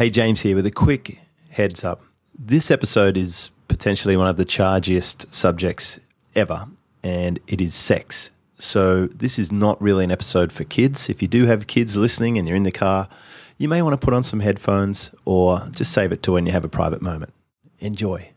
Hey, 0.00 0.08
James 0.08 0.40
here 0.40 0.56
with 0.56 0.64
a 0.64 0.70
quick 0.70 1.18
heads 1.50 1.84
up. 1.84 2.00
This 2.34 2.70
episode 2.70 3.18
is 3.18 3.50
potentially 3.68 4.16
one 4.16 4.28
of 4.28 4.38
the 4.38 4.46
chargiest 4.46 5.26
subjects 5.30 6.00
ever, 6.34 6.68
and 7.02 7.38
it 7.46 7.60
is 7.60 7.74
sex. 7.74 8.30
So, 8.58 9.08
this 9.08 9.38
is 9.38 9.52
not 9.52 9.78
really 9.82 10.04
an 10.04 10.10
episode 10.10 10.52
for 10.52 10.64
kids. 10.64 11.10
If 11.10 11.20
you 11.20 11.28
do 11.28 11.44
have 11.44 11.66
kids 11.66 11.98
listening 11.98 12.38
and 12.38 12.48
you're 12.48 12.56
in 12.56 12.62
the 12.62 12.72
car, 12.72 13.10
you 13.58 13.68
may 13.68 13.82
want 13.82 13.92
to 13.92 14.02
put 14.02 14.14
on 14.14 14.22
some 14.22 14.40
headphones 14.40 15.10
or 15.26 15.68
just 15.70 15.92
save 15.92 16.12
it 16.12 16.22
to 16.22 16.32
when 16.32 16.46
you 16.46 16.52
have 16.52 16.64
a 16.64 16.68
private 16.70 17.02
moment. 17.02 17.34
Enjoy. 17.80 18.30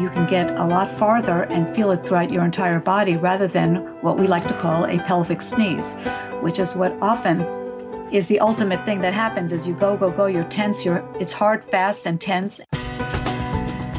You 0.00 0.08
can 0.10 0.26
get 0.26 0.50
a 0.58 0.64
lot 0.64 0.88
farther 0.88 1.44
and 1.44 1.72
feel 1.72 1.92
it 1.92 2.04
throughout 2.04 2.32
your 2.32 2.44
entire 2.44 2.80
body 2.80 3.16
rather 3.16 3.46
than 3.46 3.76
what 4.02 4.18
we 4.18 4.26
like 4.26 4.48
to 4.48 4.54
call 4.54 4.84
a 4.86 4.98
pelvic 5.04 5.42
sneeze, 5.42 5.94
which 6.40 6.58
is 6.58 6.74
what 6.74 6.92
often 7.00 7.65
is 8.12 8.28
the 8.28 8.38
ultimate 8.38 8.82
thing 8.84 9.00
that 9.00 9.12
happens 9.12 9.52
as 9.52 9.66
you 9.66 9.74
go, 9.74 9.96
go, 9.96 10.10
go, 10.10 10.26
you're 10.26 10.44
tense, 10.44 10.84
you're 10.84 11.04
it's 11.18 11.32
hard, 11.32 11.64
fast, 11.64 12.06
and 12.06 12.20
tense. 12.20 12.60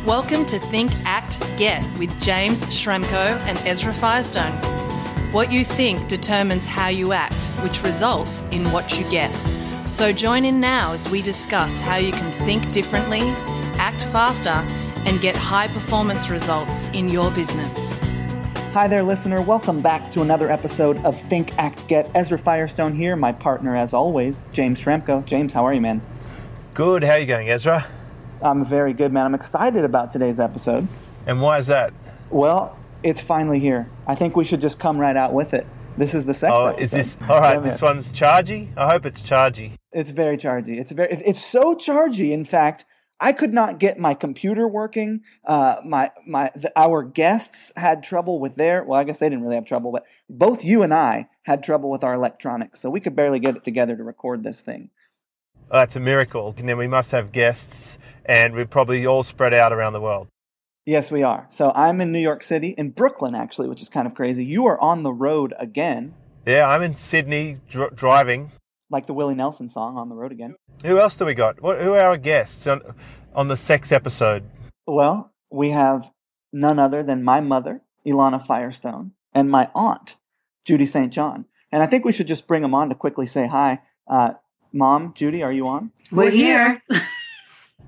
Welcome 0.05 0.45
to 0.45 0.59
Think, 0.59 0.91
Act, 1.03 1.41
Get 1.57 1.83
with 1.99 2.17
James 2.21 2.63
Schramko 2.63 3.37
and 3.41 3.57
Ezra 3.67 3.93
Firestone. 3.93 4.53
What 5.33 5.51
you 5.51 5.65
think 5.65 6.07
determines 6.07 6.65
how 6.65 6.87
you 6.87 7.11
act, 7.11 7.43
which 7.61 7.83
results 7.83 8.43
in 8.51 8.71
what 8.71 8.97
you 8.97 9.07
get. 9.09 9.29
So 9.85 10.13
join 10.13 10.45
in 10.45 10.61
now 10.61 10.93
as 10.93 11.09
we 11.09 11.21
discuss 11.21 11.81
how 11.81 11.97
you 11.97 12.13
can 12.13 12.31
think 12.45 12.71
differently, 12.71 13.21
act 13.77 14.03
faster, 14.05 14.49
and 15.05 15.19
get 15.19 15.35
high 15.35 15.67
performance 15.67 16.29
results 16.29 16.85
in 16.93 17.09
your 17.09 17.29
business. 17.31 17.93
Hi 18.77 18.87
there, 18.87 19.01
listener. 19.01 19.41
Welcome 19.41 19.81
back 19.81 20.11
to 20.11 20.21
another 20.21 20.51
episode 20.51 21.03
of 21.03 21.19
Think, 21.19 21.51
Act, 21.57 21.87
Get. 21.87 22.11
Ezra 22.13 22.37
Firestone 22.37 22.93
here, 22.93 23.15
my 23.15 23.31
partner 23.31 23.75
as 23.75 23.91
always, 23.91 24.45
James 24.51 24.79
Schramko. 24.79 25.25
James, 25.25 25.51
how 25.53 25.65
are 25.65 25.73
you, 25.73 25.81
man? 25.81 25.99
Good. 26.75 27.03
How 27.03 27.13
are 27.13 27.19
you 27.19 27.25
going, 27.25 27.49
Ezra? 27.49 27.87
I'm 28.39 28.63
very 28.63 28.93
good, 28.93 29.11
man. 29.11 29.25
I'm 29.25 29.33
excited 29.33 29.83
about 29.83 30.11
today's 30.11 30.39
episode. 30.39 30.87
And 31.25 31.41
why 31.41 31.57
is 31.57 31.65
that? 31.65 31.91
Well, 32.29 32.77
it's 33.01 33.19
finally 33.19 33.57
here. 33.57 33.89
I 34.05 34.13
think 34.13 34.35
we 34.35 34.45
should 34.45 34.61
just 34.61 34.77
come 34.77 34.99
right 34.99 35.17
out 35.17 35.33
with 35.33 35.55
it. 35.55 35.65
This 35.97 36.13
is 36.13 36.27
the 36.27 36.35
sex 36.35 36.53
Oh, 36.53 36.67
episode. 36.67 36.83
is 36.83 36.91
this 36.91 37.17
all 37.27 37.39
right? 37.39 37.63
This 37.63 37.81
one's 37.81 38.13
chargy. 38.13 38.69
I 38.77 38.91
hope 38.91 39.07
it's 39.07 39.23
chargy. 39.23 39.71
It's 39.91 40.11
very 40.11 40.37
chargy. 40.37 40.77
It's 40.77 40.91
very. 40.91 41.09
It's 41.13 41.43
so 41.43 41.73
chargy. 41.73 42.29
In 42.29 42.45
fact, 42.45 42.85
I 43.19 43.33
could 43.33 43.53
not 43.53 43.79
get 43.79 43.97
my 43.97 44.13
computer 44.13 44.67
working. 44.67 45.21
Uh, 45.45 45.77
my 45.83 46.11
my 46.25 46.51
the, 46.55 46.71
our 46.75 47.03
guests 47.03 47.71
had 47.75 48.03
trouble 48.03 48.39
with 48.39 48.55
their. 48.55 48.83
Well, 48.83 48.99
I 48.99 49.03
guess 49.03 49.19
they 49.19 49.29
didn't 49.29 49.43
really 49.43 49.55
have 49.55 49.65
trouble, 49.65 49.91
but 49.91 50.05
both 50.29 50.63
you 50.63 50.83
and 50.83 50.93
I 50.93 51.27
had 51.43 51.63
trouble 51.63 51.89
with 51.89 52.03
our 52.03 52.13
electronics, 52.13 52.79
so 52.79 52.89
we 52.89 52.99
could 52.99 53.15
barely 53.15 53.39
get 53.39 53.55
it 53.55 53.63
together 53.63 53.95
to 53.95 54.03
record 54.03 54.43
this 54.43 54.61
thing. 54.61 54.89
Oh, 55.71 55.79
that's 55.79 55.95
a 55.95 55.99
miracle. 55.99 56.53
And 56.57 56.69
then 56.69 56.77
we 56.77 56.87
must 56.87 57.11
have 57.11 57.31
guests, 57.31 57.97
and 58.25 58.53
we're 58.53 58.65
probably 58.65 59.05
all 59.05 59.23
spread 59.23 59.53
out 59.53 59.73
around 59.73 59.93
the 59.93 60.01
world. 60.01 60.27
Yes, 60.85 61.11
we 61.11 61.23
are. 61.23 61.47
So 61.49 61.73
I'm 61.75 61.99
in 61.99 62.13
New 62.13 62.19
York 62.19 62.43
City, 62.43 62.69
in 62.69 62.91
Brooklyn, 62.91 63.35
actually, 63.35 63.67
which 63.67 63.81
is 63.81 63.89
kind 63.89 64.07
of 64.07 64.15
crazy. 64.15 64.45
You 64.45 64.65
are 64.67 64.79
on 64.79 65.03
the 65.03 65.11
road 65.11 65.53
again, 65.59 66.13
Yeah, 66.45 66.65
I'm 66.65 66.81
in 66.81 66.95
Sydney 66.95 67.57
dr- 67.69 67.93
driving. 67.93 68.51
Like 68.89 69.07
the 69.07 69.13
Willie 69.13 69.35
Nelson 69.35 69.69
song, 69.69 69.97
"On 69.97 70.09
the 70.09 70.15
Road 70.15 70.31
Again." 70.31 70.55
Who 70.85 70.99
else 70.99 71.17
do 71.17 71.25
we 71.25 71.33
got? 71.33 71.61
What, 71.61 71.81
who 71.81 71.93
are 71.93 72.01
our 72.01 72.17
guests 72.17 72.67
on 72.67 72.81
on 73.33 73.47
the 73.47 73.57
sex 73.57 73.91
episode? 73.91 74.43
Well, 74.85 75.33
we 75.51 75.71
have 75.71 76.11
none 76.53 76.79
other 76.79 77.03
than 77.03 77.23
my 77.23 77.41
mother, 77.41 77.81
Ilana 78.05 78.45
Firestone, 78.45 79.11
and 79.33 79.49
my 79.49 79.69
aunt, 79.75 80.17
Judy 80.65 80.85
St. 80.85 81.11
John. 81.11 81.45
And 81.71 81.83
I 81.83 81.85
think 81.85 82.05
we 82.05 82.13
should 82.13 82.27
just 82.27 82.47
bring 82.47 82.61
them 82.61 82.73
on 82.73 82.89
to 82.89 82.95
quickly 82.95 83.27
say 83.27 83.47
hi. 83.47 83.81
Uh, 84.07 84.33
Mom, 84.71 85.13
Judy, 85.15 85.43
are 85.43 85.51
you 85.51 85.67
on? 85.67 85.91
We're 86.11 86.31
here. 86.31 86.81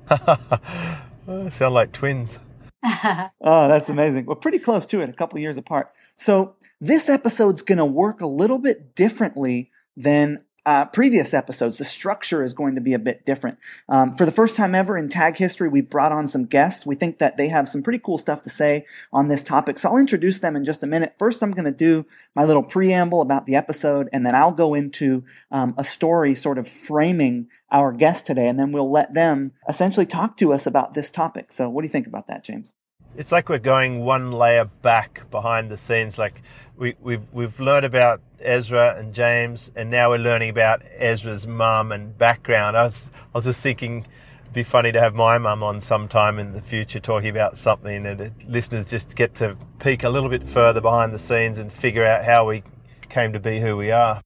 Sound 1.52 1.74
like 1.74 1.92
twins. 1.92 2.40
Oh, 3.42 3.68
that's 3.68 3.90
amazing. 3.90 4.26
We're 4.26 4.36
pretty 4.36 4.60
close 4.60 4.86
to 4.88 5.02
it, 5.02 5.10
a 5.10 5.14
couple 5.14 5.40
years 5.40 5.58
apart. 5.58 5.92
So 6.16 6.56
this 6.82 7.08
episode's 7.10 7.62
going 7.62 7.78
to 7.78 7.86
work 7.86 8.22
a 8.22 8.28
little 8.28 8.58
bit 8.60 8.96
differently 8.96 9.72
than 9.96 10.44
uh, 10.66 10.86
previous 10.86 11.34
episodes. 11.34 11.78
The 11.78 11.86
structure 11.86 12.44
is 12.44 12.54
going 12.54 12.76
to 12.76 12.82
be 12.82 12.94
a 12.94 13.00
bit 13.00 13.26
different. 13.26 13.58
Um, 13.88 14.14
for 14.14 14.26
the 14.26 14.32
first 14.32 14.56
time 14.56 14.76
ever 14.76 14.98
in 14.98 15.10
tag 15.10 15.38
history, 15.38 15.70
we 15.70 15.82
brought 15.82 16.12
on 16.12 16.28
some 16.28 16.46
guests. 16.46 16.86
We 16.86 16.96
think 16.96 17.20
that 17.20 17.38
they 17.38 17.48
have 17.48 17.70
some 17.70 17.84
pretty 17.84 18.00
cool 18.00 18.18
stuff 18.18 18.42
to 18.44 18.50
say 18.50 18.86
on 19.12 19.28
this 19.28 19.44
topic. 19.44 19.80
So 19.80 19.90
I'll 19.90 19.98
introduce 19.98 20.40
them 20.40 20.56
in 20.56 20.66
just 20.66 20.84
a 20.84 20.88
minute. 20.88 21.16
First, 21.18 21.42
I'm 21.42 21.52
going 21.52 21.66
to 21.66 21.72
do 21.72 22.06
my 22.36 22.44
little 22.44 22.64
preamble 22.64 23.22
about 23.22 23.46
the 23.46 23.56
episode, 23.56 24.10
and 24.14 24.26
then 24.26 24.36
I'll 24.36 24.52
go 24.52 24.74
into 24.74 25.24
um, 25.52 25.74
a 25.78 25.84
story 25.84 26.36
sort 26.36 26.58
of 26.58 26.68
framing 26.68 27.48
our 27.72 27.92
guest 27.92 28.26
today, 28.26 28.48
and 28.48 28.60
then 28.60 28.72
we'll 28.72 28.92
let 28.92 29.14
them 29.14 29.54
essentially 29.68 30.06
talk 30.06 30.38
to 30.38 30.54
us 30.54 30.66
about 30.66 30.94
this 30.94 31.12
topic. 31.12 31.52
So, 31.52 31.70
what 31.70 31.82
do 31.82 31.88
you 31.88 31.92
think 31.92 32.08
about 32.08 32.28
that, 32.28 32.44
James? 32.44 32.74
It's 33.18 33.32
like 33.32 33.50
we're 33.50 33.60
going 33.60 34.02
one 34.02 34.32
layer 34.32 34.66
back 34.66 35.30
behind 35.32 35.70
the 35.70 35.78
scenes. 35.78 36.18
Like 36.18 36.42
we, 36.78 36.96
we've 37.02 37.28
we've 37.34 37.60
learned 37.60 37.86
about 37.86 38.22
Ezra 38.42 38.96
and 38.98 39.14
James, 39.14 39.72
and 39.76 39.90
now 39.90 40.10
we're 40.10 40.18
learning 40.18 40.50
about 40.50 40.82
Ezra's 40.96 41.46
mum 41.48 41.92
and 41.92 42.18
background. 42.18 42.78
I 42.78 42.84
was 42.84 43.10
I 43.14 43.38
was 43.38 43.46
just 43.46 43.62
thinking, 43.62 44.06
it'd 44.42 44.54
be 44.54 44.64
funny 44.64 44.92
to 44.92 45.00
have 45.00 45.14
my 45.16 45.38
mum 45.38 45.64
on 45.64 45.80
sometime 45.82 46.40
in 46.40 46.54
the 46.54 46.62
future 46.62 47.00
talking 47.00 47.30
about 47.30 47.58
something, 47.58 48.06
and 48.06 48.32
listeners 48.48 48.86
just 48.86 49.16
get 49.16 49.36
to 49.36 49.58
peek 49.80 50.04
a 50.04 50.10
little 50.10 50.30
bit 50.30 50.48
further 50.48 50.82
behind 50.82 51.14
the 51.14 51.20
scenes 51.20 51.60
and 51.60 51.72
figure 51.72 52.06
out 52.06 52.24
how 52.24 52.48
we 52.48 52.64
came 53.10 53.34
to 53.34 53.40
be 53.40 53.60
who 53.60 53.76
we 53.76 53.92
are. 53.92 54.22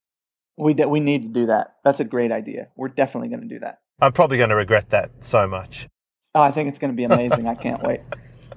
We 0.57 0.73
de- 0.73 0.87
we 0.87 0.99
need 0.99 1.23
to 1.23 1.29
do 1.29 1.45
that. 1.47 1.75
That's 1.83 1.99
a 1.99 2.05
great 2.05 2.31
idea. 2.31 2.67
We're 2.75 2.89
definitely 2.89 3.29
going 3.29 3.41
to 3.41 3.47
do 3.47 3.59
that. 3.59 3.79
I'm 3.99 4.11
probably 4.11 4.37
going 4.37 4.49
to 4.49 4.55
regret 4.55 4.89
that 4.91 5.11
so 5.21 5.47
much. 5.47 5.87
Oh, 6.35 6.41
I 6.41 6.51
think 6.51 6.69
it's 6.69 6.79
going 6.79 6.91
to 6.91 6.97
be 6.97 7.03
amazing. 7.03 7.47
I 7.47 7.55
can't 7.55 7.81
wait. 7.83 8.01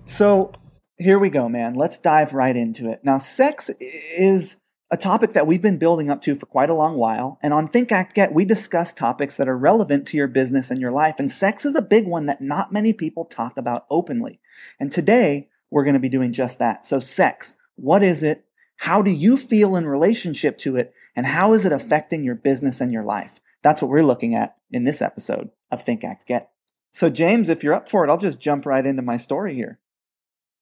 So 0.08 0.52
here 0.98 1.18
we 1.18 1.30
go, 1.30 1.48
man. 1.48 1.74
Let's 1.74 1.98
dive 1.98 2.32
right 2.32 2.56
into 2.56 2.88
it. 2.88 3.00
Now, 3.02 3.18
sex 3.18 3.70
is 3.80 4.56
a 4.91 4.97
topic 4.97 5.32
that 5.32 5.47
we've 5.47 5.62
been 5.62 5.78
building 5.78 6.10
up 6.10 6.22
to 6.22 6.36
for 6.36 6.47
quite 6.47 6.70
a 6.70 6.74
long 6.74 6.97
while. 6.97 7.38
And 7.42 7.52
on 7.52 7.66
Think 7.66 7.91
Act 7.91 8.14
Get, 8.14 8.32
we 8.32 8.44
discuss 8.44 8.92
topics 8.92 9.36
that 9.36 9.48
are 9.48 9.58
relevant 9.58 10.06
to 10.08 10.16
your 10.16 10.28
business 10.28 10.70
and 10.70 10.80
your 10.80 10.92
life. 10.92 11.16
And 11.19 11.30
sex 11.30 11.64
is 11.64 11.74
a 11.74 11.82
big 11.82 12.06
one 12.06 12.26
that 12.26 12.41
not 12.41 12.72
many 12.72 12.92
people 12.92 13.24
talk 13.24 13.56
about 13.56 13.86
openly. 13.91 14.41
And 14.78 14.92
today, 14.92 15.48
we're 15.70 15.84
going 15.84 15.94
to 15.94 16.00
be 16.00 16.08
doing 16.08 16.32
just 16.32 16.58
that. 16.60 16.86
So, 16.86 17.00
sex, 17.00 17.56
what 17.74 18.02
is 18.02 18.22
it? 18.22 18.44
How 18.76 19.02
do 19.02 19.10
you 19.10 19.36
feel 19.36 19.74
in 19.74 19.86
relationship 19.86 20.58
to 20.58 20.76
it? 20.76 20.92
And 21.16 21.26
how 21.26 21.53
is 21.53 21.66
it 21.66 21.72
affecting 21.72 22.22
your 22.22 22.34
business 22.34 22.80
and 22.80 22.92
your 22.92 23.04
life? 23.04 23.41
That's 23.62 23.82
what 23.82 23.91
we're 23.91 24.03
looking 24.03 24.34
at 24.34 24.56
in 24.70 24.84
this 24.84 25.03
episode 25.03 25.50
of 25.72 25.82
Think 25.82 26.04
Act 26.04 26.26
Get. 26.26 26.50
So, 26.92 27.10
James, 27.10 27.48
if 27.48 27.64
you're 27.64 27.74
up 27.74 27.88
for 27.88 28.04
it, 28.04 28.10
I'll 28.10 28.18
just 28.18 28.41
jump 28.41 28.64
right 28.64 28.86
into 28.86 29.03
my 29.03 29.16
story 29.16 29.54
here. 29.54 29.80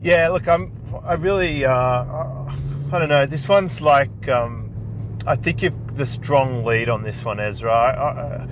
Yeah, 0.00 0.30
look, 0.30 0.48
I'm. 0.48 0.72
I 1.04 1.14
really. 1.14 1.64
Uh, 1.64 2.50
I 2.94 3.00
don't 3.00 3.08
know. 3.08 3.26
This 3.26 3.48
one's 3.48 3.80
like. 3.80 4.28
Um, 4.28 4.70
I 5.26 5.34
think 5.34 5.62
you've 5.62 5.96
the 5.96 6.06
strong 6.06 6.64
lead 6.64 6.88
on 6.88 7.02
this 7.02 7.24
one, 7.24 7.40
Ezra. 7.40 7.72
I, 7.72 7.90
I, 7.90 8.48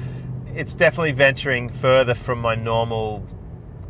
it's 0.53 0.75
definitely 0.75 1.13
venturing 1.13 1.69
further 1.69 2.15
from 2.15 2.41
my 2.41 2.57
normal 2.57 3.25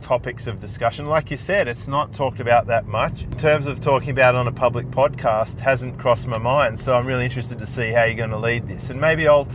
topics 0.02 0.46
of 0.46 0.60
discussion. 0.60 1.06
Like 1.06 1.30
you 1.30 1.38
said, 1.38 1.68
it's 1.68 1.88
not 1.88 2.12
talked 2.12 2.38
about 2.38 2.66
that 2.66 2.86
much. 2.86 3.22
In 3.22 3.30
terms 3.38 3.66
of 3.66 3.80
talking 3.80 4.10
about 4.10 4.34
on 4.34 4.46
a 4.46 4.52
public 4.52 4.86
podcast, 4.88 5.58
hasn't 5.58 5.98
crossed 5.98 6.26
my 6.26 6.38
mind. 6.38 6.78
So 6.78 6.94
I'm 6.98 7.06
really 7.06 7.24
interested 7.24 7.58
to 7.58 7.66
see 7.66 7.90
how 7.90 8.04
you're 8.04 8.14
going 8.14 8.28
to 8.28 8.38
lead 8.38 8.66
this, 8.66 8.90
and 8.90 9.00
maybe 9.00 9.26
I'll 9.26 9.48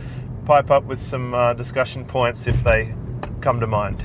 pipe 0.46 0.72
up 0.72 0.82
with 0.82 1.00
some 1.00 1.32
uh, 1.32 1.52
discussion 1.52 2.04
points 2.04 2.48
if 2.48 2.64
they 2.64 2.92
come 3.40 3.60
to 3.60 3.68
mind. 3.68 4.02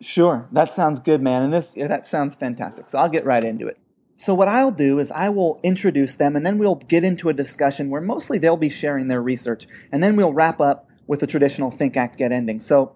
Sure, 0.00 0.48
that 0.50 0.72
sounds 0.72 0.98
good, 0.98 1.22
man. 1.22 1.44
And 1.44 1.52
this 1.52 1.76
yeah, 1.76 1.86
that 1.86 2.08
sounds 2.08 2.34
fantastic. 2.34 2.88
So 2.88 2.98
I'll 2.98 3.08
get 3.08 3.24
right 3.24 3.44
into 3.44 3.68
it. 3.68 3.78
So 4.16 4.34
what 4.34 4.48
I'll 4.48 4.70
do 4.70 4.98
is 4.98 5.10
I 5.10 5.30
will 5.30 5.58
introduce 5.62 6.14
them 6.14 6.36
and 6.36 6.46
then 6.46 6.58
we'll 6.58 6.76
get 6.76 7.04
into 7.04 7.28
a 7.28 7.34
discussion 7.34 7.90
where 7.90 8.00
mostly 8.00 8.38
they'll 8.38 8.56
be 8.56 8.68
sharing 8.68 9.08
their 9.08 9.22
research 9.22 9.66
and 9.90 10.02
then 10.02 10.16
we'll 10.16 10.32
wrap 10.32 10.60
up 10.60 10.88
with 11.06 11.20
the 11.20 11.26
traditional 11.26 11.70
think 11.70 11.96
act 11.96 12.18
get 12.18 12.32
ending. 12.32 12.60
So 12.60 12.94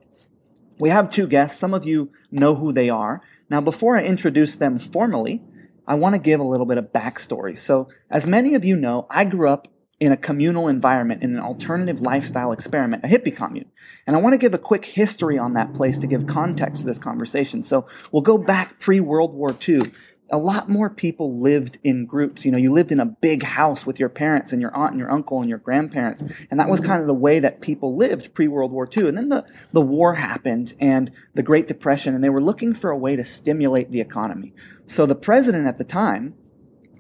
we 0.78 0.90
have 0.90 1.10
two 1.10 1.26
guests. 1.26 1.58
Some 1.58 1.74
of 1.74 1.86
you 1.86 2.10
know 2.30 2.54
who 2.54 2.72
they 2.72 2.88
are. 2.88 3.22
Now 3.50 3.60
before 3.60 3.96
I 3.96 4.04
introduce 4.04 4.56
them 4.56 4.78
formally, 4.78 5.42
I 5.86 5.94
want 5.94 6.14
to 6.14 6.20
give 6.20 6.40
a 6.40 6.44
little 6.44 6.66
bit 6.66 6.78
of 6.78 6.92
backstory. 6.92 7.58
So 7.58 7.88
as 8.10 8.26
many 8.26 8.54
of 8.54 8.64
you 8.64 8.76
know, 8.76 9.06
I 9.10 9.24
grew 9.24 9.48
up 9.48 9.68
in 9.98 10.12
a 10.12 10.16
communal 10.16 10.68
environment, 10.68 11.22
in 11.22 11.34
an 11.34 11.40
alternative 11.40 12.02
lifestyle 12.02 12.52
experiment, 12.52 13.02
a 13.04 13.08
hippie 13.08 13.34
commune. 13.34 13.70
And 14.06 14.14
I 14.14 14.20
want 14.20 14.34
to 14.34 14.38
give 14.38 14.52
a 14.52 14.58
quick 14.58 14.84
history 14.84 15.38
on 15.38 15.54
that 15.54 15.72
place 15.72 15.98
to 15.98 16.06
give 16.06 16.26
context 16.26 16.82
to 16.82 16.86
this 16.86 16.98
conversation. 16.98 17.62
So 17.62 17.86
we'll 18.12 18.22
go 18.22 18.36
back 18.36 18.78
pre 18.78 19.00
World 19.00 19.32
War 19.32 19.56
II. 19.66 19.90
A 20.30 20.38
lot 20.38 20.68
more 20.68 20.90
people 20.90 21.38
lived 21.38 21.78
in 21.84 22.04
groups. 22.04 22.44
You 22.44 22.50
know, 22.50 22.58
you 22.58 22.72
lived 22.72 22.90
in 22.90 22.98
a 22.98 23.06
big 23.06 23.44
house 23.44 23.86
with 23.86 24.00
your 24.00 24.08
parents 24.08 24.52
and 24.52 24.60
your 24.60 24.74
aunt 24.74 24.90
and 24.90 24.98
your 24.98 25.10
uncle 25.10 25.40
and 25.40 25.48
your 25.48 25.58
grandparents. 25.58 26.24
And 26.50 26.58
that 26.58 26.68
was 26.68 26.80
kind 26.80 27.00
of 27.00 27.06
the 27.06 27.14
way 27.14 27.38
that 27.38 27.60
people 27.60 27.96
lived 27.96 28.34
pre 28.34 28.48
World 28.48 28.72
War 28.72 28.88
II. 28.94 29.08
And 29.08 29.16
then 29.16 29.28
the, 29.28 29.44
the 29.72 29.80
war 29.80 30.14
happened 30.14 30.74
and 30.80 31.12
the 31.34 31.44
Great 31.44 31.68
Depression, 31.68 32.14
and 32.14 32.24
they 32.24 32.28
were 32.28 32.42
looking 32.42 32.74
for 32.74 32.90
a 32.90 32.98
way 32.98 33.14
to 33.14 33.24
stimulate 33.24 33.92
the 33.92 34.00
economy. 34.00 34.52
So 34.84 35.06
the 35.06 35.14
president 35.14 35.68
at 35.68 35.78
the 35.78 35.84
time, 35.84 36.34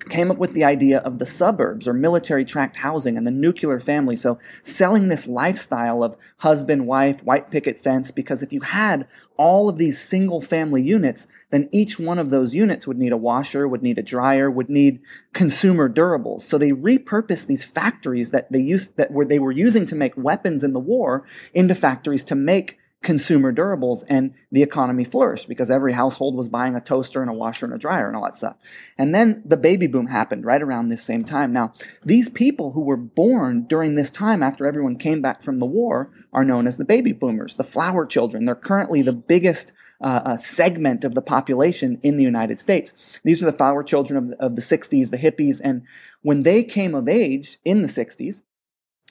came 0.08 0.30
up 0.30 0.38
with 0.38 0.52
the 0.52 0.64
idea 0.64 0.98
of 0.98 1.18
the 1.18 1.26
suburbs 1.26 1.88
or 1.88 1.92
military 1.92 2.44
tract 2.44 2.76
housing 2.76 3.16
and 3.16 3.26
the 3.26 3.30
nuclear 3.30 3.80
family. 3.80 4.16
So 4.16 4.38
selling 4.62 5.08
this 5.08 5.26
lifestyle 5.26 6.02
of 6.02 6.16
husband, 6.38 6.86
wife, 6.86 7.22
white 7.24 7.50
picket 7.50 7.82
fence, 7.82 8.10
because 8.10 8.42
if 8.42 8.52
you 8.52 8.60
had 8.60 9.06
all 9.36 9.68
of 9.68 9.78
these 9.78 10.00
single 10.00 10.40
family 10.40 10.82
units, 10.82 11.26
then 11.56 11.70
each 11.72 11.98
one 11.98 12.18
of 12.18 12.28
those 12.28 12.54
units 12.54 12.86
would 12.86 12.98
need 12.98 13.12
a 13.12 13.16
washer, 13.16 13.66
would 13.66 13.82
need 13.82 13.98
a 13.98 14.02
dryer, 14.02 14.50
would 14.50 14.68
need 14.68 15.00
consumer 15.32 15.88
durables. 15.88 16.42
So 16.42 16.58
they 16.58 16.72
repurposed 16.72 17.46
these 17.46 17.64
factories 17.64 18.30
that 18.30 18.52
they 18.52 18.60
used, 18.60 18.96
that 18.98 19.10
were, 19.10 19.24
they 19.24 19.38
were 19.38 19.52
using 19.52 19.86
to 19.86 19.94
make 19.94 20.14
weapons 20.18 20.62
in 20.62 20.74
the 20.74 20.78
war 20.78 21.24
into 21.54 21.74
factories 21.74 22.24
to 22.24 22.34
make 22.34 22.78
consumer 23.02 23.52
durables 23.52 24.04
and 24.08 24.34
the 24.50 24.62
economy 24.62 25.04
flourished 25.04 25.48
because 25.48 25.70
every 25.70 25.92
household 25.92 26.34
was 26.34 26.48
buying 26.48 26.74
a 26.74 26.80
toaster 26.80 27.22
and 27.22 27.30
a 27.30 27.34
washer 27.34 27.64
and 27.64 27.74
a 27.74 27.78
dryer 27.78 28.08
and 28.08 28.16
all 28.16 28.24
that 28.24 28.36
stuff. 28.36 28.56
And 28.98 29.14
then 29.14 29.42
the 29.44 29.56
baby 29.56 29.86
boom 29.86 30.08
happened 30.08 30.44
right 30.44 30.60
around 30.60 30.88
this 30.88 31.04
same 31.04 31.24
time. 31.24 31.52
Now, 31.52 31.72
these 32.04 32.28
people 32.28 32.72
who 32.72 32.80
were 32.80 32.96
born 32.96 33.66
during 33.68 33.94
this 33.94 34.10
time 34.10 34.42
after 34.42 34.66
everyone 34.66 34.96
came 34.96 35.22
back 35.22 35.42
from 35.42 35.58
the 35.58 35.66
war 35.66 36.10
are 36.32 36.44
known 36.44 36.66
as 36.66 36.76
the 36.76 36.84
baby 36.84 37.12
boomers, 37.12 37.56
the 37.56 37.64
flower 37.64 38.04
children. 38.04 38.44
They're 38.44 38.54
currently 38.56 39.02
the 39.02 39.12
biggest 39.12 39.72
uh, 40.00 40.36
segment 40.36 41.04
of 41.04 41.14
the 41.14 41.22
population 41.22 41.98
in 42.02 42.16
the 42.16 42.24
United 42.24 42.58
States. 42.58 43.18
These 43.24 43.42
are 43.42 43.50
the 43.50 43.56
flower 43.56 43.82
children 43.82 44.32
of, 44.32 44.38
of 44.40 44.56
the 44.56 44.62
60s, 44.62 45.10
the 45.10 45.18
hippies. 45.18 45.60
And 45.62 45.82
when 46.22 46.42
they 46.42 46.62
came 46.62 46.94
of 46.94 47.08
age 47.08 47.58
in 47.64 47.82
the 47.82 47.88
60s, 47.88 48.42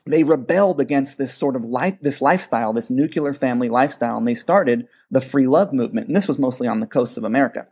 they 0.08 0.24
rebelled 0.24 0.80
against 0.80 1.18
this 1.18 1.34
sort 1.34 1.56
of 1.56 1.66
life, 1.66 1.98
this 2.00 2.22
lifestyle, 2.22 2.74
this 2.74 2.92
nuclear 2.92 3.34
family 3.34 3.70
lifestyle, 3.70 4.18
and 4.18 4.28
they 4.28 4.36
started 4.36 4.88
the 5.10 5.22
free 5.22 5.48
love 5.48 5.74
movement. 5.74 6.08
And 6.08 6.16
this 6.16 6.28
was 6.28 6.38
mostly 6.38 6.68
on 6.68 6.80
the 6.80 6.86
coasts 6.86 7.18
of 7.18 7.24
America. 7.24 7.66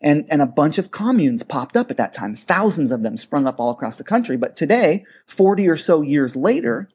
And, 0.00 0.24
and 0.30 0.40
a 0.40 0.46
bunch 0.46 0.78
of 0.78 0.92
communes 0.92 1.42
popped 1.42 1.76
up 1.76 1.90
at 1.90 1.96
that 1.96 2.12
time. 2.12 2.36
Thousands 2.36 2.92
of 2.92 3.02
them 3.02 3.16
sprung 3.16 3.46
up 3.46 3.58
all 3.58 3.70
across 3.70 3.96
the 3.96 4.04
country. 4.04 4.36
But 4.36 4.54
today, 4.54 5.04
40 5.26 5.66
or 5.66 5.76
so 5.76 6.00
years 6.02 6.36
later, 6.36 6.88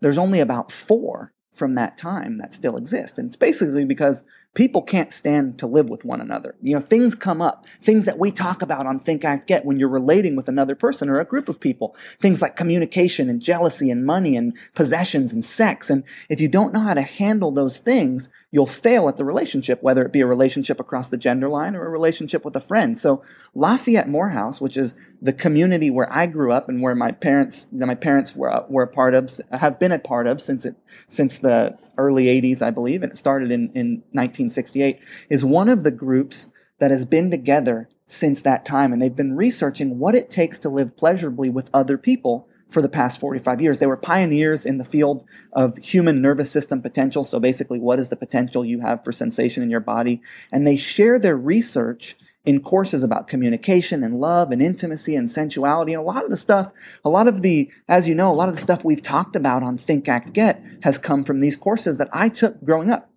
there's 0.00 0.18
only 0.18 0.40
about 0.40 0.70
four 0.70 1.32
from 1.54 1.74
that 1.76 1.96
time 1.96 2.36
that 2.38 2.52
still 2.52 2.76
exist. 2.76 3.18
And 3.18 3.28
it's 3.28 3.36
basically 3.36 3.86
because 3.86 4.22
people 4.54 4.82
can't 4.82 5.12
stand 5.12 5.58
to 5.58 5.66
live 5.66 5.88
with 5.88 6.04
one 6.04 6.20
another. 6.20 6.54
You 6.60 6.74
know, 6.74 6.80
things 6.80 7.14
come 7.14 7.40
up, 7.40 7.66
things 7.80 8.04
that 8.04 8.18
we 8.18 8.30
talk 8.30 8.60
about 8.60 8.86
on 8.86 8.98
Think 8.98 9.24
Act 9.24 9.46
Get 9.46 9.64
when 9.64 9.78
you're 9.78 9.88
relating 9.88 10.36
with 10.36 10.48
another 10.48 10.74
person 10.74 11.08
or 11.08 11.20
a 11.20 11.24
group 11.24 11.48
of 11.48 11.58
people. 11.58 11.96
Things 12.20 12.42
like 12.42 12.56
communication 12.56 13.30
and 13.30 13.40
jealousy 13.40 13.90
and 13.90 14.04
money 14.04 14.36
and 14.36 14.54
possessions 14.74 15.32
and 15.32 15.44
sex. 15.44 15.88
And 15.88 16.04
if 16.28 16.40
you 16.40 16.48
don't 16.48 16.74
know 16.74 16.80
how 16.80 16.94
to 16.94 17.02
handle 17.02 17.50
those 17.50 17.78
things, 17.78 18.28
you'll 18.50 18.66
fail 18.66 19.08
at 19.08 19.16
the 19.16 19.24
relationship, 19.24 19.82
whether 19.82 20.04
it 20.04 20.12
be 20.12 20.20
a 20.20 20.26
relationship 20.26 20.78
across 20.78 21.08
the 21.08 21.16
gender 21.16 21.48
line 21.48 21.74
or 21.74 21.86
a 21.86 21.90
relationship 21.90 22.44
with 22.44 22.54
a 22.54 22.60
friend. 22.60 22.98
So 22.98 23.22
Lafayette 23.54 24.08
Morehouse, 24.08 24.60
which 24.60 24.76
is 24.76 24.94
the 25.22 25.32
community 25.32 25.88
where 25.90 26.12
I 26.12 26.26
grew 26.26 26.52
up 26.52 26.68
and 26.68 26.82
where 26.82 26.94
my 26.94 27.12
parents, 27.12 27.66
my 27.72 27.94
parents 27.94 28.36
were, 28.36 28.66
were 28.68 28.82
a 28.82 28.88
part 28.88 29.14
of, 29.14 29.40
have 29.50 29.78
been 29.78 29.92
a 29.92 29.98
part 29.98 30.26
of 30.26 30.42
since 30.42 30.66
it, 30.66 30.76
since 31.08 31.38
the 31.38 31.78
early 31.98 32.26
80s, 32.26 32.62
I 32.62 32.70
believe, 32.70 33.02
and 33.02 33.12
it 33.12 33.16
started 33.16 33.50
in, 33.50 33.70
in 33.74 34.02
1968, 34.12 34.98
is 35.28 35.44
one 35.44 35.68
of 35.68 35.84
the 35.84 35.90
groups 35.90 36.48
that 36.78 36.90
has 36.90 37.04
been 37.04 37.30
together 37.30 37.88
since 38.06 38.42
that 38.42 38.64
time. 38.64 38.92
And 38.92 39.00
they've 39.00 39.14
been 39.14 39.36
researching 39.36 39.98
what 39.98 40.14
it 40.14 40.30
takes 40.30 40.58
to 40.58 40.68
live 40.68 40.96
pleasurably 40.96 41.48
with 41.48 41.70
other 41.72 41.96
people 41.96 42.48
for 42.68 42.82
the 42.82 42.88
past 42.88 43.20
45 43.20 43.60
years. 43.60 43.78
They 43.78 43.86
were 43.86 43.96
pioneers 43.96 44.66
in 44.66 44.78
the 44.78 44.84
field 44.84 45.24
of 45.52 45.76
human 45.76 46.20
nervous 46.20 46.50
system 46.50 46.82
potential. 46.82 47.22
So 47.22 47.38
basically, 47.38 47.78
what 47.78 47.98
is 47.98 48.08
the 48.08 48.16
potential 48.16 48.64
you 48.64 48.80
have 48.80 49.04
for 49.04 49.12
sensation 49.12 49.62
in 49.62 49.70
your 49.70 49.80
body? 49.80 50.22
And 50.50 50.66
they 50.66 50.76
share 50.76 51.18
their 51.18 51.36
research 51.36 52.16
in 52.44 52.60
courses 52.60 53.04
about 53.04 53.28
communication 53.28 54.02
and 54.02 54.16
love 54.16 54.50
and 54.50 54.60
intimacy 54.60 55.14
and 55.14 55.30
sensuality. 55.30 55.92
And 55.92 56.02
a 56.02 56.04
lot 56.04 56.24
of 56.24 56.30
the 56.30 56.36
stuff, 56.36 56.72
a 57.04 57.08
lot 57.08 57.28
of 57.28 57.42
the, 57.42 57.70
as 57.88 58.08
you 58.08 58.14
know, 58.14 58.32
a 58.32 58.34
lot 58.34 58.48
of 58.48 58.56
the 58.56 58.60
stuff 58.60 58.84
we've 58.84 59.02
talked 59.02 59.36
about 59.36 59.62
on 59.62 59.76
Think 59.76 60.08
Act 60.08 60.32
Get 60.32 60.62
has 60.82 60.98
come 60.98 61.22
from 61.22 61.40
these 61.40 61.56
courses 61.56 61.98
that 61.98 62.08
I 62.12 62.28
took 62.28 62.62
growing 62.64 62.90
up. 62.90 63.08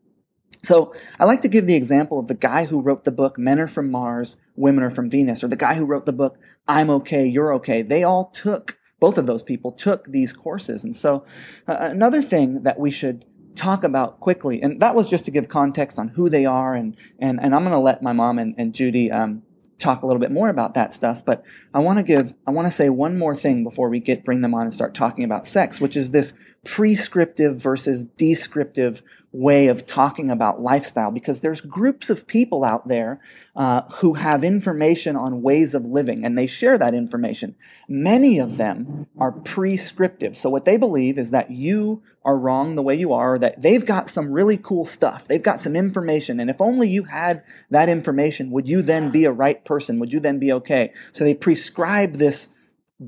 So 0.62 0.96
I 1.20 1.26
like 1.26 1.42
to 1.42 1.48
give 1.48 1.68
the 1.68 1.76
example 1.76 2.20
of 2.20 2.28
the 2.28 2.34
guy 2.34 2.66
who 2.66 2.82
wrote 2.82 3.04
the 3.04 3.12
book 3.12 3.38
Men 3.38 3.60
Are 3.60 3.68
From 3.68 3.92
Mars, 3.92 4.38
Women 4.56 4.84
Are 4.84 4.90
From 4.92 5.10
Venus, 5.10 5.44
or 5.44 5.48
the 5.48 5.56
guy 5.56 5.76
who 5.76 5.86
wrote 5.86 6.06
the 6.06 6.14
book 6.14 6.38
I'm 6.68 6.90
Okay, 6.90 7.26
You're 7.26 7.54
Okay. 7.56 7.82
They 7.82 8.04
all 8.04 8.26
took 8.26 8.78
both 9.00 9.18
of 9.18 9.26
those 9.26 9.44
people 9.44 9.72
took 9.72 10.08
these 10.08 10.34
courses. 10.34 10.84
And 10.84 10.96
so, 10.96 11.26
uh, 11.68 11.78
another 11.80 12.22
thing 12.22 12.64
that 12.64 12.80
we 12.80 12.90
should 12.90 13.26
talk 13.56 13.84
about 13.84 14.20
quickly, 14.20 14.62
and 14.62 14.80
that 14.82 14.96
was 14.96 15.10
just 15.10 15.26
to 15.26 15.32
give 15.32 15.50
context 15.50 15.98
on 15.98 16.10
who 16.10 16.30
they 16.30 16.46
are, 16.46 16.76
and 16.76 16.96
and, 17.20 17.40
and 17.42 17.56
I'm 17.56 17.64
going 17.64 17.74
to 17.74 17.80
let 17.80 18.02
my 18.02 18.14
mom 18.14 18.40
and, 18.40 18.56
and 18.58 18.74
Judy 18.74 19.12
um, 19.12 19.44
talk 19.78 20.04
a 20.04 20.06
little 20.06 20.20
bit 20.20 20.32
more 20.32 20.50
about 20.50 20.74
that 20.74 20.94
stuff. 20.94 21.24
But 21.24 21.44
I 21.74 21.80
want 21.80 22.00
to 22.00 22.04
give, 22.04 22.34
I 22.48 22.52
want 22.52 22.68
to 22.68 22.72
say 22.72 22.90
one 22.90 23.18
more 23.18 23.36
thing 23.36 23.64
before 23.64 23.90
we 23.90 24.00
get 24.00 24.24
bring 24.24 24.42
them 24.42 24.54
on 24.54 24.64
and 24.64 24.74
start 24.74 24.94
talking 24.94 25.24
about 25.24 25.48
sex, 25.48 25.82
which 25.82 25.98
is 25.98 26.12
this 26.12 26.34
prescriptive 26.66 27.58
versus 27.58 28.04
descriptive 28.04 29.02
way 29.32 29.68
of 29.68 29.86
talking 29.86 30.32
about 30.32 30.62
lifestyle 30.62 31.12
because 31.12 31.42
there's 31.42 31.60
groups 31.60 32.10
of 32.10 32.26
people 32.26 32.64
out 32.64 32.88
there 32.88 33.20
uh, 33.56 33.82
who 33.96 34.14
have 34.14 34.44
information 34.44 35.16
on 35.16 35.42
ways 35.42 35.74
of 35.74 35.86
living 35.86 36.24
and 36.26 36.38
they 36.38 36.48
share 36.48 36.78
that 36.78 36.94
information. 36.94 37.54
Many 37.88 38.40
of 38.40 38.58
them 38.58 39.08
are 39.18 39.32
prescriptive. 39.32 40.38
So, 40.38 40.50
what 40.50 40.66
they 40.66 40.78
believe 40.78 41.20
is 41.20 41.32
that 41.32 41.52
you 41.52 42.02
are 42.24 42.38
wrong 42.38 42.76
the 42.76 42.82
way 42.82 42.96
you 42.96 43.14
are, 43.14 43.38
that 43.38 43.62
they've 43.62 43.86
got 43.86 44.10
some 44.10 44.32
really 44.32 44.58
cool 44.58 44.86
stuff. 44.86 45.28
They've 45.28 45.44
got 45.44 45.60
some 45.60 45.76
information. 45.76 46.40
And 46.40 46.50
if 46.50 46.62
only 46.62 46.90
you 46.90 47.04
had 47.04 47.44
that 47.70 47.90
information, 47.90 48.52
would 48.52 48.68
you 48.68 48.82
then 48.82 49.12
be 49.12 49.26
a 49.26 49.32
right 49.32 49.64
person? 49.64 50.00
Would 50.00 50.14
you 50.14 50.20
then 50.20 50.40
be 50.40 50.52
okay? 50.54 50.92
So, 51.12 51.24
they 51.24 51.36
prescribe 51.36 52.14
this 52.16 52.50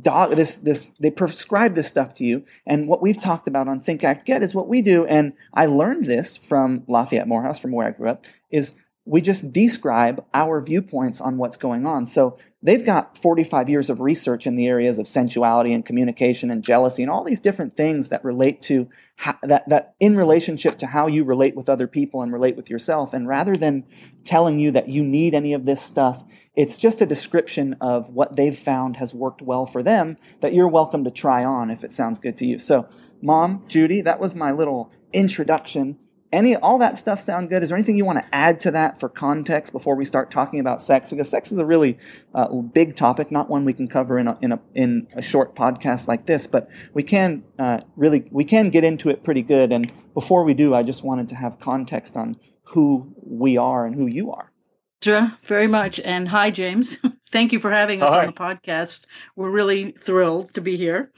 dog 0.02 0.36
this 0.36 0.58
this 0.58 0.92
they 1.00 1.10
prescribe 1.10 1.76
this 1.76 1.88
stuff 1.88 2.14
to 2.16 2.26
you. 2.26 2.44
And 2.66 2.88
what 2.88 3.02
we've 3.02 3.20
talked 3.20 3.48
about 3.48 3.68
on 3.68 3.80
think 3.80 4.04
act 4.04 4.26
get 4.26 4.44
is 4.44 4.54
what 4.54 4.68
we 4.68 4.82
do. 4.82 5.06
And 5.06 5.34
i 5.54 5.66
learned 5.66 6.06
this 6.06 6.36
from 6.36 6.84
lafayette 6.88 7.28
morehouse 7.28 7.60
from 7.60 7.72
where 7.72 7.88
i 7.88 7.92
grew 7.92 8.10
up 8.10 8.26
is 8.50 8.76
we 9.08 9.22
just 9.22 9.54
describe 9.54 10.24
our 10.34 10.60
viewpoints 10.60 11.22
on 11.22 11.38
what's 11.38 11.56
going 11.56 11.86
on. 11.86 12.06
So 12.06 12.38
they've 12.62 12.86
got 12.86 13.18
45 13.18 13.70
years 13.70 13.90
of 13.90 14.02
research 14.02 14.46
in 14.46 14.58
the 14.58 14.68
areas 14.68 15.00
of 15.00 15.08
sensuality 15.08 15.74
and 15.74 15.86
communication 15.86 16.52
and 16.52 16.62
jealousy 16.62 17.04
and 17.04 17.10
all 17.10 17.24
these 17.24 17.40
different 17.40 17.78
things 17.78 18.10
that 18.10 18.26
relate 18.26 18.62
to 18.64 18.90
how, 19.16 19.38
that 19.44 19.70
that 19.70 19.96
in 20.02 20.18
relationship 20.18 20.78
to 20.80 20.88
how 20.88 21.08
you 21.08 21.24
relate 21.24 21.56
with 21.56 21.70
other 21.70 21.88
people 21.88 22.22
and 22.22 22.34
relate 22.34 22.58
with 22.58 22.70
yourself. 22.70 23.14
And 23.14 23.30
rather 23.30 23.56
than 23.56 23.86
telling 24.26 24.60
you 24.60 24.72
that 24.72 24.90
you 24.90 25.04
need 25.04 25.34
any 25.34 25.54
of 25.54 25.66
this 25.66 25.82
stuff 25.82 26.26
it's 26.58 26.76
just 26.76 27.02
a 27.02 27.06
description 27.06 27.76
of 27.80 28.10
what 28.10 28.36
they've 28.36 28.58
found 28.58 28.98
has 28.98 29.14
worked 29.14 29.44
well 29.44 29.68
for 29.68 29.84
them 29.84 30.18
that 30.42 30.56
you're 30.56 30.68
welcome 30.68 31.04
to 31.04 31.12
try 31.12 31.46
on 31.46 31.70
if 31.70 31.84
it 31.84 31.92
sounds 31.92 32.18
good 32.18 32.36
to 32.38 32.46
you. 32.46 32.58
So, 32.58 32.90
Mom, 33.22 33.64
Judy, 33.68 34.02
that 34.02 34.20
was 34.20 34.34
my 34.34 34.52
little 34.52 34.92
introduction. 35.14 36.00
Any 36.32 36.56
all 36.56 36.80
that 36.80 36.98
stuff 36.98 37.22
sound 37.22 37.50
good? 37.50 37.62
Is 37.62 37.70
there 37.70 37.78
anything 37.78 37.96
you 37.96 38.06
want 38.06 38.18
to 38.20 38.36
add 38.36 38.60
to 38.62 38.72
that 38.72 39.00
for 39.00 39.08
context 39.08 39.72
before 39.72 39.96
we 39.96 40.04
start 40.04 40.32
talking 40.32 40.60
about 40.60 40.82
sex? 40.82 41.12
Because 41.12 41.30
sex 41.30 41.52
is 41.52 41.60
a 41.60 41.66
really 41.66 42.00
uh, 42.34 42.48
big 42.54 42.96
topic, 42.96 43.32
not 43.32 43.50
one 43.50 43.64
we 43.64 43.72
can 43.72 43.88
cover 43.88 44.18
in 44.18 44.28
a, 44.28 44.38
in 44.42 44.52
a 44.52 44.60
in 44.74 45.08
a 45.16 45.22
short 45.22 45.56
podcast 45.56 46.08
like 46.08 46.26
this, 46.26 46.48
but 46.48 46.70
we 46.92 47.04
can 47.04 47.44
uh, 47.60 47.82
really 47.96 48.28
we 48.32 48.44
can 48.44 48.72
get 48.72 48.84
into 48.84 49.10
it 49.10 49.24
pretty 49.24 49.44
good. 49.44 49.72
And 49.72 49.94
before 50.16 50.44
we 50.44 50.56
do, 50.56 50.74
I 50.74 50.82
just 50.82 51.04
wanted 51.04 51.30
to 51.30 51.36
have 51.36 51.60
context 51.60 52.18
on 52.18 52.36
who 52.64 53.14
we 53.22 53.58
are 53.58 53.86
and 53.86 53.96
who 53.96 54.08
you 54.08 54.32
are. 54.32 54.52
Ezra, 55.02 55.38
very 55.44 55.68
much. 55.68 56.00
And 56.00 56.30
hi, 56.30 56.50
James. 56.52 56.98
Thank 57.32 57.52
you 57.52 57.60
for 57.60 57.72
having 57.72 58.02
us 58.02 58.10
hi. 58.10 58.22
on 58.22 58.26
the 58.28 58.34
podcast. 58.34 59.06
We're 59.36 59.52
really 59.52 59.92
thrilled 59.92 60.54
to 60.56 60.62
be 60.62 60.76
here. 60.76 61.12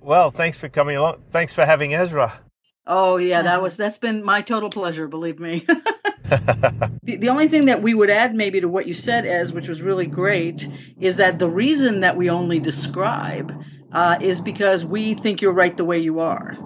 Well, 0.00 0.30
thanks 0.30 0.58
for 0.58 0.68
coming 0.68 0.96
along. 0.96 1.24
Thanks 1.30 1.52
for 1.52 1.64
having 1.66 1.92
Ezra. 1.92 2.40
Oh 2.86 3.16
yeah, 3.16 3.42
that 3.42 3.60
was 3.60 3.76
that's 3.82 3.98
been 3.98 4.22
my 4.22 4.40
total 4.40 4.70
pleasure. 4.70 5.08
Believe 5.08 5.40
me. 5.40 5.58
the, 6.28 7.16
the 7.16 7.28
only 7.28 7.48
thing 7.48 7.66
that 7.66 7.82
we 7.82 7.92
would 7.92 8.10
add 8.10 8.34
maybe 8.34 8.60
to 8.60 8.68
what 8.68 8.86
you 8.86 8.94
said, 8.94 9.26
Ez, 9.26 9.52
which 9.52 9.68
was 9.68 9.82
really 9.82 10.06
great, 10.06 10.68
is 11.00 11.16
that 11.16 11.38
the 11.38 11.50
reason 11.50 12.00
that 12.00 12.16
we 12.16 12.30
only 12.30 12.60
describe 12.60 13.52
uh, 13.92 14.16
is 14.20 14.40
because 14.40 14.84
we 14.84 15.14
think 15.14 15.42
you're 15.42 15.52
right 15.52 15.76
the 15.76 15.84
way 15.84 15.98
you 15.98 16.20
are. 16.20 16.56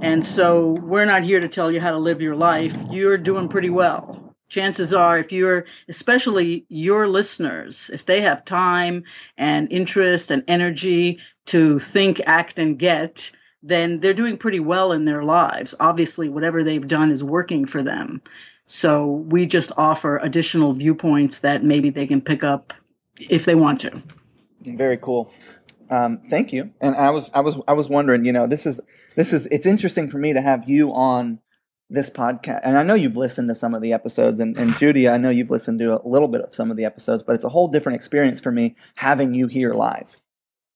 And 0.00 0.24
so 0.24 0.76
we're 0.82 1.06
not 1.06 1.22
here 1.22 1.40
to 1.40 1.48
tell 1.48 1.72
you 1.72 1.80
how 1.80 1.90
to 1.90 1.98
live 1.98 2.20
your 2.20 2.36
life. 2.36 2.76
You're 2.90 3.18
doing 3.18 3.48
pretty 3.48 3.70
well 3.70 4.21
chances 4.52 4.92
are 4.92 5.18
if 5.18 5.32
you're 5.32 5.64
especially 5.88 6.66
your 6.68 7.08
listeners 7.08 7.90
if 7.92 8.04
they 8.04 8.20
have 8.20 8.44
time 8.44 9.02
and 9.38 9.72
interest 9.72 10.30
and 10.30 10.44
energy 10.46 11.18
to 11.46 11.78
think 11.78 12.20
act 12.26 12.58
and 12.58 12.78
get 12.78 13.30
then 13.62 14.00
they're 14.00 14.12
doing 14.12 14.36
pretty 14.36 14.60
well 14.60 14.92
in 14.92 15.04
their 15.04 15.22
lives. 15.22 15.74
Obviously 15.80 16.28
whatever 16.28 16.62
they've 16.62 16.86
done 16.86 17.10
is 17.10 17.22
working 17.22 17.64
for 17.64 17.82
them. 17.82 18.20
So 18.66 19.06
we 19.06 19.46
just 19.46 19.72
offer 19.76 20.18
additional 20.18 20.72
viewpoints 20.72 21.38
that 21.40 21.64
maybe 21.64 21.90
they 21.90 22.06
can 22.06 22.20
pick 22.20 22.42
up 22.42 22.74
if 23.18 23.44
they 23.44 23.54
want 23.54 23.80
to. 23.82 24.02
Very 24.62 24.98
cool. 24.98 25.32
Um, 25.90 26.18
thank 26.28 26.52
you. 26.52 26.70
And 26.80 26.94
i 26.96 27.10
was 27.10 27.30
i 27.32 27.40
was 27.40 27.56
i 27.68 27.72
was 27.72 27.88
wondering 27.88 28.24
you 28.24 28.32
know 28.32 28.46
this 28.46 28.66
is 28.66 28.80
this 29.16 29.32
is 29.32 29.46
it's 29.46 29.66
interesting 29.66 30.10
for 30.10 30.18
me 30.18 30.32
to 30.32 30.42
have 30.42 30.68
you 30.68 30.92
on 30.92 31.38
this 31.92 32.08
podcast, 32.10 32.60
and 32.64 32.78
I 32.78 32.82
know 32.82 32.94
you've 32.94 33.16
listened 33.16 33.48
to 33.48 33.54
some 33.54 33.74
of 33.74 33.82
the 33.82 33.92
episodes, 33.92 34.40
and, 34.40 34.56
and 34.56 34.76
Judy, 34.76 35.08
I 35.08 35.18
know 35.18 35.30
you've 35.30 35.50
listened 35.50 35.78
to 35.80 36.00
a 36.00 36.08
little 36.08 36.28
bit 36.28 36.40
of 36.40 36.54
some 36.54 36.70
of 36.70 36.76
the 36.76 36.84
episodes, 36.84 37.22
but 37.22 37.34
it's 37.34 37.44
a 37.44 37.50
whole 37.50 37.68
different 37.68 37.96
experience 37.96 38.40
for 38.40 38.50
me 38.50 38.74
having 38.96 39.34
you 39.34 39.46
here 39.46 39.74
live. 39.74 40.16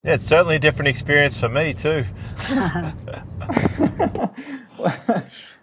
Yeah, 0.04 0.14
it's 0.14 0.24
certainly 0.24 0.56
a 0.56 0.58
different 0.58 0.88
experience 0.88 1.38
for 1.38 1.48
me 1.48 1.74
too. 1.74 2.04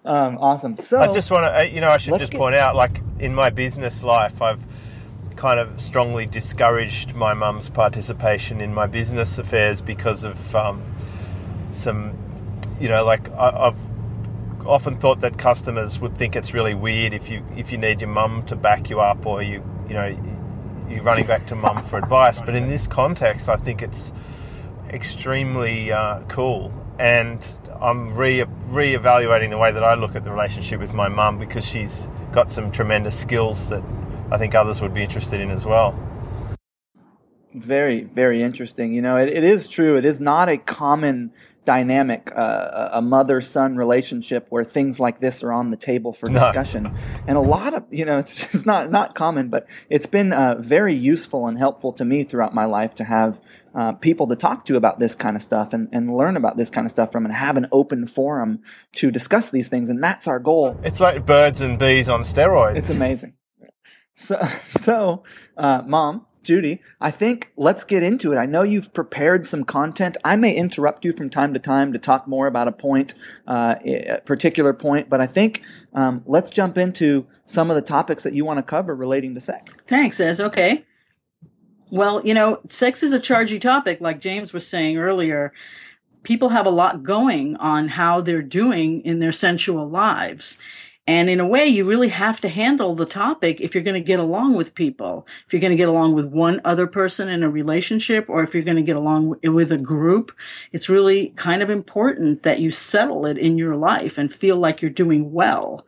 um, 0.03 0.37
awesome. 0.37 0.75
So 0.77 0.99
I 0.99 1.13
just 1.13 1.31
want 1.31 1.53
to, 1.55 1.69
you 1.69 1.79
know, 1.81 1.91
I 1.91 1.97
should 1.97 2.17
just 2.17 2.31
get- 2.31 2.39
point 2.39 2.55
out, 2.55 2.75
like 2.75 3.01
in 3.19 3.33
my 3.33 3.49
business 3.49 4.03
life, 4.03 4.41
I've 4.41 4.59
kind 5.35 5.59
of 5.59 5.79
strongly 5.81 6.25
discouraged 6.25 7.15
my 7.15 7.33
mum's 7.33 7.69
participation 7.69 8.59
in 8.59 8.73
my 8.73 8.85
business 8.85 9.37
affairs 9.37 9.81
because 9.81 10.23
of 10.23 10.55
um, 10.55 10.83
some, 11.71 12.13
you 12.79 12.89
know, 12.89 13.05
like 13.05 13.31
I, 13.31 13.67
I've 13.67 13.92
often 14.65 14.97
thought 14.97 15.19
that 15.21 15.37
customers 15.37 15.99
would 15.99 16.17
think 16.17 16.35
it's 16.35 16.53
really 16.53 16.73
weird 16.73 17.13
if 17.13 17.29
you 17.29 17.45
if 17.55 17.71
you 17.71 17.77
need 17.77 18.01
your 18.01 18.09
mum 18.09 18.43
to 18.45 18.55
back 18.55 18.89
you 18.89 18.99
up 18.99 19.25
or 19.25 19.41
you 19.41 19.63
you 19.87 19.93
know 19.93 20.17
you're 20.89 21.03
running 21.03 21.25
back 21.25 21.45
to 21.47 21.55
mum 21.55 21.83
for 21.85 21.97
advice. 21.97 22.39
But 22.39 22.55
in 22.55 22.67
this 22.67 22.87
context, 22.87 23.49
I 23.49 23.55
think 23.55 23.81
it's 23.81 24.11
extremely 24.89 25.91
uh, 25.91 26.21
cool, 26.27 26.71
and 26.99 27.45
I'm 27.81 28.15
re 28.15 28.43
re-evaluating 28.67 29.49
the 29.49 29.57
way 29.57 29.71
that 29.71 29.83
I 29.83 29.95
look 29.95 30.15
at 30.15 30.23
the 30.23 30.31
relationship 30.31 30.79
with 30.79 30.93
my 30.93 31.07
mum 31.07 31.39
because 31.39 31.65
she's 31.65 32.07
got 32.31 32.49
some 32.49 32.71
tremendous 32.71 33.17
skills 33.19 33.69
that 33.69 33.83
I 34.31 34.37
think 34.37 34.55
others 34.55 34.81
would 34.81 34.93
be 34.93 35.03
interested 35.03 35.39
in 35.41 35.51
as 35.51 35.65
well. 35.65 35.93
very 37.53 38.01
very 38.01 38.41
interesting 38.41 38.93
you 38.93 39.01
know 39.01 39.15
it, 39.15 39.29
it 39.29 39.43
is 39.43 39.67
true 39.67 39.95
it 39.95 40.05
is 40.05 40.19
not 40.19 40.49
a 40.49 40.57
common 40.57 41.31
dynamic 41.65 42.31
uh, 42.35 42.89
a 42.93 43.01
mother 43.01 43.39
son 43.41 43.75
relationship 43.75 44.47
where 44.49 44.63
things 44.63 44.99
like 44.99 45.19
this 45.19 45.43
are 45.43 45.51
on 45.53 45.69
the 45.69 45.77
table 45.77 46.11
for 46.13 46.29
No. 46.29 46.39
discussion 46.39 46.93
and 47.27 47.37
a 47.37 47.41
lot 47.41 47.73
of 47.73 47.83
you 47.89 48.05
know 48.05 48.17
it's 48.23 48.51
just 48.51 48.65
not 48.65 48.91
not 48.91 49.15
common 49.15 49.49
but 49.49 49.67
it's 49.89 50.05
been 50.05 50.33
uh, 50.33 50.55
very 50.59 50.93
useful 50.93 51.47
and 51.47 51.57
helpful 51.57 51.93
to 51.93 52.03
me 52.05 52.23
throughout 52.23 52.53
my 52.53 52.65
life 52.65 52.93
to 52.95 53.03
have 53.03 53.39
uh, 53.75 53.93
people 53.93 54.27
to 54.27 54.35
talk 54.35 54.65
to 54.65 54.75
about 54.75 54.99
this 54.99 55.15
kind 55.15 55.35
of 55.35 55.41
stuff 55.41 55.73
and, 55.73 55.87
and 55.91 56.15
learn 56.15 56.35
about 56.37 56.57
this 56.57 56.69
kind 56.69 56.85
of 56.85 56.91
stuff 56.91 57.11
from 57.11 57.25
and 57.25 57.33
have 57.33 57.57
an 57.57 57.67
open 57.71 58.05
forum 58.05 58.59
to 58.93 59.09
discuss 59.09 59.49
these 59.49 59.67
things 59.67 59.89
and 59.89 60.03
that's 60.03 60.27
our 60.27 60.39
goal 60.39 60.79
It's 60.83 60.99
like 60.99 61.25
birds 61.25 61.61
and 61.61 61.79
bees 61.79 62.09
on 62.09 62.21
steroids. 62.23 62.75
it's 62.75 62.89
amazing. 62.89 63.33
So, 64.15 64.35
so, 64.79 65.23
uh, 65.57 65.81
mom, 65.87 66.25
Judy, 66.43 66.81
I 66.99 67.09
think 67.09 67.51
let's 67.55 67.83
get 67.83 68.03
into 68.03 68.31
it. 68.33 68.37
I 68.37 68.45
know 68.45 68.63
you've 68.63 68.93
prepared 68.93 69.47
some 69.47 69.63
content. 69.63 70.17
I 70.23 70.35
may 70.35 70.53
interrupt 70.53 71.05
you 71.05 71.13
from 71.13 71.29
time 71.29 71.53
to 71.53 71.59
time 71.59 71.93
to 71.93 71.99
talk 71.99 72.27
more 72.27 72.47
about 72.47 72.67
a 72.67 72.71
point, 72.71 73.13
uh, 73.47 73.75
a 73.85 74.21
particular 74.25 74.73
point, 74.73 75.09
but 75.09 75.21
I 75.21 75.27
think 75.27 75.63
um, 75.93 76.23
let's 76.25 76.49
jump 76.49 76.77
into 76.77 77.25
some 77.45 77.71
of 77.71 77.75
the 77.75 77.81
topics 77.81 78.23
that 78.23 78.33
you 78.33 78.45
want 78.45 78.57
to 78.57 78.63
cover 78.63 78.95
relating 78.95 79.33
to 79.35 79.39
sex. 79.39 79.81
Thanks, 79.87 80.19
Ez. 80.19 80.39
Okay. 80.39 80.85
Well, 81.89 82.25
you 82.25 82.33
know, 82.33 82.59
sex 82.69 83.03
is 83.03 83.11
a 83.11 83.19
chargy 83.19 83.61
topic, 83.61 84.01
like 84.01 84.19
James 84.19 84.51
was 84.51 84.67
saying 84.67 84.97
earlier. 84.97 85.53
People 86.23 86.49
have 86.49 86.65
a 86.65 86.71
lot 86.71 87.03
going 87.03 87.55
on 87.57 87.89
how 87.89 88.19
they're 88.19 88.41
doing 88.41 89.01
in 89.01 89.19
their 89.19 89.31
sensual 89.31 89.87
lives. 89.87 90.57
And 91.05 91.29
in 91.29 91.41
a 91.41 91.47
way, 91.47 91.67
you 91.67 91.83
really 91.85 92.07
have 92.09 92.39
to 92.41 92.49
handle 92.49 92.95
the 92.95 93.05
topic 93.05 93.59
if 93.59 93.73
you're 93.73 93.83
going 93.83 94.01
to 94.01 94.07
get 94.07 94.21
along 94.21 94.53
with 94.53 94.73
people. 94.73 95.27
If 95.45 95.51
you're 95.51 95.59
going 95.59 95.71
to 95.71 95.77
get 95.77 95.89
along 95.89 96.13
with 96.13 96.27
one 96.27 96.61
other 96.63 96.87
person 96.87 97.27
in 97.27 97.43
a 97.43 97.49
relationship, 97.49 98.29
or 98.29 98.41
if 98.41 98.53
you're 98.53 98.63
going 98.63 98.77
to 98.77 98.83
get 98.83 98.95
along 98.95 99.35
with 99.43 99.71
a 99.71 99.77
group, 99.77 100.31
it's 100.71 100.87
really 100.87 101.29
kind 101.31 101.61
of 101.61 101.69
important 101.69 102.43
that 102.43 102.61
you 102.61 102.71
settle 102.71 103.25
it 103.25 103.37
in 103.37 103.57
your 103.57 103.75
life 103.75 104.17
and 104.17 104.33
feel 104.33 104.55
like 104.55 104.81
you're 104.81 104.91
doing 104.91 105.33
well. 105.33 105.85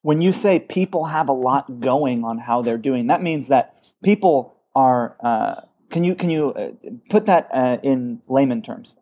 When 0.00 0.22
you 0.22 0.32
say 0.32 0.58
people 0.58 1.04
have 1.06 1.28
a 1.28 1.34
lot 1.34 1.80
going 1.80 2.24
on 2.24 2.38
how 2.38 2.62
they're 2.62 2.78
doing, 2.78 3.08
that 3.08 3.22
means 3.22 3.48
that 3.48 3.84
people 4.02 4.56
are. 4.74 5.16
Uh, 5.22 5.60
can 5.90 6.04
you 6.04 6.14
can 6.14 6.30
you 6.30 6.52
uh, 6.52 6.70
put 7.10 7.26
that 7.26 7.48
uh, 7.52 7.76
in 7.82 8.22
layman 8.26 8.62
terms? 8.62 8.94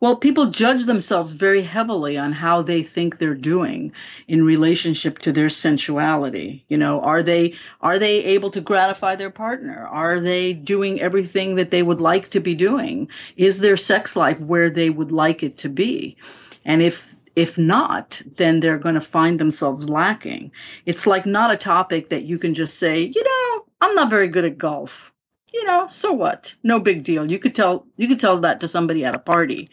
Well, 0.00 0.16
people 0.16 0.50
judge 0.50 0.84
themselves 0.84 1.32
very 1.32 1.62
heavily 1.62 2.18
on 2.18 2.32
how 2.32 2.60
they 2.60 2.82
think 2.82 3.16
they're 3.16 3.34
doing 3.34 3.90
in 4.28 4.44
relationship 4.44 5.18
to 5.20 5.32
their 5.32 5.48
sensuality. 5.48 6.66
You 6.68 6.76
know, 6.76 7.00
are 7.00 7.22
they 7.22 7.54
are 7.80 7.98
they 7.98 8.22
able 8.24 8.50
to 8.50 8.60
gratify 8.60 9.14
their 9.14 9.30
partner? 9.30 9.86
Are 9.90 10.20
they 10.20 10.52
doing 10.52 11.00
everything 11.00 11.54
that 11.54 11.70
they 11.70 11.82
would 11.82 12.02
like 12.02 12.28
to 12.30 12.40
be 12.40 12.54
doing? 12.54 13.08
Is 13.36 13.60
their 13.60 13.78
sex 13.78 14.14
life 14.14 14.38
where 14.40 14.68
they 14.68 14.90
would 14.90 15.10
like 15.10 15.42
it 15.42 15.56
to 15.58 15.70
be? 15.70 16.18
And 16.66 16.82
if 16.82 17.16
if 17.34 17.56
not, 17.56 18.20
then 18.36 18.60
they're 18.60 18.78
going 18.78 18.96
to 18.96 19.00
find 19.00 19.40
themselves 19.40 19.88
lacking. 19.88 20.52
It's 20.84 21.06
like 21.06 21.24
not 21.24 21.50
a 21.50 21.56
topic 21.56 22.10
that 22.10 22.24
you 22.24 22.38
can 22.38 22.52
just 22.52 22.78
say, 22.78 23.00
you 23.00 23.24
know, 23.24 23.64
I'm 23.80 23.94
not 23.94 24.10
very 24.10 24.28
good 24.28 24.44
at 24.44 24.58
golf 24.58 25.13
you 25.54 25.64
know, 25.64 25.86
so 25.88 26.12
what? 26.12 26.56
No 26.64 26.80
big 26.80 27.04
deal. 27.04 27.30
You 27.30 27.38
could 27.38 27.54
tell 27.54 27.86
you 27.96 28.08
could 28.08 28.18
tell 28.18 28.38
that 28.40 28.58
to 28.60 28.68
somebody 28.68 29.04
at 29.04 29.14
a 29.14 29.20
party. 29.20 29.70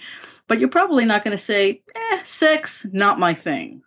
But 0.48 0.60
you're 0.60 0.70
probably 0.70 1.06
not 1.06 1.24
going 1.24 1.36
to 1.36 1.44
say, 1.44 1.82
"Eh, 1.96 2.20
sex 2.24 2.86
not 2.92 3.18
my 3.20 3.34
thing." 3.34 3.82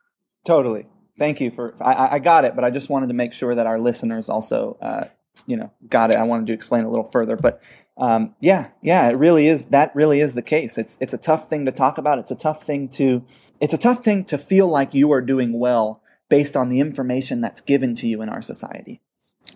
Totally. 0.45 0.87
Thank 1.19 1.41
you 1.41 1.53
for. 1.53 1.75
I- 1.81 2.17
I, 2.17 2.19
got 2.19 2.45
it, 2.45 2.57
but 2.57 2.65
I 2.65 2.71
just 2.71 2.91
wanted 2.91 3.07
to 3.09 3.15
make 3.15 3.33
sure 3.33 3.55
that 3.55 3.69
our 3.69 3.79
listeners 3.79 4.29
also, 4.29 4.77
uh, 4.83 5.05
you 5.47 5.57
know, 5.57 5.71
got 5.89 6.11
it. 6.11 6.17
I 6.17 6.25
wanted 6.25 6.49
to 6.49 6.53
explain 6.53 6.85
a 6.85 6.91
little 6.91 7.09
further, 7.13 7.37
but 7.37 7.63
um, 7.97 8.35
yeah, 8.41 8.69
yeah, 8.83 9.09
it 9.09 9.17
really 9.17 9.47
is. 9.47 9.67
That 9.67 9.95
really 9.95 10.21
is 10.21 10.35
the 10.35 10.43
case. 10.43 10.77
It's 10.77 10.99
it's 11.01 11.15
a 11.15 11.19
tough 11.19 11.49
thing 11.49 11.65
to 11.67 11.73
talk 11.73 11.97
about. 11.97 12.19
It's 12.19 12.33
a 12.33 12.37
tough 12.37 12.65
thing 12.65 12.89
to. 12.91 13.25
It's 13.61 13.75
a 13.75 13.79
tough 13.79 14.03
thing 14.03 14.25
to 14.25 14.37
feel 14.37 14.67
like 14.67 14.95
you 14.95 15.13
are 15.13 15.23
doing 15.23 15.61
well 15.61 16.03
based 16.29 16.57
on 16.57 16.71
the 16.71 16.81
information 16.81 17.41
that's 17.41 17.61
given 17.61 17.95
to 17.97 18.09
you 18.09 18.21
in 18.21 18.29
our 18.29 18.43
society. 18.43 19.01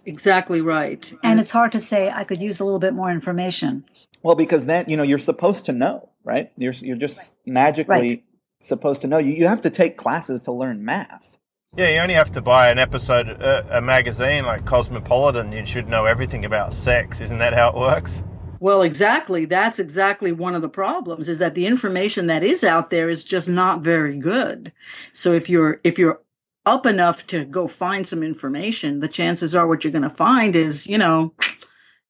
Exactly 0.08 0.62
right. 0.62 1.12
And 1.22 1.38
it's 1.38 1.50
hard 1.50 1.70
to 1.72 1.80
say, 1.80 2.10
I 2.10 2.24
could 2.24 2.40
use 2.40 2.60
a 2.60 2.64
little 2.64 2.78
bit 2.78 2.94
more 2.94 3.10
information. 3.10 3.84
Well, 4.22 4.34
because 4.34 4.64
then 4.64 4.86
you 4.88 4.96
know 4.96 5.02
you're 5.02 5.18
supposed 5.18 5.66
to 5.66 5.72
know, 5.72 6.08
right? 6.24 6.50
You're 6.56 6.72
you're 6.72 6.96
just 6.96 7.34
magically 7.44 7.94
Right. 8.08 8.24
supposed 8.62 9.02
to 9.02 9.06
know. 9.06 9.18
You 9.18 9.32
you 9.34 9.46
have 9.46 9.60
to 9.62 9.70
take 9.70 9.98
classes 9.98 10.40
to 10.42 10.52
learn 10.52 10.82
math. 10.82 11.36
Yeah, 11.76 11.90
you 11.90 12.00
only 12.00 12.14
have 12.14 12.32
to 12.32 12.40
buy 12.40 12.70
an 12.70 12.78
episode, 12.78 13.28
uh, 13.42 13.64
a 13.70 13.82
magazine 13.82 14.46
like 14.46 14.64
Cosmopolitan. 14.64 15.52
You 15.52 15.66
should 15.66 15.88
know 15.90 16.06
everything 16.06 16.46
about 16.46 16.72
sex. 16.72 17.20
Isn't 17.20 17.38
that 17.38 17.52
how 17.52 17.68
it 17.68 17.76
works? 17.76 18.22
Well, 18.60 18.80
exactly. 18.80 19.44
That's 19.44 19.78
exactly 19.78 20.32
one 20.32 20.54
of 20.54 20.62
the 20.62 20.70
problems 20.70 21.28
is 21.28 21.38
that 21.38 21.52
the 21.54 21.66
information 21.66 22.28
that 22.28 22.42
is 22.42 22.64
out 22.64 22.90
there 22.90 23.10
is 23.10 23.24
just 23.24 23.46
not 23.48 23.82
very 23.82 24.16
good. 24.16 24.72
So 25.12 25.32
if 25.32 25.50
you're 25.50 25.80
if 25.84 25.98
you're 25.98 26.22
up 26.68 26.87
enough 26.87 27.26
to 27.28 27.44
go 27.44 27.66
find 27.66 28.06
some 28.06 28.22
information, 28.22 29.00
the 29.00 29.08
chances 29.08 29.54
are 29.54 29.66
what 29.66 29.82
you're 29.82 29.92
going 29.92 30.02
to 30.02 30.10
find 30.10 30.54
is, 30.54 30.87
you 30.87 30.98
know, 30.98 31.34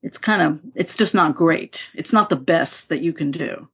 it's 0.02 0.18
kind 0.18 0.42
of 0.42 0.60
it's 0.74 0.96
just 0.96 1.14
not 1.14 1.34
great. 1.34 1.90
It's 1.94 2.12
not 2.12 2.28
the 2.28 2.36
best 2.36 2.88
that 2.88 3.00
you 3.00 3.12
can 3.12 3.30
do. 3.30 3.68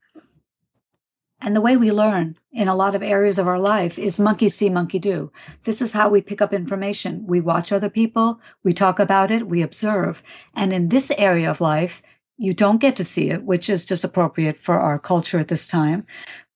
And 1.40 1.54
the 1.54 1.60
way 1.60 1.76
we 1.76 1.92
learn 1.92 2.38
in 2.52 2.68
a 2.68 2.74
lot 2.74 2.94
of 2.94 3.02
areas 3.02 3.38
of 3.38 3.46
our 3.46 3.58
life 3.58 3.98
is 3.98 4.18
monkey 4.18 4.48
see, 4.48 4.70
monkey 4.70 4.98
do. 4.98 5.30
This 5.64 5.82
is 5.82 5.92
how 5.92 6.08
we 6.08 6.22
pick 6.22 6.40
up 6.40 6.54
information. 6.54 7.26
We 7.26 7.40
watch 7.40 7.70
other 7.70 7.90
people, 7.90 8.40
we 8.62 8.72
talk 8.72 8.98
about 8.98 9.30
it, 9.30 9.46
we 9.46 9.60
observe. 9.60 10.22
And 10.54 10.72
in 10.72 10.88
this 10.88 11.10
area 11.18 11.50
of 11.50 11.60
life, 11.60 12.00
you 12.38 12.54
don't 12.54 12.80
get 12.80 12.96
to 12.96 13.04
see 13.04 13.30
it, 13.30 13.44
which 13.44 13.68
is 13.68 13.84
just 13.84 14.04
appropriate 14.04 14.58
for 14.58 14.78
our 14.78 14.98
culture 14.98 15.38
at 15.38 15.48
this 15.48 15.66
time. 15.66 16.06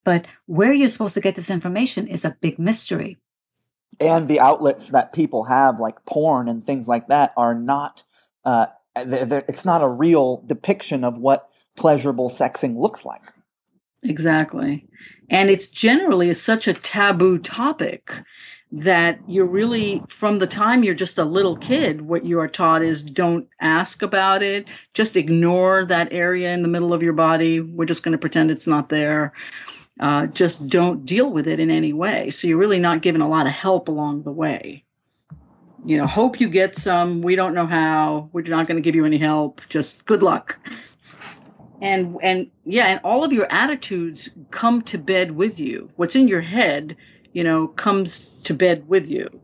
But 0.03 0.25
where 0.47 0.73
you're 0.73 0.87
supposed 0.87 1.13
to 1.13 1.21
get 1.21 1.35
this 1.35 1.51
information 1.51 2.07
is 2.07 2.25
a 2.25 2.37
big 2.41 2.57
mystery. 2.57 3.19
And 3.99 4.27
the 4.27 4.39
outlets 4.39 4.89
that 4.89 5.13
people 5.13 5.45
have, 5.45 5.79
like 5.79 6.03
porn 6.05 6.47
and 6.47 6.65
things 6.65 6.87
like 6.87 7.07
that, 7.07 7.33
are 7.35 7.55
not. 7.55 8.03
Uh, 8.45 8.67
they're, 9.05 9.25
they're- 9.25 9.45
it's 9.47 9.65
not 9.65 9.81
a 9.83 9.87
real 9.87 10.43
depiction 10.45 11.03
of 11.03 11.17
what 11.17 11.49
pleasurable 11.75 12.29
sexing 12.29 12.77
looks 12.77 13.05
like. 13.05 13.21
Exactly. 14.03 14.87
And 15.29 15.49
it's 15.49 15.67
generally 15.67 16.33
such 16.33 16.67
a 16.67 16.73
taboo 16.73 17.37
topic 17.37 18.21
that 18.71 19.19
you're 19.27 19.47
really, 19.47 20.03
from 20.07 20.39
the 20.39 20.47
time 20.47 20.83
you're 20.83 20.93
just 20.93 21.17
a 21.17 21.25
little 21.25 21.57
kid, 21.57 22.01
what 22.01 22.23
you 22.23 22.39
are 22.39 22.47
taught 22.47 22.83
is 22.83 23.01
don't 23.03 23.47
ask 23.59 24.01
about 24.01 24.43
it, 24.43 24.67
just 24.93 25.17
ignore 25.17 25.85
that 25.85 26.07
area 26.13 26.53
in 26.53 26.61
the 26.61 26.67
middle 26.67 26.93
of 26.93 27.01
your 27.01 27.13
body. 27.13 27.59
We're 27.59 27.85
just 27.85 28.03
going 28.03 28.11
to 28.11 28.17
pretend 28.17 28.51
it's 28.51 28.67
not 28.67 28.89
there. 28.89 29.33
Uh, 29.99 30.27
just 30.27 30.67
don't 30.67 31.05
deal 31.05 31.29
with 31.29 31.47
it 31.47 31.59
in 31.59 31.69
any 31.69 31.93
way. 31.93 32.29
So 32.31 32.47
you're 32.47 32.57
really 32.57 32.79
not 32.79 33.01
given 33.01 33.21
a 33.21 33.27
lot 33.27 33.47
of 33.47 33.53
help 33.53 33.87
along 33.87 34.23
the 34.23 34.31
way. 34.31 34.85
You 35.85 35.97
know, 35.97 36.07
hope 36.07 36.39
you 36.39 36.49
get 36.49 36.75
some. 36.75 37.21
We 37.21 37.35
don't 37.35 37.53
know 37.53 37.65
how. 37.65 38.29
We're 38.31 38.43
not 38.43 38.67
going 38.67 38.77
to 38.77 38.81
give 38.81 38.95
you 38.95 39.05
any 39.05 39.17
help. 39.17 39.61
Just 39.69 40.05
good 40.05 40.23
luck 40.23 40.59
and 41.81 42.17
and 42.21 42.49
yeah 42.65 42.87
and 42.87 42.99
all 43.03 43.23
of 43.23 43.31
your 43.31 43.47
attitudes 43.51 44.29
come 44.51 44.81
to 44.81 44.97
bed 44.97 45.31
with 45.31 45.59
you 45.59 45.89
what's 45.95 46.15
in 46.15 46.27
your 46.27 46.41
head 46.41 46.95
you 47.33 47.43
know 47.43 47.67
comes 47.67 48.27
to 48.43 48.53
bed 48.53 48.87
with 48.87 49.07
you 49.07 49.41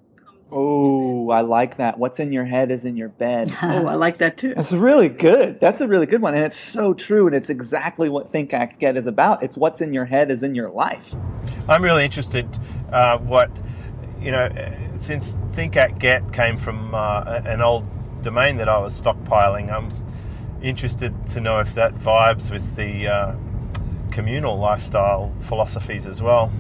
Oh, 0.52 1.30
I 1.32 1.42
like 1.42 1.78
that. 1.78 1.98
What's 1.98 2.20
in 2.20 2.32
your 2.32 2.46
head 2.46 2.72
is 2.72 2.86
in 2.86 2.96
your 2.96 3.10
bed. 3.10 3.52
oh 3.64 3.88
i 3.88 3.96
like 3.96 4.20
that 4.20 4.38
too 4.38 4.54
That's 4.56 4.72
really 4.72 5.10
good. 5.10 5.60
That's 5.60 5.82
a 5.82 5.88
really 5.88 6.06
good 6.06 6.22
one. 6.22 6.36
And 6.36 6.44
it's 6.44 6.58
so 6.58 6.94
true. 6.94 7.28
And 7.28 7.36
it's 7.36 7.50
exactly 7.50 8.10
what 8.10 8.30
Think 8.30 8.54
Act 8.54 8.80
Get 8.80 8.96
is 8.96 9.08
about. 9.08 9.44
It's 9.44 9.58
what's 9.58 9.82
in 9.82 9.94
your 9.94 10.06
head 10.06 10.30
is 10.30 10.44
in 10.44 10.56
your 10.56 10.70
life. 10.70 11.16
I'm 11.68 11.84
really 11.84 12.06
interested 12.06 12.48
uh, 12.92 13.18
what 13.18 13.50
you 14.22 14.32
know, 14.32 14.50
since 14.96 15.38
Think 15.52 15.76
Act 15.76 16.00
Get 16.00 16.34
came 16.34 16.58
from 16.58 16.96
uh, 16.96 17.42
an 17.46 17.62
old 17.62 17.86
domain 18.24 18.58
that 18.58 18.68
I 18.68 18.80
was 18.80 19.00
stockpiling, 19.00 19.72
I'm 19.72 19.90
interested 20.62 21.14
to 21.28 21.40
know 21.40 21.60
if 21.60 21.76
that 21.76 21.94
vibes 21.94 22.50
with 22.50 22.76
the 22.76 23.08
uh, 23.08 23.36
communal 24.10 24.58
lifestyle 24.58 25.32
philosophies 25.42 26.08
as 26.08 26.22
well. 26.24 26.52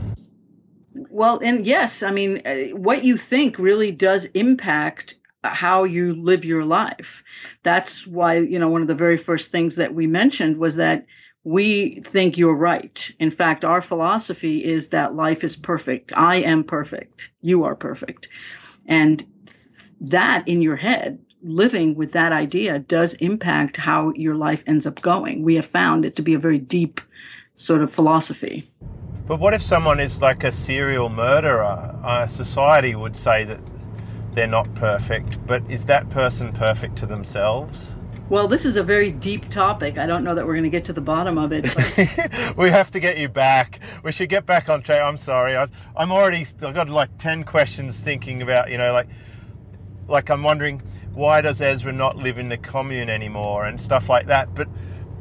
Well, 1.15 1.39
and 1.41 1.65
yes, 1.65 2.03
I 2.03 2.11
mean, 2.11 2.45
uh, 2.45 2.75
what 2.75 3.05
you 3.05 3.15
think 3.15 3.57
really 3.57 3.89
does 3.89 4.25
impact 4.33 5.15
how 5.45 5.85
you 5.85 6.13
live 6.13 6.43
your 6.43 6.65
life. 6.65 7.23
That's 7.63 8.05
why, 8.05 8.39
you 8.39 8.59
know, 8.59 8.67
one 8.67 8.81
of 8.81 8.89
the 8.89 8.95
very 8.95 9.15
first 9.15 9.49
things 9.49 9.77
that 9.77 9.95
we 9.95 10.07
mentioned 10.07 10.57
was 10.57 10.75
that 10.75 11.05
we 11.45 12.01
think 12.01 12.37
you're 12.37 12.53
right. 12.53 13.13
In 13.17 13.31
fact, 13.31 13.63
our 13.63 13.81
philosophy 13.81 14.61
is 14.61 14.89
that 14.89 15.15
life 15.15 15.41
is 15.41 15.55
perfect. 15.55 16.11
I 16.17 16.35
am 16.41 16.65
perfect. 16.65 17.29
You 17.39 17.63
are 17.63 17.77
perfect. 17.77 18.27
And 18.85 19.25
that 20.01 20.45
in 20.45 20.61
your 20.61 20.75
head, 20.75 21.19
living 21.41 21.95
with 21.95 22.11
that 22.11 22.33
idea 22.33 22.79
does 22.79 23.13
impact 23.13 23.77
how 23.77 24.11
your 24.15 24.35
life 24.35 24.65
ends 24.67 24.85
up 24.85 24.99
going. 24.99 25.43
We 25.43 25.55
have 25.55 25.65
found 25.65 26.03
it 26.03 26.17
to 26.17 26.21
be 26.21 26.33
a 26.33 26.39
very 26.39 26.59
deep 26.59 26.99
sort 27.55 27.81
of 27.81 27.89
philosophy. 27.89 28.69
But 29.27 29.39
what 29.39 29.55
if 29.55 29.61
someone 29.61 29.99
is 29.99 30.21
like 30.21 30.43
a 30.43 30.51
serial 30.51 31.09
murderer? 31.09 31.95
Uh, 32.03 32.27
society 32.27 32.93
would 32.93 33.17
say 33.17 33.43
that 33.43 33.59
they're 34.33 34.45
not 34.45 34.71
perfect, 34.75 35.45
but 35.47 35.63
is 35.69 35.85
that 35.85 36.09
person 36.11 36.51
perfect 36.53 36.95
to 36.97 37.07
themselves? 37.07 37.95
Well, 38.29 38.47
this 38.47 38.65
is 38.65 38.75
a 38.75 38.83
very 38.83 39.11
deep 39.11 39.49
topic. 39.49 39.97
I 39.97 40.05
don't 40.05 40.23
know 40.23 40.35
that 40.35 40.45
we're 40.45 40.53
going 40.53 40.63
to 40.63 40.69
get 40.69 40.85
to 40.85 40.93
the 40.93 41.01
bottom 41.01 41.37
of 41.37 41.51
it. 41.51 41.65
we 42.57 42.69
have 42.69 42.91
to 42.91 42.99
get 42.99 43.17
you 43.17 43.27
back. 43.27 43.79
We 44.03 44.11
should 44.11 44.29
get 44.29 44.45
back 44.45 44.69
on 44.69 44.83
track. 44.83 45.01
I'm 45.01 45.17
sorry. 45.17 45.55
I, 45.55 45.67
am 45.97 46.11
already. 46.11 46.45
I've 46.61 46.73
got 46.73 46.89
like 46.89 47.15
ten 47.17 47.43
questions 47.43 47.99
thinking 48.01 48.41
about. 48.41 48.69
You 48.69 48.77
know, 48.77 48.93
like, 48.93 49.07
like 50.07 50.29
I'm 50.29 50.43
wondering 50.43 50.81
why 51.13 51.41
does 51.41 51.61
Ezra 51.61 51.93
not 51.93 52.17
live 52.17 52.37
in 52.37 52.49
the 52.49 52.57
commune 52.57 53.09
anymore 53.09 53.65
and 53.65 53.79
stuff 53.79 54.09
like 54.09 54.27
that. 54.27 54.53
But, 54.53 54.67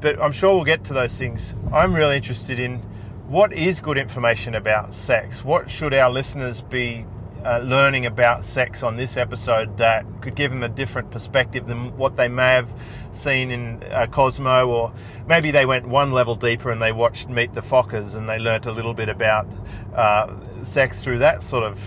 but 0.00 0.20
I'm 0.20 0.32
sure 0.32 0.54
we'll 0.54 0.64
get 0.64 0.84
to 0.84 0.94
those 0.94 1.16
things. 1.16 1.54
I'm 1.72 1.94
really 1.94 2.16
interested 2.16 2.58
in 2.58 2.82
what 3.26 3.52
is 3.52 3.80
good 3.80 3.98
information 3.98 4.54
about 4.54 4.94
sex. 4.94 5.44
What 5.44 5.70
should 5.70 5.94
our 5.94 6.10
listeners 6.10 6.60
be 6.60 7.06
uh, 7.44 7.58
learning 7.58 8.06
about 8.06 8.44
sex 8.44 8.82
on 8.82 8.96
this 8.96 9.16
episode 9.16 9.76
that 9.76 10.06
could 10.22 10.34
give 10.34 10.50
them 10.50 10.62
a 10.62 10.68
different 10.68 11.10
perspective 11.10 11.66
than 11.66 11.96
what 11.96 12.16
they 12.16 12.28
may 12.28 12.52
have 12.52 12.74
seen 13.10 13.50
in 13.50 13.82
uh, 13.90 14.06
Cosmo, 14.10 14.66
or 14.66 14.92
maybe 15.26 15.50
they 15.50 15.66
went 15.66 15.86
one 15.86 16.12
level 16.12 16.34
deeper 16.34 16.70
and 16.70 16.80
they 16.80 16.92
watched 16.92 17.28
Meet 17.28 17.54
the 17.54 17.60
Fockers 17.60 18.14
and 18.14 18.28
they 18.28 18.38
learnt 18.38 18.66
a 18.66 18.72
little 18.72 18.94
bit 18.94 19.08
about 19.08 19.46
uh, 19.94 20.32
sex 20.62 21.02
through 21.02 21.18
that 21.18 21.42
sort 21.42 21.64
of 21.64 21.78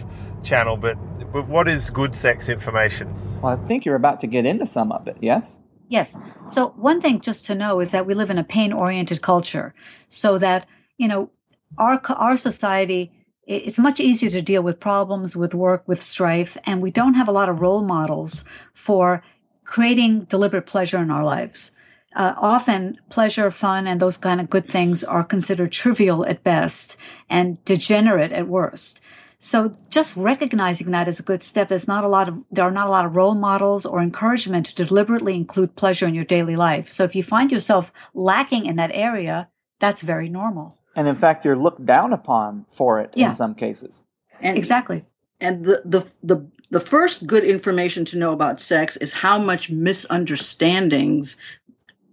channel. 0.43 0.77
But, 0.77 0.95
but 1.31 1.47
what 1.47 1.67
is 1.67 1.89
good 1.89 2.15
sex 2.15 2.49
information? 2.49 3.13
Well, 3.41 3.53
I 3.53 3.65
think 3.65 3.85
you're 3.85 3.95
about 3.95 4.19
to 4.21 4.27
get 4.27 4.45
into 4.45 4.65
some 4.65 4.91
of 4.91 5.07
it, 5.07 5.17
yes? 5.21 5.59
Yes. 5.89 6.17
So, 6.45 6.69
one 6.75 6.99
thing 7.01 7.21
just 7.21 7.45
to 7.45 7.55
know 7.55 7.79
is 7.79 7.91
that 7.91 8.05
we 8.05 8.13
live 8.13 8.29
in 8.29 8.37
a 8.37 8.43
pain 8.43 8.73
oriented 8.73 9.21
culture, 9.21 9.73
so 10.09 10.37
that, 10.37 10.67
you 10.97 11.07
know, 11.07 11.29
our, 11.77 12.01
our 12.09 12.37
society 12.37 13.11
it's 13.47 13.79
much 13.79 14.01
easier 14.01 14.29
to 14.29 14.41
deal 14.41 14.61
with 14.61 14.79
problems 14.79 15.35
with 15.35 15.55
work 15.55 15.87
with 15.87 16.03
strife 16.03 16.57
and 16.65 16.81
we 16.81 16.91
don't 16.91 17.13
have 17.13 17.29
a 17.29 17.31
lot 17.31 17.47
of 17.47 17.61
role 17.61 17.81
models 17.81 18.43
for 18.73 19.23
creating 19.63 20.21
deliberate 20.25 20.65
pleasure 20.65 20.97
in 20.97 21.09
our 21.09 21.23
lives. 21.23 21.71
Uh, 22.15 22.33
often 22.37 22.97
pleasure 23.09 23.49
fun 23.49 23.87
and 23.87 23.99
those 23.99 24.17
kind 24.17 24.41
of 24.41 24.49
good 24.49 24.67
things 24.69 25.03
are 25.03 25.23
considered 25.23 25.71
trivial 25.71 26.25
at 26.25 26.43
best 26.43 26.97
and 27.29 27.63
degenerate 27.63 28.31
at 28.31 28.47
worst. 28.47 28.99
So 29.39 29.71
just 29.89 30.17
recognizing 30.17 30.91
that 30.91 31.07
is 31.07 31.19
a 31.19 31.23
good 31.23 31.43
step. 31.43 31.67
There's 31.67 31.87
not 31.87 32.03
a 32.03 32.09
lot 32.09 32.27
of 32.27 32.43
there 32.51 32.65
are 32.65 32.71
not 32.71 32.87
a 32.87 32.91
lot 32.91 33.05
of 33.05 33.15
role 33.15 33.35
models 33.35 33.85
or 33.85 34.01
encouragement 34.01 34.65
to 34.65 34.85
deliberately 34.85 35.35
include 35.35 35.75
pleasure 35.75 36.07
in 36.07 36.15
your 36.15 36.23
daily 36.23 36.55
life. 36.55 36.89
So 36.89 37.03
if 37.03 37.15
you 37.15 37.21
find 37.23 37.51
yourself 37.51 37.93
lacking 38.13 38.65
in 38.65 38.77
that 38.77 38.91
area 38.93 39.49
that's 39.79 40.01
very 40.01 40.27
normal 40.27 40.79
and 40.97 41.07
in 41.07 41.15
fact 41.15 41.45
you're 41.45 41.55
looked 41.55 41.85
down 41.85 42.11
upon 42.11 42.65
for 42.69 42.99
it 42.99 43.11
yeah. 43.15 43.29
in 43.29 43.35
some 43.35 43.55
cases. 43.55 44.03
And 44.41 44.57
exactly. 44.57 45.05
and 45.39 45.63
the, 45.63 45.81
the 45.85 46.05
the 46.21 46.47
the 46.69 46.79
first 46.81 47.25
good 47.25 47.45
information 47.45 48.03
to 48.05 48.17
know 48.17 48.33
about 48.33 48.59
sex 48.59 48.97
is 48.97 49.13
how 49.13 49.37
much 49.37 49.69
misunderstandings 49.69 51.37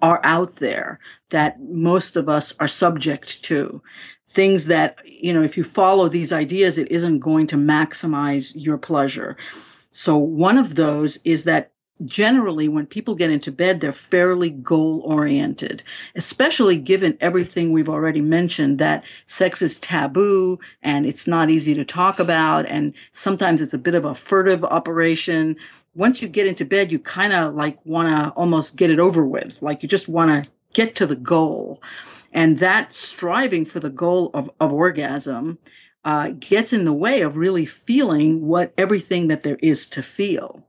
are 0.01 0.21
out 0.23 0.57
there 0.57 1.01
that 1.31 1.61
most 1.61 2.15
of 2.15 2.29
us 2.29 2.55
are 2.61 2.69
subject 2.69 3.43
to. 3.45 3.83
Things 4.29 4.67
that 4.67 4.99
you 5.05 5.33
know 5.33 5.43
if 5.43 5.57
you 5.57 5.65
follow 5.65 6.09
these 6.09 6.33
ideas 6.33 6.79
it 6.79 6.91
isn't 6.93 7.19
going 7.21 7.47
to 7.49 7.57
maximize 7.57 8.53
your 8.55 8.79
pleasure. 8.79 9.37
So 9.91 10.17
one 10.17 10.59
of 10.59 10.75
those 10.75 11.19
is 11.25 11.45
that 11.45 11.73
generally 12.05 12.69
when 12.69 12.87
people 12.87 13.15
get 13.15 13.31
into 13.31 13.53
bed 13.53 13.81
they're 13.81 13.93
fairly 13.93 14.51
goal 14.51 15.01
oriented 15.05 15.81
especially 16.17 16.77
given 16.77 17.17
everything 17.21 17.71
we've 17.71 17.89
already 17.89 18.21
mentioned 18.21 18.79
that 18.79 19.05
sex 19.27 19.63
is 19.63 19.79
taboo 19.79 20.59
and 20.83 21.07
it's 21.07 21.27
not 21.27 21.51
easy 21.51 21.73
to 21.73 21.85
talk 21.85 22.19
about 22.19 22.67
and 22.67 22.93
sometimes 23.13 23.61
it's 23.61 23.75
a 23.75 23.79
bit 23.79 23.95
of 23.95 24.05
a 24.05 24.15
furtive 24.15 24.65
operation. 24.65 25.57
Once 25.95 26.21
you 26.21 26.29
get 26.29 26.47
into 26.47 26.65
bed 26.65 26.91
you 26.91 26.99
kind 26.99 27.33
of 27.33 27.55
like 27.55 27.79
want 27.87 28.09
to 28.09 28.31
almost 28.31 28.77
get 28.77 28.91
it 28.91 28.99
over 28.99 29.25
with 29.25 29.57
like 29.61 29.83
you 29.83 29.89
just 29.89 30.09
want 30.09 30.45
to 30.45 30.51
get 30.73 30.97
to 30.97 31.07
the 31.07 31.17
goal. 31.17 31.81
And 32.33 32.59
that 32.59 32.93
striving 32.93 33.65
for 33.65 33.79
the 33.79 33.91
goal 33.91 34.33
of, 34.35 34.51
of 34.59 34.73
orgasm 34.73 35.59
uh, 36.05 36.31
gets 36.31 36.73
in 36.73 36.85
the 36.85 36.93
way 36.93 37.21
of 37.21 37.37
really 37.37 37.65
feeling 37.65 38.47
what 38.47 38.75
everything 38.77 39.29
that 39.29 39.45
there 39.45 39.59
is 39.63 39.87
to 39.89 40.03
feel 40.03 40.65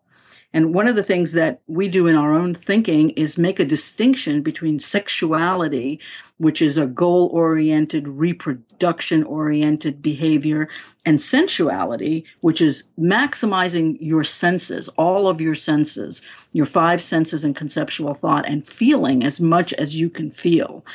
and 0.54 0.74
one 0.74 0.88
of 0.88 0.96
the 0.96 1.04
things 1.04 1.34
that 1.34 1.62
we 1.68 1.88
do 1.88 2.08
in 2.08 2.16
our 2.16 2.34
own 2.34 2.54
thinking 2.54 3.10
is 3.12 3.38
make 3.38 3.60
a 3.60 3.66
distinction 3.66 4.42
between 4.42 4.80
sexuality, 4.80 6.00
which 6.38 6.62
is 6.62 6.78
a 6.78 6.86
goal 6.86 7.30
oriented, 7.34 8.08
reproduction 8.08 9.24
oriented 9.24 10.02
behavior, 10.02 10.70
and 11.06 11.20
sensuality, 11.20 12.24
which 12.42 12.62
is 12.62 12.86
maximizing 12.98 13.98
your 14.00 14.24
senses, 14.24 14.88
all 14.98 15.28
of 15.28 15.42
your 15.42 15.56
senses, 15.56 16.22
your 16.54 16.66
five 16.66 17.02
senses 17.02 17.44
and 17.44 17.56
conceptual 17.56 18.14
thought, 18.14 18.48
and 18.48 18.66
feeling 18.66 19.24
as 19.24 19.42
much 19.42 19.74
as 19.74 19.96
you 19.96 20.10
can 20.10 20.32
feel. 20.32 20.86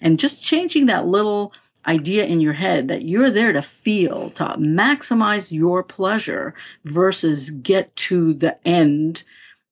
And 0.00 0.18
just 0.18 0.42
changing 0.42 0.86
that 0.86 1.06
little 1.06 1.52
idea 1.86 2.24
in 2.24 2.40
your 2.40 2.54
head 2.54 2.88
that 2.88 3.04
you're 3.04 3.30
there 3.30 3.52
to 3.52 3.62
feel, 3.62 4.30
to 4.30 4.44
maximize 4.58 5.52
your 5.52 5.82
pleasure 5.82 6.54
versus 6.84 7.50
get 7.50 7.94
to 7.96 8.34
the 8.34 8.56
end 8.66 9.22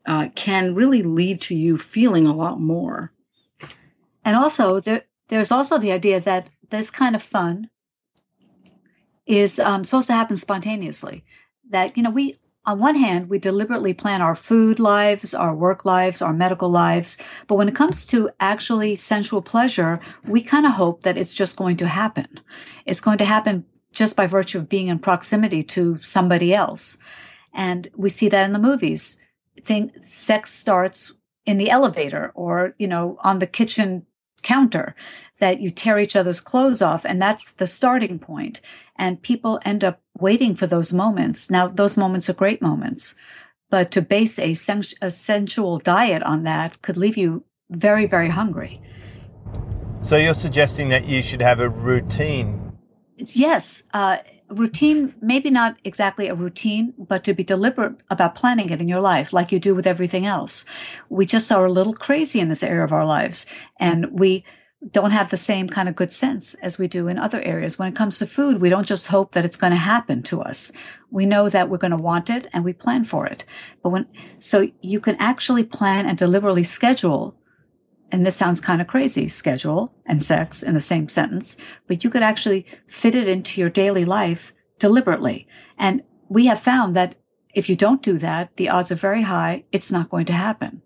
uh, 0.07 0.29
can 0.35 0.75
really 0.75 1.03
lead 1.03 1.41
to 1.41 1.55
you 1.55 1.79
feeling 1.79 2.27
a 2.27 2.35
lot 2.35 2.61
more. 2.61 3.13
And 4.25 4.37
also, 4.37 4.81
there, 4.81 5.05
there's 5.29 5.53
also 5.53 5.79
the 5.79 5.93
idea 5.93 6.21
that 6.21 6.49
this 6.71 6.91
kind 6.91 7.15
of 7.15 7.23
fun 7.23 7.71
is 9.27 9.59
um, 9.59 9.85
supposed 9.85 10.09
to 10.09 10.15
happen 10.15 10.37
spontaneously. 10.37 11.25
That, 11.69 11.97
you 11.97 12.03
know, 12.03 12.11
we 12.11 12.37
on 12.65 12.79
one 12.79 12.95
hand, 12.95 13.29
we 13.29 13.39
deliberately 13.39 13.93
plan 13.93 14.23
our 14.23 14.37
food 14.37 14.79
lives, 14.79 15.35
our 15.35 15.55
work 15.55 15.85
lives, 15.85 16.23
our 16.23 16.33
medical 16.33 16.69
lives. 16.69 17.19
But 17.49 17.57
when 17.57 17.69
it 17.69 17.75
comes 17.75 18.07
to 18.07 18.31
actually 18.39 18.95
sensual 18.97 19.43
pleasure, 19.43 20.01
we 20.27 20.43
kind 20.43 20.65
of 20.65 20.73
hope 20.73 21.03
that 21.03 21.19
it's 21.19 21.35
just 21.35 21.57
going 21.57 21.77
to 21.79 21.89
happen. 21.89 22.41
It's 22.87 23.01
going 23.01 23.19
to 23.19 23.25
happen 23.25 23.65
just 23.93 24.17
by 24.17 24.27
virtue 24.27 24.59
of 24.59 24.69
being 24.69 24.87
in 24.87 25.01
proximity 25.01 25.63
to 25.65 25.99
somebody 26.01 26.55
else. 26.55 26.99
And 27.53 27.89
we 27.97 28.09
see 28.09 28.29
that 28.29 28.45
in 28.45 28.53
the 28.53 28.59
movies. 28.59 29.19
Think 29.61 29.93
sex 30.03 30.53
starts 30.53 31.13
in 31.45 31.59
the 31.59 31.69
elevator 31.71 32.31
or, 32.35 32.75
you 32.79 32.87
know, 32.87 33.19
on 33.21 33.41
the 33.41 33.47
kitchen 33.47 34.07
counter 34.43 34.95
that 35.41 35.61
you 35.61 35.71
tear 35.71 35.99
each 35.99 36.17
other's 36.17 36.41
clothes 36.41 36.83
off 36.83 37.05
and 37.05 37.21
that's 37.21 37.53
the 37.53 37.67
starting 37.67 38.19
point 38.19 38.61
and 39.03 39.21
people 39.21 39.59
end 39.65 39.83
up 39.83 40.01
waiting 40.17 40.55
for 40.55 40.69
those 40.69 40.93
moments. 40.93 41.51
Now 41.51 41.67
those 41.67 41.97
moments 41.97 42.31
are 42.31 42.45
great 42.45 42.63
moments 42.63 43.17
but 43.69 43.91
to 43.91 44.03
base 44.03 44.39
a, 44.39 44.53
a 45.01 45.11
sensual 45.11 45.79
diet 45.79 46.23
on 46.25 46.43
that 46.45 46.83
could 46.83 46.97
leave 46.97 47.17
you 47.17 47.45
very 47.71 48.07
very 48.07 48.29
hungry. 48.29 48.81
So 50.03 50.17
you're 50.17 50.35
suggesting 50.47 50.89
that 50.91 51.07
you 51.07 51.23
should 51.23 51.43
have 51.43 51.59
a 51.59 51.69
routine. 51.69 52.77
Yes 53.17 53.83
uh, 53.93 54.19
routine 54.49 55.15
maybe 55.21 55.51
not 55.51 55.79
exactly 55.83 56.29
a 56.29 56.35
routine 56.35 56.95
but 56.97 57.25
to 57.25 57.35
be 57.35 57.43
deliberate 57.43 57.97
about 58.09 58.37
planning 58.37 58.71
it 58.71 58.81
in 58.81 58.89
your 58.89 59.01
life 59.01 59.33
like 59.33 59.51
you 59.51 59.59
do 59.59 59.75
with 59.75 59.87
everything 59.87 60.27
else. 60.27 60.65
We 61.09 61.27
just 61.27 61.51
are 61.51 61.65
a 61.65 61.73
little 61.73 61.95
crazy 61.95 62.39
in 62.39 62.49
this 62.51 62.63
area 62.63 62.85
of 62.85 62.93
our 62.93 63.07
lives 63.07 63.47
and 63.81 64.21
we 64.21 64.45
don't 64.91 65.13
have 65.13 65.31
the 65.31 65.37
same 65.37 65.69
kind 65.69 65.89
of 65.89 65.95
good 65.95 66.11
sense 66.11 66.55
as 66.55 66.77
we 66.77 66.89
do 66.89 67.07
in 67.07 67.19
other 67.19 67.41
areas 67.43 67.79
when 67.79 67.89
it 67.89 67.95
comes 67.95 68.19
to 68.19 68.27
food 68.27 68.61
we 68.61 68.69
don't 68.69 68.87
just 68.87 69.09
hope 69.09 69.33
that 69.33 69.45
it's 69.45 69.57
going 69.57 69.71
to 69.71 69.77
happen 69.77 70.23
to 70.23 70.41
us 70.41 70.73
we 71.11 71.25
know 71.25 71.49
that 71.49 71.69
we're 71.69 71.79
going 71.79 71.97
to 71.97 71.97
want 71.97 72.29
it 72.29 72.47
and 72.53 72.65
we 72.65 72.73
plan 72.73 73.05
for 73.05 73.27
it 73.27 73.45
but 73.83 73.91
when 73.91 74.07
so 74.39 74.69
you 74.81 74.99
can 74.99 75.17
actually 75.17 75.63
plan 75.63 76.07
and 76.07 76.19
deliberately 76.19 76.65
schedule 76.65 77.37
and 78.13 78.27
this 78.27 78.37
sounds 78.37 78.61
kind 78.61 78.83
of 78.83 78.87
crazy 78.87 79.27
schedule 79.27 79.95
and 80.05 80.23
sex 80.23 80.63
in 80.63 80.75
the 80.75 80.81
same 80.81 81.09
sentence, 81.09 81.57
but 81.89 82.05
you 82.05 82.11
could 82.11 82.23
actually 82.23 82.67
fit 82.87 83.15
it 83.15 83.27
into 83.27 83.59
your 83.59 83.71
daily 83.71 84.05
life 84.05 84.53
deliberately. 84.79 85.49
And 85.79 86.03
we 86.29 86.45
have 86.45 86.61
found 86.61 86.95
that 86.95 87.15
if 87.55 87.71
you 87.71 87.75
don't 87.75 88.03
do 88.03 88.19
that, 88.19 88.57
the 88.57 88.69
odds 88.69 88.93
are 88.93 88.97
very 88.97 89.23
high 89.23 89.65
it's 89.73 89.91
not 89.91 90.11
going 90.11 90.27
to 90.27 90.35
happen. 90.35 90.82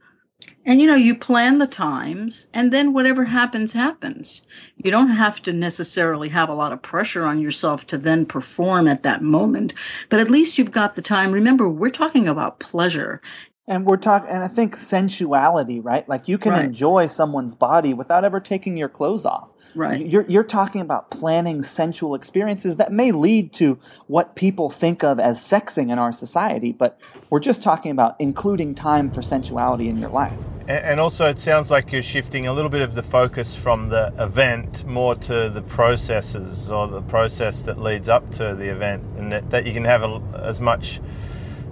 And 0.67 0.81
you 0.83 0.89
know, 0.89 0.97
you 0.97 1.17
plan 1.17 1.59
the 1.59 1.69
times, 1.69 2.49
and 2.53 2.73
then 2.73 2.93
whatever 2.93 3.27
happens, 3.27 3.73
happens. 3.73 4.43
You 4.77 4.91
don't 4.91 5.11
have 5.11 5.41
to 5.45 5.53
necessarily 5.53 6.31
have 6.31 6.49
a 6.51 6.55
lot 6.55 6.73
of 6.73 6.83
pressure 6.83 7.25
on 7.25 7.41
yourself 7.41 7.87
to 7.89 7.99
then 7.99 8.27
perform 8.27 8.89
at 8.89 9.05
that 9.05 9.23
moment, 9.23 9.73
but 10.11 10.21
at 10.21 10.31
least 10.31 10.59
you've 10.59 10.73
got 10.73 10.97
the 10.97 11.03
time. 11.03 11.33
Remember, 11.33 11.69
we're 11.69 11.91
talking 11.91 12.29
about 12.29 12.61
pleasure. 12.61 13.23
And 13.69 13.87
we're 13.87 13.97
talking, 13.97 14.31
and 14.31 14.45
I 14.45 14.49
think 14.49 14.77
sensuality, 14.77 15.81
right? 15.81 16.09
Like 16.09 16.29
you 16.29 16.39
can 16.39 16.55
Right. 16.55 16.65
enjoy 16.67 17.09
someone's 17.09 17.55
body 17.55 17.95
without 17.95 18.25
ever 18.25 18.41
taking 18.41 18.77
your 18.77 18.89
clothes 18.89 19.27
off. 19.27 19.49
Right. 19.77 20.07
You're, 20.07 20.25
you're 20.27 20.43
talking 20.43 20.81
about 20.81 21.11
planning 21.11 21.63
sensual 21.63 22.15
experiences 22.15 22.77
that 22.77 22.93
may 22.93 23.13
lead 23.13 23.53
to 23.55 23.79
what 24.07 24.35
people 24.35 24.71
think 24.71 25.05
of 25.05 25.21
as 25.21 25.39
sexing 25.39 25.93
in 25.93 25.99
our 25.99 26.13
society, 26.13 26.73
but 26.73 26.99
we're 27.29 27.41
just 27.41 27.63
talking 27.63 27.91
about 27.91 28.17
including 28.19 28.75
time 28.75 29.11
for 29.11 29.21
sensuality 29.21 29.89
in 29.89 29.99
your 29.99 30.09
life. 30.09 30.39
A- 30.67 30.85
And 30.85 30.99
also, 30.99 31.29
it 31.29 31.39
sounds 31.39 31.71
like 31.71 31.93
you're 31.93 32.01
shifting 32.01 32.47
a 32.47 32.55
little 32.55 32.71
bit 32.71 32.81
of 32.81 32.95
the 32.95 33.03
focus 33.03 33.55
from 33.55 33.89
the 33.89 34.15
event 34.19 34.87
more 34.87 35.15
to 35.15 35.51
the 35.51 35.63
processes 35.63 36.71
or 36.71 36.89
the 36.89 37.03
process 37.03 37.61
that 37.63 37.79
leads 37.79 38.09
up 38.09 38.33
to 38.33 38.55
the 38.55 38.69
event, 38.71 39.05
and 39.19 39.31
that, 39.31 39.51
that 39.51 39.67
you 39.67 39.75
can 39.75 39.85
have 39.85 40.03
a, 40.03 40.23
as 40.43 40.59
much 40.59 41.01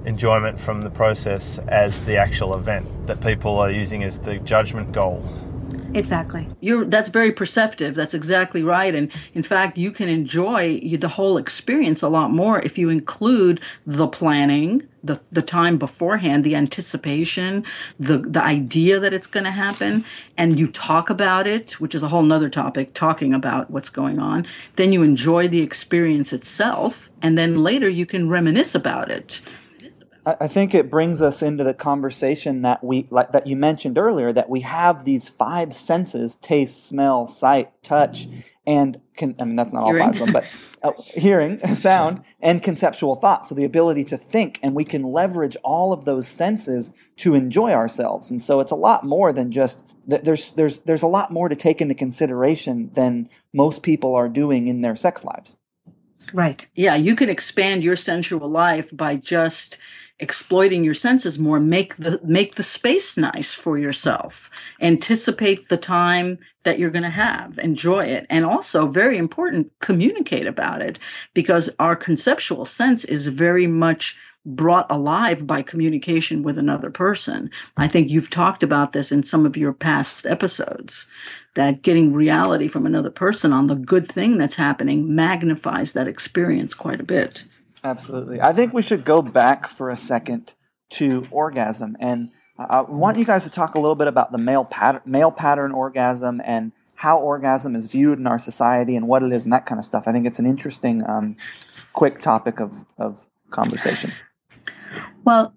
enjoyment 0.05 0.61
from 0.61 0.85
the 0.85 0.91
process 0.91 1.59
as 1.69 2.05
the 2.05 2.19
actual 2.19 2.55
event 2.55 2.87
that 3.07 3.23
people 3.23 3.59
are 3.59 3.71
using 3.71 4.03
as 4.05 4.19
the 4.19 4.37
judgment 4.41 4.93
goal. 4.93 5.23
Exactly. 5.95 6.49
You're 6.61 6.85
that's 6.85 7.09
very 7.09 7.31
perceptive. 7.31 7.95
That's 7.95 8.15
exactly 8.15 8.65
right. 8.65 8.95
And 8.95 9.13
in 9.33 9.45
fact, 9.45 9.79
you 9.79 9.93
can 9.93 10.09
enjoy 10.09 10.81
the 10.81 11.09
whole 11.09 11.39
experience 11.39 12.03
a 12.03 12.09
lot 12.09 12.33
more 12.33 12.61
if 12.61 12.77
you 12.77 12.89
include 12.89 13.61
the 13.87 14.09
planning, 14.09 14.89
the 15.05 15.21
the 15.31 15.41
time 15.41 15.79
beforehand, 15.79 16.43
the 16.43 16.57
anticipation, 16.57 17.65
the 18.01 18.19
the 18.19 18.43
idea 18.43 18.99
that 18.99 19.15
it's 19.15 19.29
going 19.29 19.45
to 19.45 19.53
happen, 19.53 20.05
and 20.37 20.59
you 20.59 20.67
talk 20.67 21.11
about 21.11 21.47
it, 21.47 21.81
which 21.81 21.95
is 21.95 22.03
a 22.03 22.09
whole 22.09 22.25
nother 22.25 22.51
topic, 22.51 22.93
talking 22.95 23.33
about 23.33 23.71
what's 23.71 23.89
going 23.89 24.19
on. 24.19 24.47
Then 24.75 24.93
you 24.93 25.05
enjoy 25.05 25.47
the 25.47 25.63
experience 25.63 26.33
itself, 26.33 27.09
and 27.23 27.39
then 27.39 27.63
later 27.63 27.89
you 27.89 28.05
can 28.05 28.29
reminisce 28.29 28.75
about 28.75 29.13
it. 29.13 29.41
I 30.27 30.37
I 30.41 30.49
think 30.49 30.75
it 30.75 30.91
brings 30.91 31.21
us 31.21 31.43
into 31.43 31.65
the 31.65 31.75
conversation 31.75 32.63
that 32.63 32.83
we 32.83 33.07
like 33.11 33.33
that 33.33 33.47
you 33.47 33.57
mentioned 33.57 33.99
earlier 33.99 34.33
that 34.33 34.49
we 34.49 34.61
have 34.61 35.05
these 35.05 35.29
five 35.29 35.75
senses: 35.75 36.37
taste, 36.37 36.87
smell, 36.87 37.27
sight, 37.27 37.71
touch, 37.83 38.29
and 38.67 39.01
con- 39.17 39.35
I 39.39 39.45
mean 39.45 39.57
that's 39.57 39.73
not 39.73 39.83
all 39.83 39.97
five 39.97 40.15
of 40.15 40.19
them, 40.19 40.33
but 40.33 40.47
uh, 40.83 40.93
hearing, 41.15 41.59
sound, 41.77 42.23
and 42.41 42.63
conceptual 42.63 43.17
thought. 43.17 43.47
So 43.47 43.55
the 43.55 43.65
ability 43.65 44.05
to 44.05 44.17
think, 44.17 44.59
and 44.63 44.75
we 44.75 44.85
can 44.85 45.03
leverage 45.03 45.57
all 45.63 45.93
of 45.93 46.05
those 46.05 46.27
senses 46.27 46.93
to 47.17 47.35
enjoy 47.35 47.73
ourselves. 47.73 48.31
And 48.31 48.43
so 48.43 48.61
it's 48.61 48.73
a 48.73 48.77
lot 48.77 49.05
more 49.05 49.33
than 49.33 49.53
just 49.53 49.83
th- 50.09 50.23
there's 50.23 50.51
there's 50.53 50.79
there's 50.81 51.03
a 51.03 51.09
lot 51.09 51.33
more 51.33 51.49
to 51.49 51.57
take 51.57 51.81
into 51.81 51.95
consideration 51.95 52.91
than 52.95 53.29
most 53.53 53.83
people 53.83 54.15
are 54.15 54.29
doing 54.29 54.69
in 54.69 54.81
their 54.81 54.97
sex 54.97 55.25
lives. 55.25 55.57
Right. 56.33 56.67
yeah 56.75 56.97
you 56.97 57.15
can 57.17 57.29
expand 57.29 57.85
your 57.85 57.97
sensual 57.97 58.49
life 58.49 58.89
by 58.97 59.17
just 59.17 59.77
exploiting 60.21 60.85
your 60.85 60.95
senses 60.95 61.39
more 61.39 61.59
make 61.59 61.97
the 61.97 62.21
make 62.23 62.55
the 62.55 62.63
space 62.63 63.17
nice 63.17 63.53
for 63.53 63.79
yourself. 63.79 64.51
Anticipate 64.81 65.69
the 65.69 65.77
time 65.77 66.39
that 66.63 66.79
you're 66.79 66.91
going 66.91 67.03
to 67.03 67.11
have. 67.11 67.59
Enjoy 67.59 68.05
it. 68.05 68.27
And 68.31 68.45
also 68.45 68.87
very 68.87 69.19
important 69.19 69.73
communicate 69.81 70.47
about 70.47 70.83
it 70.83 70.99
because 71.35 71.71
our 71.79 71.97
conceptual 71.97 72.65
sense 72.65 73.05
is 73.05 73.27
very 73.27 73.67
much 73.67 74.17
brought 74.47 74.87
alive 74.91 75.47
by 75.47 75.63
communication 75.63 76.43
with 76.43 76.59
another 76.59 76.91
person. 76.91 77.51
I 77.77 77.89
think 77.89 78.11
you've 78.11 78.31
talked 78.31 78.63
about 78.63 78.93
this 78.93 79.11
in 79.11 79.23
some 79.23 79.47
of 79.47 79.57
your 79.57 79.73
past 79.73 80.27
episodes 80.27 81.07
that 81.55 81.83
getting 81.83 82.13
reality 82.13 82.69
from 82.69 82.85
another 82.85 83.11
person 83.11 83.53
on 83.53 83.69
the 83.69 83.77
good 83.77 84.11
thing 84.11 84.37
that's 84.37 84.57
happening 84.57 85.15
magnifies 85.15 85.95
that 85.95 86.09
experience 86.09 86.75
quite 86.75 87.01
a 87.01 87.05
bit. 87.05 87.45
Absolutely. 87.85 88.41
I 88.41 88.55
think 88.55 88.73
we 88.73 88.83
should 88.83 89.05
go 89.05 89.21
back 89.21 89.69
for 89.69 89.91
a 89.91 89.97
second 89.97 90.53
to 90.93 91.27
orgasm, 91.31 91.97
and 92.01 92.31
I 92.59 92.79
I 92.79 92.81
want 92.83 93.19
you 93.19 93.25
guys 93.25 93.45
to 93.45 93.51
talk 93.51 93.75
a 93.75 93.81
little 93.81 93.95
bit 93.95 94.09
about 94.09 94.33
the 94.33 94.39
male 94.39 94.65
pattern, 94.65 95.03
male 95.05 95.31
pattern 95.31 95.73
orgasm, 95.73 96.41
and 96.45 96.73
how 96.95 97.19
orgasm 97.19 97.77
is 97.77 97.87
viewed 97.87 98.19
in 98.19 98.27
our 98.27 98.39
society, 98.39 98.97
and 98.97 99.07
what 99.07 99.23
it 99.23 99.33
is, 99.33 99.45
and 99.45 99.53
that 99.53 99.67
kind 99.67 99.79
of 99.79 99.85
stuff. 99.85 100.09
I 100.09 100.13
think 100.13 100.27
it's 100.27 100.39
an 100.39 100.47
interesting, 100.47 101.03
um, 101.07 101.37
quick 101.93 102.21
topic 102.21 102.59
of 102.59 102.87
of 102.97 103.27
conversation. 103.51 104.13
Well, 105.25 105.55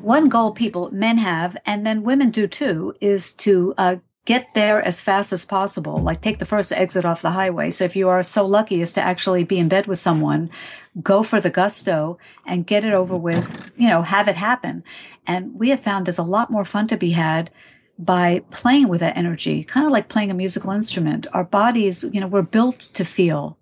one 0.00 0.28
goal 0.28 0.52
people, 0.52 0.90
men 0.92 1.18
have, 1.18 1.56
and 1.64 1.84
then 1.84 2.02
women 2.02 2.30
do 2.30 2.46
too, 2.46 2.94
is 3.00 3.32
to 3.36 3.74
uh, 3.78 3.96
get 4.24 4.54
there 4.54 4.80
as 4.82 5.00
fast 5.00 5.32
as 5.32 5.44
possible. 5.44 5.98
Like 5.98 6.20
take 6.20 6.38
the 6.38 6.46
first 6.46 6.72
exit 6.72 7.04
off 7.04 7.22
the 7.22 7.32
highway. 7.32 7.70
So 7.70 7.84
if 7.84 7.94
you 7.94 8.08
are 8.08 8.22
so 8.22 8.46
lucky 8.46 8.80
as 8.80 8.94
to 8.94 9.00
actually 9.00 9.44
be 9.44 9.58
in 9.58 9.68
bed 9.68 9.86
with 9.86 9.98
someone, 9.98 10.50
go 11.02 11.22
for 11.22 11.40
the 11.40 11.50
gusto 11.50 12.18
and 12.46 12.66
get 12.66 12.84
it 12.84 12.94
over 12.94 13.16
with, 13.16 13.70
you 13.76 13.88
know, 13.88 14.02
have 14.02 14.28
it 14.28 14.36
happen. 14.36 14.82
And 15.26 15.58
we 15.58 15.68
have 15.70 15.80
found 15.80 16.06
there's 16.06 16.18
a 16.18 16.22
lot 16.22 16.50
more 16.50 16.64
fun 16.64 16.86
to 16.88 16.96
be 16.96 17.10
had 17.10 17.50
by 17.98 18.42
playing 18.50 18.88
with 18.88 19.00
that 19.00 19.16
energy, 19.16 19.62
kind 19.62 19.86
of 19.86 19.92
like 19.92 20.08
playing 20.08 20.30
a 20.30 20.34
musical 20.34 20.72
instrument. 20.72 21.26
Our 21.32 21.44
bodies, 21.44 22.04
you 22.12 22.20
know, 22.20 22.26
we're 22.26 22.42
built 22.42 22.80
to 22.94 23.04
feel 23.04 23.58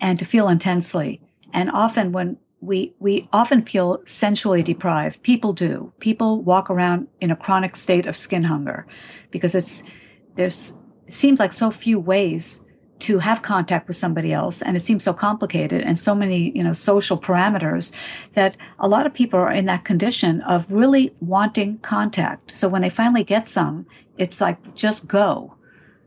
and 0.00 0.18
to 0.18 0.24
feel 0.24 0.48
intensely. 0.48 1.20
And 1.52 1.70
often 1.70 2.12
when 2.12 2.38
we 2.60 2.94
we 2.98 3.28
often 3.32 3.62
feel 3.62 4.02
sensually 4.04 4.62
deprived. 4.62 5.22
People 5.22 5.52
do. 5.52 5.92
People 6.00 6.42
walk 6.42 6.70
around 6.70 7.08
in 7.20 7.30
a 7.30 7.36
chronic 7.36 7.74
state 7.76 8.06
of 8.06 8.16
skin 8.16 8.44
hunger 8.44 8.86
because 9.30 9.54
it's 9.54 9.88
there's 10.34 10.78
it 11.06 11.12
seems 11.12 11.40
like 11.40 11.52
so 11.52 11.70
few 11.70 11.98
ways 11.98 12.64
to 13.00 13.18
have 13.18 13.40
contact 13.40 13.88
with 13.88 13.96
somebody 13.96 14.32
else 14.32 14.60
and 14.60 14.76
it 14.76 14.80
seems 14.80 15.02
so 15.02 15.14
complicated 15.14 15.80
and 15.80 15.96
so 15.96 16.14
many 16.14 16.56
you 16.56 16.62
know 16.62 16.74
social 16.74 17.18
parameters 17.18 17.92
that 18.34 18.56
a 18.78 18.88
lot 18.88 19.06
of 19.06 19.14
people 19.14 19.40
are 19.40 19.50
in 19.50 19.64
that 19.64 19.84
condition 19.84 20.42
of 20.42 20.70
really 20.70 21.14
wanting 21.20 21.78
contact 21.78 22.50
so 22.50 22.68
when 22.68 22.82
they 22.82 22.90
finally 22.90 23.24
get 23.24 23.48
some 23.48 23.86
it's 24.18 24.40
like 24.40 24.74
just 24.74 25.08
go 25.08 25.56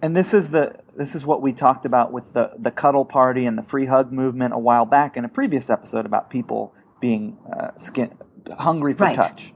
And 0.03 0.17
this 0.17 0.33
is 0.33 0.49
the 0.49 0.75
this 0.97 1.15
is 1.15 1.25
what 1.25 1.41
we 1.41 1.53
talked 1.53 1.85
about 1.85 2.11
with 2.11 2.33
the 2.33 2.51
the 2.59 2.71
cuddle 2.71 3.05
party 3.05 3.45
and 3.45 3.57
the 3.57 3.63
free 3.63 3.85
hug 3.85 4.11
movement 4.11 4.53
a 4.53 4.59
while 4.59 4.85
back 4.85 5.15
in 5.15 5.23
a 5.23 5.29
previous 5.29 5.69
episode 5.69 6.05
about 6.05 6.29
people 6.29 6.75
being 6.99 7.37
uh, 7.57 7.69
skin 7.77 8.13
hungry 8.59 8.93
for 8.93 9.05
Right. 9.05 9.15
touch. 9.15 9.53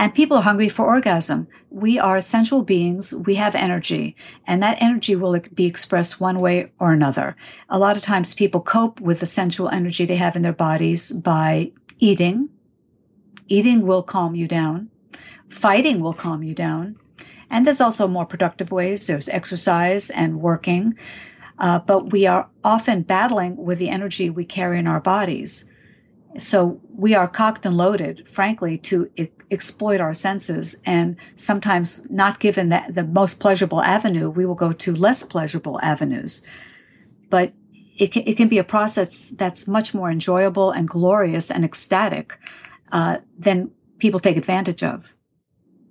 And 0.00 0.12
people 0.12 0.36
are 0.36 0.42
hungry 0.42 0.68
for 0.68 0.84
orgasm. 0.84 1.46
We 1.70 1.96
are 1.96 2.20
sensual 2.20 2.62
beings. 2.62 3.14
We 3.14 3.36
have 3.36 3.54
energy, 3.54 4.16
and 4.48 4.60
that 4.64 4.82
energy 4.82 5.14
will 5.14 5.40
be 5.54 5.66
expressed 5.66 6.20
one 6.20 6.40
way 6.40 6.72
or 6.80 6.92
another. 6.92 7.36
A 7.68 7.78
lot 7.78 7.96
of 7.96 8.02
times 8.02 8.34
people 8.34 8.60
cope 8.60 9.00
with 9.00 9.20
the 9.20 9.26
sensual 9.26 9.68
energy 9.68 10.04
they 10.04 10.16
have 10.16 10.34
in 10.34 10.42
their 10.42 10.52
bodies 10.52 11.12
by 11.12 11.70
eating. 12.00 12.48
Eating 13.46 13.86
will 13.86 14.02
calm 14.02 14.34
you 14.34 14.48
down. 14.48 14.90
Fighting 15.48 16.00
will 16.00 16.14
calm 16.14 16.42
you 16.42 16.54
down. 16.54 16.96
And 17.50 17.64
there's 17.64 17.80
also 17.80 18.06
more 18.06 18.26
productive 18.26 18.70
ways. 18.70 19.06
There's 19.06 19.28
exercise 19.28 20.10
and 20.10 20.40
working. 20.40 20.96
Uh, 21.58 21.78
but 21.80 22.12
we 22.12 22.26
are 22.26 22.48
often 22.62 23.02
battling 23.02 23.56
with 23.56 23.78
the 23.78 23.88
energy 23.88 24.30
we 24.30 24.44
carry 24.44 24.78
in 24.78 24.86
our 24.86 25.00
bodies. 25.00 25.70
So 26.36 26.80
we 26.90 27.14
are 27.14 27.26
cocked 27.26 27.66
and 27.66 27.76
loaded, 27.76 28.28
frankly, 28.28 28.78
to 28.78 29.10
exploit 29.50 30.00
our 30.00 30.14
senses. 30.14 30.80
And 30.84 31.16
sometimes, 31.36 32.08
not 32.10 32.38
given 32.38 32.68
the, 32.68 32.84
the 32.88 33.04
most 33.04 33.40
pleasurable 33.40 33.80
avenue, 33.80 34.30
we 34.30 34.46
will 34.46 34.54
go 34.54 34.72
to 34.72 34.94
less 34.94 35.22
pleasurable 35.22 35.80
avenues. 35.82 36.46
But 37.30 37.54
it 37.98 38.12
can, 38.12 38.22
it 38.26 38.36
can 38.36 38.48
be 38.48 38.58
a 38.58 38.64
process 38.64 39.30
that's 39.30 39.66
much 39.66 39.94
more 39.94 40.10
enjoyable 40.10 40.70
and 40.70 40.88
glorious 40.88 41.50
and 41.50 41.64
ecstatic 41.64 42.38
uh, 42.92 43.18
than 43.36 43.70
people 43.98 44.20
take 44.20 44.36
advantage 44.36 44.82
of. 44.82 45.14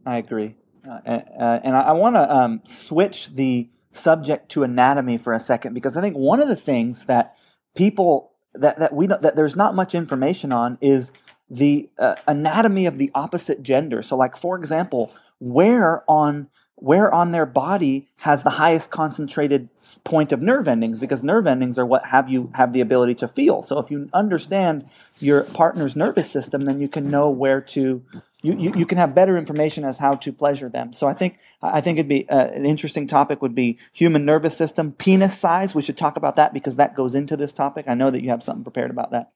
I 0.05 0.17
agree, 0.17 0.55
uh, 0.87 1.21
uh, 1.39 1.59
and 1.63 1.75
I, 1.75 1.81
I 1.81 1.91
want 1.91 2.15
to 2.15 2.35
um, 2.35 2.61
switch 2.63 3.33
the 3.33 3.69
subject 3.91 4.49
to 4.49 4.63
anatomy 4.63 5.17
for 5.17 5.33
a 5.33 5.39
second 5.39 5.73
because 5.73 5.97
I 5.97 6.01
think 6.01 6.15
one 6.15 6.39
of 6.39 6.47
the 6.47 6.55
things 6.55 7.05
that 7.05 7.35
people 7.75 8.31
that 8.53 8.79
that 8.79 8.93
we 8.93 9.07
don't, 9.07 9.21
that 9.21 9.35
there's 9.35 9.55
not 9.55 9.75
much 9.75 9.93
information 9.95 10.51
on 10.51 10.77
is 10.81 11.13
the 11.49 11.89
uh, 11.97 12.15
anatomy 12.27 12.85
of 12.85 12.97
the 12.97 13.11
opposite 13.15 13.63
gender. 13.63 14.01
So, 14.01 14.15
like 14.17 14.35
for 14.35 14.57
example, 14.57 15.13
where 15.39 16.03
on 16.09 16.47
where 16.79 17.11
on 17.11 17.31
their 17.31 17.45
body 17.45 18.07
has 18.17 18.43
the 18.43 18.51
highest 18.51 18.91
concentrated 18.91 19.67
point 20.03 20.31
of 20.31 20.43
nerve 20.43 20.67
endings 20.67 20.99
because 20.99 21.23
nerve 21.23 21.47
endings 21.47 21.77
are 21.79 21.85
what 21.85 22.05
have 22.05 22.29
you 22.29 22.51
have 22.53 22.71
the 22.71 22.81
ability 22.81 23.15
to 23.15 23.27
feel. 23.27 23.63
So 23.63 23.79
if 23.79 23.89
you 23.89 24.09
understand 24.13 24.87
your 25.19 25.41
partner's 25.41 25.95
nervous 25.95 26.29
system 26.29 26.61
then 26.61 26.79
you 26.79 26.87
can 26.87 27.09
know 27.09 27.31
where 27.31 27.61
to 27.61 28.03
you, 28.43 28.55
you, 28.55 28.71
you 28.75 28.85
can 28.85 28.99
have 28.99 29.15
better 29.15 29.37
information 29.37 29.83
as 29.83 29.97
how 29.97 30.13
to 30.13 30.31
pleasure 30.31 30.69
them. 30.69 30.93
So 30.93 31.07
i 31.07 31.13
think 31.13 31.39
i 31.63 31.81
think 31.81 31.97
it'd 31.97 32.07
be 32.07 32.29
uh, 32.29 32.47
an 32.49 32.65
interesting 32.65 33.07
topic 33.07 33.41
would 33.41 33.55
be 33.55 33.79
human 33.91 34.23
nervous 34.23 34.55
system 34.55 34.91
penis 34.91 35.35
size. 35.37 35.73
We 35.73 35.81
should 35.81 35.97
talk 35.97 36.15
about 36.15 36.35
that 36.35 36.53
because 36.53 36.75
that 36.75 36.95
goes 36.95 37.15
into 37.15 37.35
this 37.35 37.53
topic. 37.53 37.85
I 37.87 37.95
know 37.95 38.11
that 38.11 38.21
you 38.21 38.29
have 38.29 38.43
something 38.43 38.63
prepared 38.63 38.91
about 38.91 39.09
that. 39.11 39.31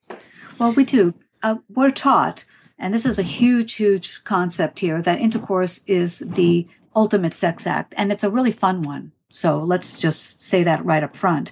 Well, 0.60 0.74
we 0.74 0.86
do. 0.86 1.16
uh, 1.42 1.56
we're 1.70 1.90
taught, 1.90 2.44
and 2.78 2.94
this 2.94 3.06
is 3.06 3.18
a 3.18 3.24
huge, 3.24 3.74
huge 3.74 4.24
concept 4.24 4.80
here, 4.80 5.02
that 5.02 5.20
intercourse 5.20 5.84
is 5.86 6.20
the 6.20 6.68
ultimate 6.96 7.36
sex 7.36 7.66
act, 7.66 7.94
and 7.98 8.12
it's 8.12 8.24
a 8.24 8.30
really 8.30 8.52
fun 8.52 8.82
one. 8.82 9.12
So 9.30 9.60
let's 9.60 9.98
just 9.98 10.42
say 10.42 10.64
that 10.64 10.84
right 10.84 11.04
up 11.04 11.16
front. 11.16 11.52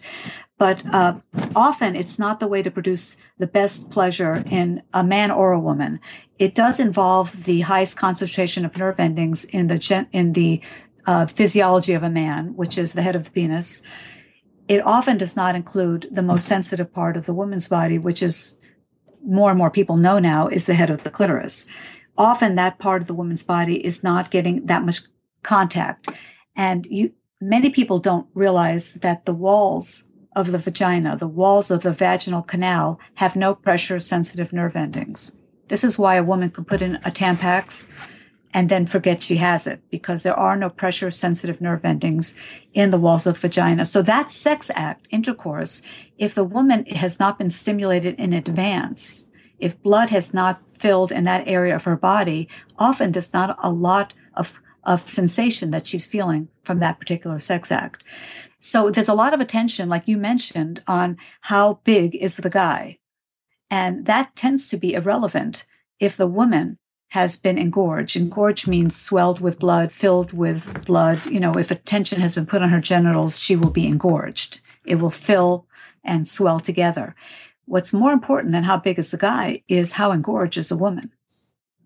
But 0.57 0.83
uh, 0.93 1.19
often 1.55 1.95
it's 1.95 2.19
not 2.19 2.41
the 2.41 2.47
way 2.47 2.61
to 2.61 2.69
produce 2.69 3.15
the 3.37 3.47
best 3.47 3.91
pleasure 3.91 4.43
in 4.51 4.83
a 4.93 5.03
man 5.03 5.31
or 5.31 5.53
a 5.53 5.59
woman. 5.59 6.01
It 6.37 6.53
does 6.53 6.81
involve 6.81 7.45
the 7.45 7.61
highest 7.61 7.97
concentration 7.97 8.65
of 8.65 8.77
nerve 8.77 8.99
endings 8.99 9.45
in 9.45 9.67
the 9.67 9.77
gen- 9.77 10.09
in 10.11 10.33
the 10.33 10.61
uh, 11.05 11.27
physiology 11.27 11.93
of 11.93 12.03
a 12.03 12.09
man, 12.09 12.55
which 12.57 12.77
is 12.77 12.91
the 12.91 13.01
head 13.01 13.15
of 13.15 13.23
the 13.23 13.31
penis. 13.31 13.81
It 14.67 14.85
often 14.85 15.17
does 15.17 15.35
not 15.37 15.55
include 15.55 16.09
the 16.11 16.21
most 16.21 16.45
sensitive 16.45 16.93
part 16.93 17.15
of 17.15 17.25
the 17.25 17.33
woman's 17.33 17.69
body, 17.69 17.97
which 17.97 18.21
is 18.21 18.57
more 19.25 19.49
and 19.49 19.57
more 19.57 19.71
people 19.71 19.97
know 19.97 20.19
now 20.19 20.47
is 20.47 20.65
the 20.65 20.73
head 20.73 20.89
of 20.89 21.03
the 21.03 21.09
clitoris. 21.09 21.67
Often 22.17 22.55
that 22.55 22.79
part 22.79 23.01
of 23.01 23.07
the 23.07 23.13
woman's 23.13 23.43
body 23.43 23.83
is 23.85 24.03
not 24.03 24.29
getting 24.29 24.65
that 24.65 24.83
much 24.83 24.99
contact. 25.43 26.09
And 26.55 26.85
you, 26.89 27.13
many 27.41 27.69
people 27.69 27.99
don't 27.99 28.27
realize 28.33 28.95
that 28.95 29.25
the 29.25 29.33
walls 29.33 30.09
of 30.35 30.51
the 30.51 30.57
vagina, 30.57 31.17
the 31.17 31.27
walls 31.27 31.71
of 31.71 31.83
the 31.83 31.91
vaginal 31.91 32.41
canal, 32.41 32.99
have 33.15 33.35
no 33.35 33.55
pressure 33.55 33.99
sensitive 33.99 34.53
nerve 34.53 34.75
endings. 34.75 35.35
This 35.67 35.83
is 35.83 35.97
why 35.97 36.15
a 36.15 36.23
woman 36.23 36.49
can 36.49 36.65
put 36.65 36.81
in 36.81 36.95
a 36.97 37.11
Tampax 37.11 37.91
and 38.53 38.69
then 38.69 38.85
forget 38.85 39.21
she 39.21 39.37
has 39.37 39.67
it 39.67 39.81
because 39.91 40.23
there 40.23 40.35
are 40.35 40.55
no 40.55 40.69
pressure 40.69 41.11
sensitive 41.11 41.61
nerve 41.61 41.85
endings 41.85 42.35
in 42.73 42.89
the 42.89 42.97
walls 42.97 43.27
of 43.27 43.37
vagina. 43.37 43.85
So 43.85 44.01
that 44.01 44.31
sex 44.31 44.71
act, 44.75 45.07
intercourse, 45.11 45.81
if 46.17 46.33
the 46.33 46.43
woman 46.43 46.85
has 46.87 47.19
not 47.19 47.37
been 47.37 47.51
stimulated 47.51 48.15
in 48.15 48.33
advance, 48.33 49.29
if 49.59 49.81
blood 49.83 50.09
has 50.09 50.33
not 50.33 50.69
filled 50.69 51.11
in 51.11 51.25
that 51.25 51.47
area 51.47 51.75
of 51.75 51.83
her 51.83 51.97
body, 51.97 52.49
often 52.77 53.11
there's 53.11 53.33
not 53.33 53.57
a 53.61 53.71
lot 53.71 54.13
of, 54.35 54.59
of 54.83 55.09
sensation 55.09 55.71
that 55.71 55.87
she's 55.87 56.05
feeling 56.05 56.49
from 56.63 56.79
that 56.79 56.99
particular 56.99 57.39
sex 57.39 57.71
act. 57.71 58.03
So 58.59 58.89
there's 58.89 59.09
a 59.09 59.13
lot 59.13 59.33
of 59.33 59.39
attention, 59.39 59.89
like 59.89 60.07
you 60.07 60.17
mentioned, 60.17 60.81
on 60.87 61.17
how 61.41 61.79
big 61.83 62.15
is 62.15 62.37
the 62.37 62.49
guy. 62.49 62.97
And 63.69 64.05
that 64.05 64.35
tends 64.35 64.69
to 64.69 64.77
be 64.77 64.93
irrelevant 64.93 65.65
if 65.99 66.17
the 66.17 66.27
woman 66.27 66.77
has 67.09 67.35
been 67.35 67.57
engorged. 67.57 68.15
Engorged 68.15 68.67
means 68.67 68.95
swelled 68.95 69.39
with 69.39 69.59
blood, 69.59 69.91
filled 69.91 70.33
with 70.33 70.85
blood. 70.85 71.25
You 71.25 71.39
know, 71.39 71.53
if 71.57 71.71
attention 71.71 72.21
has 72.21 72.35
been 72.35 72.45
put 72.45 72.61
on 72.61 72.69
her 72.69 72.79
genitals, 72.79 73.39
she 73.39 73.55
will 73.55 73.71
be 73.71 73.87
engorged. 73.87 74.59
It 74.85 74.95
will 74.95 75.09
fill 75.09 75.67
and 76.03 76.27
swell 76.27 76.59
together. 76.59 77.15
What's 77.65 77.93
more 77.93 78.11
important 78.11 78.51
than 78.51 78.63
how 78.63 78.77
big 78.77 78.99
is 78.99 79.11
the 79.11 79.17
guy 79.17 79.63
is 79.67 79.93
how 79.93 80.11
engorged 80.11 80.57
is 80.57 80.71
a 80.71 80.77
woman. 80.77 81.11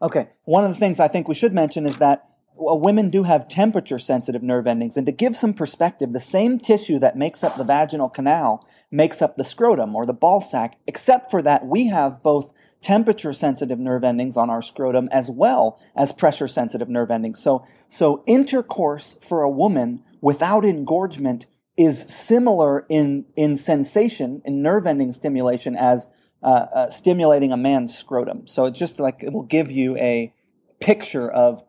Okay. 0.01 0.29
One 0.43 0.65
of 0.65 0.71
the 0.71 0.79
things 0.79 0.99
I 0.99 1.07
think 1.07 1.27
we 1.27 1.35
should 1.35 1.53
mention 1.53 1.85
is 1.85 1.97
that 1.97 2.27
women 2.55 3.09
do 3.09 3.23
have 3.23 3.47
temperature 3.47 3.99
sensitive 3.99 4.43
nerve 4.43 4.67
endings. 4.67 4.97
And 4.97 5.05
to 5.05 5.11
give 5.11 5.35
some 5.35 5.53
perspective, 5.53 6.13
the 6.13 6.19
same 6.19 6.59
tissue 6.59 6.99
that 6.99 7.17
makes 7.17 7.43
up 7.43 7.57
the 7.57 7.63
vaginal 7.63 8.09
canal 8.09 8.67
makes 8.91 9.21
up 9.21 9.37
the 9.37 9.43
scrotum 9.43 9.95
or 9.95 10.05
the 10.05 10.13
ball 10.13 10.39
sac, 10.39 10.77
except 10.85 11.31
for 11.31 11.41
that 11.41 11.65
we 11.65 11.87
have 11.87 12.21
both 12.21 12.51
temperature 12.81 13.33
sensitive 13.33 13.79
nerve 13.79 14.03
endings 14.03 14.37
on 14.37 14.49
our 14.49 14.61
scrotum 14.61 15.09
as 15.11 15.31
well 15.31 15.79
as 15.95 16.11
pressure 16.11 16.47
sensitive 16.47 16.89
nerve 16.89 17.09
endings. 17.09 17.41
So, 17.41 17.65
so 17.89 18.23
intercourse 18.27 19.17
for 19.21 19.41
a 19.41 19.49
woman 19.49 20.03
without 20.21 20.63
engorgement 20.63 21.47
is 21.75 22.01
similar 22.01 22.85
in, 22.87 23.25
in 23.35 23.57
sensation, 23.57 24.41
in 24.45 24.61
nerve 24.61 24.85
ending 24.85 25.11
stimulation 25.11 25.75
as 25.75 26.07
uh, 26.43 26.67
uh, 26.75 26.89
stimulating 26.89 27.51
a 27.51 27.57
man's 27.57 27.97
scrotum. 27.97 28.45
So 28.47 28.65
it's 28.65 28.77
just 28.77 28.99
like 28.99 29.23
it 29.23 29.33
will 29.33 29.43
give 29.43 29.71
you 29.71 29.97
a 29.97 30.33
picture 30.79 31.31
of 31.31 31.63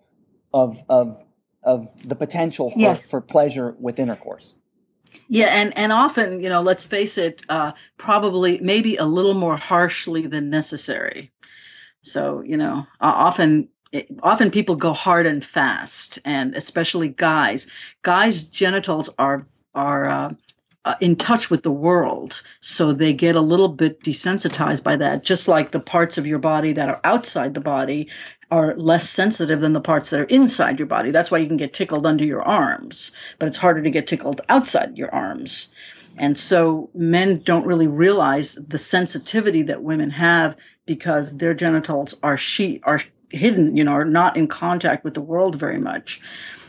of 0.54 0.80
of 0.88 1.22
of 1.62 1.88
the 2.08 2.14
potential 2.14 2.70
for, 2.70 2.78
yes. 2.78 3.10
for 3.10 3.20
pleasure 3.20 3.74
with 3.78 3.98
intercourse. 3.98 4.54
Yeah, 5.28 5.46
and 5.46 5.76
and 5.76 5.92
often, 5.92 6.40
you 6.40 6.48
know, 6.48 6.62
let's 6.62 6.84
face 6.84 7.18
it, 7.18 7.42
uh, 7.48 7.72
probably 7.98 8.58
maybe 8.60 8.96
a 8.96 9.04
little 9.04 9.34
more 9.34 9.56
harshly 9.56 10.26
than 10.26 10.50
necessary. 10.50 11.32
So, 12.02 12.42
you 12.42 12.56
know, 12.56 12.86
often 13.00 13.68
it, 13.92 14.08
often 14.22 14.50
people 14.50 14.76
go 14.76 14.92
hard 14.92 15.26
and 15.26 15.44
fast, 15.44 16.18
and 16.24 16.54
especially 16.54 17.08
guys. 17.08 17.66
Guys' 18.02 18.44
genitals 18.44 19.10
are 19.18 19.46
are 19.74 20.08
uh, 20.08 20.34
uh, 20.84 20.94
in 21.00 21.16
touch 21.16 21.50
with 21.50 21.62
the 21.62 21.72
world, 21.72 22.42
so 22.60 22.92
they 22.92 23.12
get 23.12 23.36
a 23.36 23.40
little 23.40 23.68
bit 23.68 24.02
desensitized 24.02 24.82
by 24.82 24.96
that. 24.96 25.24
Just 25.24 25.48
like 25.48 25.70
the 25.70 25.80
parts 25.80 26.18
of 26.18 26.26
your 26.26 26.38
body 26.38 26.72
that 26.72 26.88
are 26.88 27.00
outside 27.04 27.54
the 27.54 27.60
body 27.60 28.08
are 28.50 28.76
less 28.76 29.08
sensitive 29.08 29.60
than 29.60 29.72
the 29.72 29.80
parts 29.80 30.10
that 30.10 30.20
are 30.20 30.24
inside 30.24 30.78
your 30.78 30.86
body. 30.86 31.10
That's 31.10 31.30
why 31.30 31.38
you 31.38 31.46
can 31.46 31.56
get 31.56 31.72
tickled 31.72 32.06
under 32.06 32.24
your 32.24 32.42
arms, 32.42 33.12
but 33.38 33.48
it's 33.48 33.58
harder 33.58 33.82
to 33.82 33.90
get 33.90 34.06
tickled 34.06 34.40
outside 34.48 34.96
your 34.96 35.12
arms. 35.14 35.72
And 36.16 36.38
so 36.38 36.90
men 36.94 37.40
don't 37.42 37.66
really 37.66 37.88
realize 37.88 38.54
the 38.54 38.78
sensitivity 38.78 39.62
that 39.62 39.82
women 39.82 40.10
have 40.10 40.54
because 40.86 41.38
their 41.38 41.54
genitals 41.54 42.14
are 42.22 42.36
she 42.36 42.80
are 42.84 43.00
hidden, 43.30 43.76
you 43.76 43.84
know, 43.84 43.92
are 43.92 44.04
not 44.04 44.36
in 44.36 44.46
contact 44.46 45.04
with 45.04 45.14
the 45.14 45.20
world 45.20 45.56
very 45.56 45.78
much. 45.78 46.20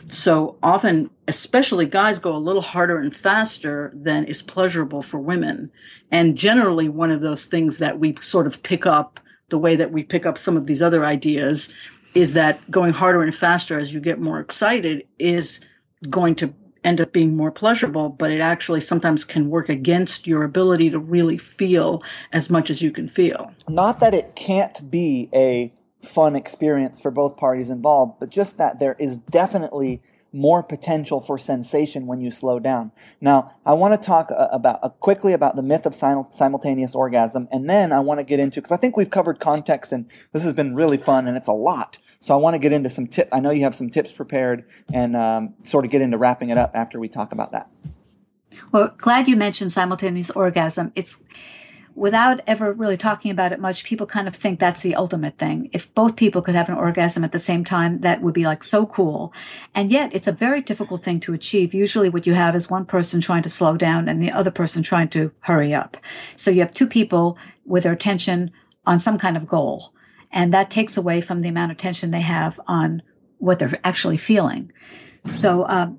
So 0.08 0.56
often, 0.62 1.10
especially 1.26 1.86
guys 1.86 2.18
go 2.18 2.34
a 2.34 2.38
little 2.38 2.62
harder 2.62 2.98
and 2.98 3.14
faster 3.14 3.92
than 3.94 4.24
is 4.24 4.42
pleasurable 4.42 5.02
for 5.02 5.18
women. 5.18 5.70
And 6.10 6.36
generally 6.36 6.88
one 6.88 7.10
of 7.10 7.20
those 7.20 7.46
things 7.46 7.78
that 7.78 7.98
we 7.98 8.14
sort 8.20 8.46
of 8.46 8.62
pick 8.62 8.86
up 8.86 9.20
the 9.48 9.58
way 9.58 9.76
that 9.76 9.92
we 9.92 10.02
pick 10.02 10.26
up 10.26 10.38
some 10.38 10.56
of 10.56 10.66
these 10.66 10.82
other 10.82 11.04
ideas 11.04 11.72
is 12.14 12.32
that 12.32 12.70
going 12.70 12.92
harder 12.92 13.22
and 13.22 13.34
faster 13.34 13.78
as 13.78 13.92
you 13.92 14.00
get 14.00 14.18
more 14.18 14.40
excited 14.40 15.06
is 15.18 15.64
going 16.08 16.34
to 16.36 16.52
end 16.86 17.00
up 17.00 17.12
being 17.12 17.36
more 17.36 17.50
pleasurable, 17.50 18.08
but 18.08 18.30
it 18.30 18.40
actually 18.40 18.80
sometimes 18.80 19.24
can 19.24 19.50
work 19.50 19.68
against 19.68 20.26
your 20.26 20.44
ability 20.44 20.88
to 20.88 20.98
really 20.98 21.36
feel 21.36 22.02
as 22.32 22.48
much 22.48 22.70
as 22.70 22.80
you 22.80 22.92
can 22.92 23.08
feel. 23.08 23.52
Not 23.68 23.98
that 24.00 24.14
it 24.14 24.36
can't 24.36 24.88
be 24.88 25.28
a 25.34 25.72
fun 26.06 26.36
experience 26.36 27.00
for 27.00 27.10
both 27.10 27.36
parties 27.36 27.70
involved, 27.70 28.14
but 28.20 28.30
just 28.30 28.58
that 28.58 28.78
there 28.78 28.96
is 28.98 29.18
definitely 29.18 30.02
more 30.32 30.62
potential 30.62 31.20
for 31.20 31.38
sensation 31.38 32.06
when 32.06 32.20
you 32.20 32.30
slow 32.30 32.58
down. 32.58 32.92
Now, 33.20 33.52
I 33.64 33.72
want 33.72 34.00
to 34.00 34.06
talk 34.06 34.30
uh, 34.30 34.48
about 34.52 34.80
uh, 34.82 34.90
quickly 34.90 35.32
about 35.32 35.56
the 35.56 35.62
myth 35.62 35.86
of 35.86 35.94
simultaneous 35.94 36.94
orgasm, 36.94 37.48
and 37.50 37.68
then 37.68 37.92
I 37.92 38.00
want 38.00 38.20
to 38.20 38.24
get 38.24 38.38
into 38.38 38.60
because 38.60 38.72
I 38.72 38.76
think 38.76 38.96
we've 38.96 39.10
covered 39.10 39.40
context, 39.40 39.92
and 39.92 40.10
this 40.32 40.42
has 40.44 40.52
been 40.52 40.74
really 40.74 40.98
fun, 40.98 41.26
and 41.26 41.36
it's 41.36 41.48
a 41.48 41.52
lot. 41.52 41.98
So 42.20 42.34
I 42.34 42.36
want 42.36 42.54
to 42.54 42.58
get 42.58 42.72
into 42.72 42.90
some 42.90 43.06
tip. 43.06 43.28
I 43.32 43.40
know 43.40 43.50
you 43.50 43.62
have 43.62 43.74
some 43.74 43.88
tips 43.88 44.12
prepared, 44.12 44.64
and 44.92 45.16
um, 45.16 45.54
sort 45.64 45.84
of 45.84 45.90
get 45.90 46.02
into 46.02 46.18
wrapping 46.18 46.50
it 46.50 46.58
up 46.58 46.72
after 46.74 47.00
we 47.00 47.08
talk 47.08 47.32
about 47.32 47.52
that. 47.52 47.70
Well, 48.72 48.94
glad 48.98 49.28
you 49.28 49.36
mentioned 49.36 49.72
simultaneous 49.72 50.30
orgasm. 50.30 50.92
It's 50.94 51.24
without 51.96 52.40
ever 52.46 52.74
really 52.74 52.96
talking 52.96 53.30
about 53.30 53.52
it 53.52 53.58
much, 53.58 53.82
people 53.82 54.06
kind 54.06 54.28
of 54.28 54.36
think 54.36 54.60
that's 54.60 54.82
the 54.82 54.94
ultimate 54.94 55.38
thing. 55.38 55.70
If 55.72 55.92
both 55.94 56.14
people 56.14 56.42
could 56.42 56.54
have 56.54 56.68
an 56.68 56.76
orgasm 56.76 57.24
at 57.24 57.32
the 57.32 57.38
same 57.38 57.64
time, 57.64 58.00
that 58.00 58.20
would 58.20 58.34
be 58.34 58.44
like 58.44 58.62
so 58.62 58.84
cool. 58.84 59.32
And 59.74 59.90
yet 59.90 60.14
it's 60.14 60.28
a 60.28 60.32
very 60.32 60.60
difficult 60.60 61.02
thing 61.02 61.20
to 61.20 61.32
achieve. 61.32 61.72
Usually 61.72 62.10
what 62.10 62.26
you 62.26 62.34
have 62.34 62.54
is 62.54 62.70
one 62.70 62.84
person 62.84 63.22
trying 63.22 63.42
to 63.42 63.48
slow 63.48 63.78
down 63.78 64.08
and 64.08 64.20
the 64.20 64.30
other 64.30 64.50
person 64.50 64.82
trying 64.82 65.08
to 65.08 65.32
hurry 65.40 65.72
up. 65.72 65.96
So 66.36 66.50
you 66.50 66.60
have 66.60 66.74
two 66.74 66.86
people 66.86 67.38
with 67.64 67.84
their 67.84 67.94
attention 67.94 68.52
on 68.84 69.00
some 69.00 69.16
kind 69.16 69.36
of 69.36 69.48
goal. 69.48 69.94
And 70.30 70.52
that 70.52 70.70
takes 70.70 70.98
away 70.98 71.22
from 71.22 71.38
the 71.38 71.48
amount 71.48 71.72
of 71.72 71.78
tension 71.78 72.10
they 72.10 72.20
have 72.20 72.60
on 72.66 73.02
what 73.38 73.58
they're 73.58 73.80
actually 73.84 74.18
feeling. 74.18 74.70
So, 75.26 75.66
um, 75.68 75.98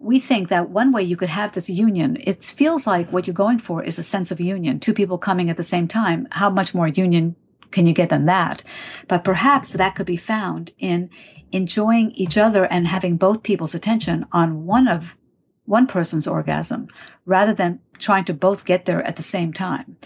we 0.00 0.18
think 0.18 0.48
that 0.48 0.70
one 0.70 0.92
way 0.92 1.02
you 1.02 1.16
could 1.16 1.28
have 1.28 1.52
this 1.52 1.68
union, 1.68 2.16
it 2.20 2.42
feels 2.42 2.86
like 2.86 3.12
what 3.12 3.26
you're 3.26 3.34
going 3.34 3.58
for 3.58 3.82
is 3.82 3.98
a 3.98 4.02
sense 4.02 4.30
of 4.30 4.40
union, 4.40 4.80
two 4.80 4.94
people 4.94 5.18
coming 5.18 5.50
at 5.50 5.58
the 5.58 5.62
same 5.62 5.86
time. 5.86 6.26
How 6.32 6.48
much 6.48 6.74
more 6.74 6.88
union 6.88 7.36
can 7.70 7.86
you 7.86 7.92
get 7.92 8.08
than 8.08 8.24
that? 8.24 8.62
But 9.08 9.24
perhaps 9.24 9.74
that 9.74 9.94
could 9.94 10.06
be 10.06 10.16
found 10.16 10.72
in 10.78 11.10
enjoying 11.52 12.12
each 12.12 12.38
other 12.38 12.64
and 12.64 12.88
having 12.88 13.18
both 13.18 13.42
people's 13.42 13.74
attention 13.74 14.26
on 14.32 14.64
one 14.64 14.88
of 14.88 15.18
one 15.66 15.86
person's 15.86 16.26
orgasm 16.26 16.88
rather 17.26 17.52
than 17.52 17.80
trying 17.98 18.24
to 18.24 18.34
both 18.34 18.64
get 18.64 18.86
there 18.86 19.02
at 19.02 19.16
the 19.16 19.22
same 19.22 19.52
time, 19.52 19.98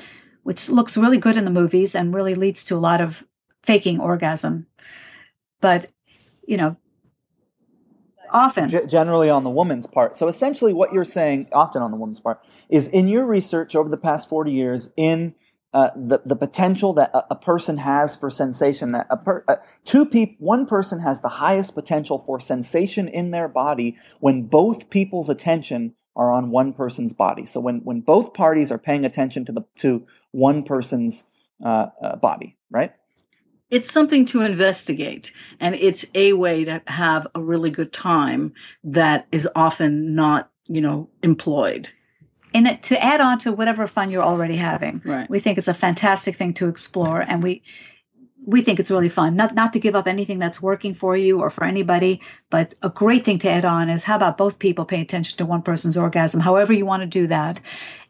which 0.42 0.68
looks 0.68 0.96
really 0.96 1.18
good 1.18 1.36
in 1.36 1.44
the 1.44 1.50
movies 1.50 1.94
and 1.94 2.14
really 2.14 2.34
leads 2.34 2.64
to 2.64 2.74
a 2.74 2.76
lot 2.76 3.00
of 3.00 3.24
faking 3.62 4.00
orgasm. 4.00 4.66
But, 5.60 5.90
you 6.46 6.56
know, 6.56 6.76
often. 8.34 8.68
G- 8.68 8.86
generally 8.86 9.30
on 9.30 9.44
the 9.44 9.50
woman's 9.50 9.86
part. 9.86 10.16
So 10.16 10.28
essentially 10.28 10.72
what 10.72 10.92
you're 10.92 11.04
saying 11.04 11.48
often 11.52 11.82
on 11.82 11.90
the 11.90 11.96
woman's 11.96 12.20
part 12.20 12.44
is 12.68 12.88
in 12.88 13.08
your 13.08 13.24
research 13.24 13.74
over 13.74 13.88
the 13.88 13.96
past 13.96 14.28
40 14.28 14.52
years 14.52 14.90
in 14.96 15.34
uh, 15.72 15.90
the, 15.96 16.20
the 16.24 16.36
potential 16.36 16.92
that 16.92 17.10
a, 17.12 17.32
a, 17.32 17.34
person 17.34 17.78
has 17.78 18.14
for 18.14 18.30
sensation 18.30 18.92
that 18.92 19.08
a 19.10 19.16
per, 19.16 19.44
uh, 19.48 19.56
two 19.84 20.06
people 20.06 20.36
one 20.38 20.66
person 20.66 21.00
has 21.00 21.20
the 21.20 21.28
highest 21.28 21.74
potential 21.74 22.20
for 22.20 22.38
sensation 22.38 23.08
in 23.08 23.32
their 23.32 23.48
body 23.48 23.96
when 24.20 24.42
both 24.42 24.88
people's 24.88 25.28
attention 25.28 25.92
are 26.14 26.30
on 26.30 26.50
one 26.50 26.72
person's 26.72 27.12
body. 27.12 27.44
So 27.44 27.58
when 27.58 27.80
when 27.80 28.00
both 28.00 28.34
parties 28.34 28.70
are 28.70 28.78
paying 28.78 29.04
attention 29.04 29.44
to 29.46 29.52
the 29.52 29.62
to 29.78 30.06
one 30.30 30.62
person's 30.62 31.24
uh, 31.64 31.86
uh, 32.00 32.16
body, 32.16 32.56
right? 32.70 32.92
It's 33.70 33.90
something 33.90 34.26
to 34.26 34.42
investigate, 34.42 35.32
and 35.58 35.74
it's 35.74 36.04
a 36.14 36.32
way 36.34 36.64
to 36.64 36.82
have 36.86 37.26
a 37.34 37.42
really 37.42 37.70
good 37.70 37.92
time 37.92 38.52
that 38.84 39.26
is 39.32 39.48
often 39.56 40.14
not, 40.14 40.50
you 40.68 40.80
know, 40.80 41.08
employed. 41.22 41.88
And 42.52 42.68
it, 42.68 42.82
to 42.84 43.02
add 43.02 43.20
on 43.20 43.38
to 43.38 43.52
whatever 43.52 43.86
fun 43.88 44.10
you're 44.10 44.22
already 44.22 44.56
having, 44.56 45.02
Right. 45.04 45.28
we 45.28 45.40
think 45.40 45.58
it's 45.58 45.66
a 45.66 45.74
fantastic 45.74 46.36
thing 46.36 46.54
to 46.54 46.68
explore, 46.68 47.20
and 47.22 47.42
we 47.42 47.62
we 48.46 48.60
think 48.60 48.78
it's 48.78 48.90
really 48.90 49.08
fun. 49.08 49.36
Not 49.36 49.54
not 49.54 49.72
to 49.72 49.80
give 49.80 49.96
up 49.96 50.06
anything 50.06 50.38
that's 50.38 50.60
working 50.62 50.92
for 50.94 51.16
you 51.16 51.40
or 51.40 51.48
for 51.50 51.64
anybody, 51.64 52.20
but 52.50 52.74
a 52.82 52.90
great 52.90 53.24
thing 53.24 53.38
to 53.40 53.50
add 53.50 53.64
on 53.64 53.88
is 53.88 54.04
how 54.04 54.16
about 54.16 54.36
both 54.38 54.58
people 54.58 54.84
pay 54.84 55.00
attention 55.00 55.38
to 55.38 55.46
one 55.46 55.62
person's 55.62 55.96
orgasm, 55.96 56.40
however 56.40 56.72
you 56.72 56.84
want 56.86 57.00
to 57.02 57.06
do 57.06 57.26
that, 57.26 57.58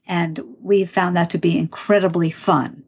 and 0.06 0.40
we 0.60 0.84
found 0.84 1.16
that 1.16 1.30
to 1.30 1.38
be 1.38 1.56
incredibly 1.56 2.30
fun. 2.30 2.83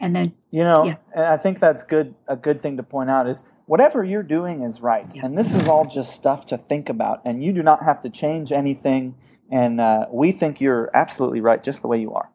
And 0.00 0.14
then 0.14 0.32
You 0.50 0.64
know, 0.64 0.84
Yeah. 0.84 0.94
and 1.14 1.24
I 1.24 1.36
think 1.36 1.58
that's 1.58 1.82
good. 1.82 2.14
A 2.26 2.36
good 2.36 2.60
thing 2.60 2.76
to 2.78 2.82
point 2.82 3.10
out 3.10 3.28
is 3.28 3.42
whatever 3.66 4.02
you're 4.04 4.22
doing 4.22 4.62
is 4.62 4.80
right, 4.80 5.06
Yeah. 5.14 5.26
and 5.26 5.36
this 5.36 5.54
is 5.54 5.68
all 5.68 5.84
just 5.84 6.12
stuff 6.12 6.46
to 6.46 6.56
think 6.56 6.88
about. 6.88 7.20
And 7.24 7.42
you 7.44 7.52
do 7.52 7.62
not 7.62 7.82
have 7.82 8.00
to 8.02 8.10
change 8.10 8.50
anything. 8.52 9.14
And 9.50 9.80
uh, 9.80 10.06
we 10.10 10.32
think 10.32 10.60
you're 10.60 10.90
absolutely 10.94 11.40
right, 11.40 11.62
just 11.62 11.82
the 11.82 11.88
way 11.88 11.98
you 12.00 12.12
are. 12.14 12.30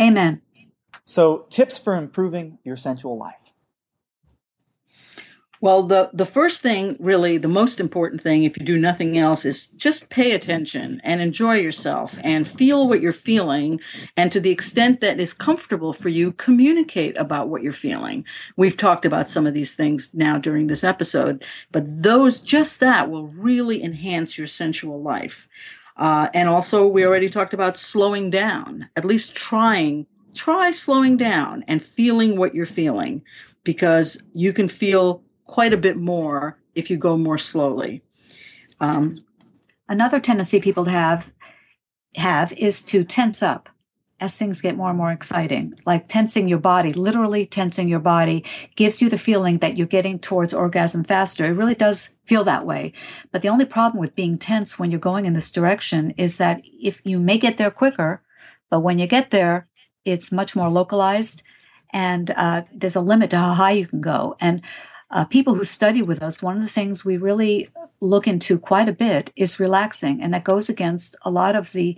Amen. 0.00 0.40
So, 1.04 1.46
tips 1.50 1.76
for 1.78 1.94
improving 1.94 2.58
your 2.64 2.76
sensual 2.76 3.18
life. 3.18 3.41
Well, 5.62 5.84
the 5.84 6.10
the 6.12 6.26
first 6.26 6.60
thing, 6.60 6.96
really, 6.98 7.38
the 7.38 7.46
most 7.46 7.78
important 7.78 8.20
thing, 8.20 8.42
if 8.42 8.58
you 8.58 8.66
do 8.66 8.76
nothing 8.76 9.16
else, 9.16 9.44
is 9.44 9.66
just 9.76 10.10
pay 10.10 10.32
attention 10.32 11.00
and 11.04 11.20
enjoy 11.20 11.54
yourself 11.54 12.18
and 12.24 12.48
feel 12.48 12.88
what 12.88 13.00
you're 13.00 13.12
feeling, 13.12 13.80
and 14.16 14.32
to 14.32 14.40
the 14.40 14.50
extent 14.50 14.98
that 14.98 15.20
is 15.20 15.32
comfortable 15.32 15.92
for 15.92 16.08
you, 16.08 16.32
communicate 16.32 17.16
about 17.16 17.48
what 17.48 17.62
you're 17.62 17.72
feeling. 17.72 18.24
We've 18.56 18.76
talked 18.76 19.04
about 19.04 19.28
some 19.28 19.46
of 19.46 19.54
these 19.54 19.74
things 19.74 20.12
now 20.12 20.36
during 20.36 20.66
this 20.66 20.82
episode, 20.82 21.44
but 21.70 21.84
those 22.02 22.40
just 22.40 22.80
that 22.80 23.08
will 23.08 23.28
really 23.28 23.84
enhance 23.84 24.36
your 24.36 24.48
sensual 24.48 25.00
life. 25.00 25.46
Uh, 25.96 26.26
and 26.34 26.48
also, 26.48 26.88
we 26.88 27.06
already 27.06 27.30
talked 27.30 27.54
about 27.54 27.78
slowing 27.78 28.30
down, 28.30 28.88
at 28.96 29.04
least 29.04 29.36
trying, 29.36 30.06
try 30.34 30.72
slowing 30.72 31.16
down 31.16 31.64
and 31.68 31.84
feeling 31.84 32.36
what 32.36 32.52
you're 32.52 32.66
feeling, 32.66 33.22
because 33.62 34.20
you 34.34 34.52
can 34.52 34.66
feel 34.66 35.22
quite 35.46 35.72
a 35.72 35.76
bit 35.76 35.96
more 35.96 36.58
if 36.74 36.90
you 36.90 36.96
go 36.96 37.16
more 37.16 37.38
slowly. 37.38 38.02
Um, 38.80 39.12
Another 39.92 40.20
tendency 40.20 40.58
people 40.58 40.86
have 40.86 41.34
have 42.16 42.50
is 42.54 42.80
to 42.82 43.04
tense 43.04 43.42
up 43.42 43.68
as 44.20 44.38
things 44.38 44.62
get 44.62 44.74
more 44.74 44.88
and 44.88 44.96
more 44.96 45.12
exciting. 45.12 45.74
Like 45.84 46.08
tensing 46.08 46.48
your 46.48 46.60
body, 46.60 46.94
literally 46.94 47.44
tensing 47.44 47.88
your 47.88 48.00
body 48.00 48.42
gives 48.74 49.02
you 49.02 49.10
the 49.10 49.18
feeling 49.18 49.58
that 49.58 49.76
you're 49.76 49.86
getting 49.86 50.18
towards 50.18 50.54
orgasm 50.54 51.04
faster. 51.04 51.44
It 51.44 51.56
really 51.56 51.74
does 51.74 52.16
feel 52.24 52.42
that 52.44 52.64
way. 52.64 52.94
But 53.32 53.42
the 53.42 53.50
only 53.50 53.66
problem 53.66 54.00
with 54.00 54.14
being 54.14 54.38
tense 54.38 54.78
when 54.78 54.90
you're 54.90 54.98
going 54.98 55.26
in 55.26 55.34
this 55.34 55.50
direction 55.50 56.12
is 56.16 56.38
that 56.38 56.62
if 56.64 57.02
you 57.04 57.20
may 57.20 57.36
get 57.36 57.58
there 57.58 57.70
quicker, 57.70 58.22
but 58.70 58.80
when 58.80 58.98
you 58.98 59.06
get 59.06 59.30
there, 59.30 59.68
it's 60.06 60.32
much 60.32 60.56
more 60.56 60.70
localized 60.70 61.42
and 61.92 62.30
uh, 62.30 62.62
there's 62.72 62.96
a 62.96 63.02
limit 63.02 63.28
to 63.30 63.36
how 63.36 63.52
high 63.52 63.72
you 63.72 63.86
can 63.86 64.00
go. 64.00 64.36
And 64.40 64.62
uh, 65.12 65.24
people 65.26 65.54
who 65.54 65.64
study 65.64 66.02
with 66.02 66.22
us, 66.22 66.42
one 66.42 66.56
of 66.56 66.62
the 66.62 66.68
things 66.68 67.04
we 67.04 67.16
really 67.16 67.68
look 68.00 68.26
into 68.26 68.58
quite 68.58 68.88
a 68.88 68.92
bit 68.92 69.30
is 69.36 69.60
relaxing, 69.60 70.22
and 70.22 70.32
that 70.32 70.44
goes 70.44 70.68
against 70.68 71.14
a 71.22 71.30
lot 71.30 71.54
of 71.54 71.72
the 71.72 71.96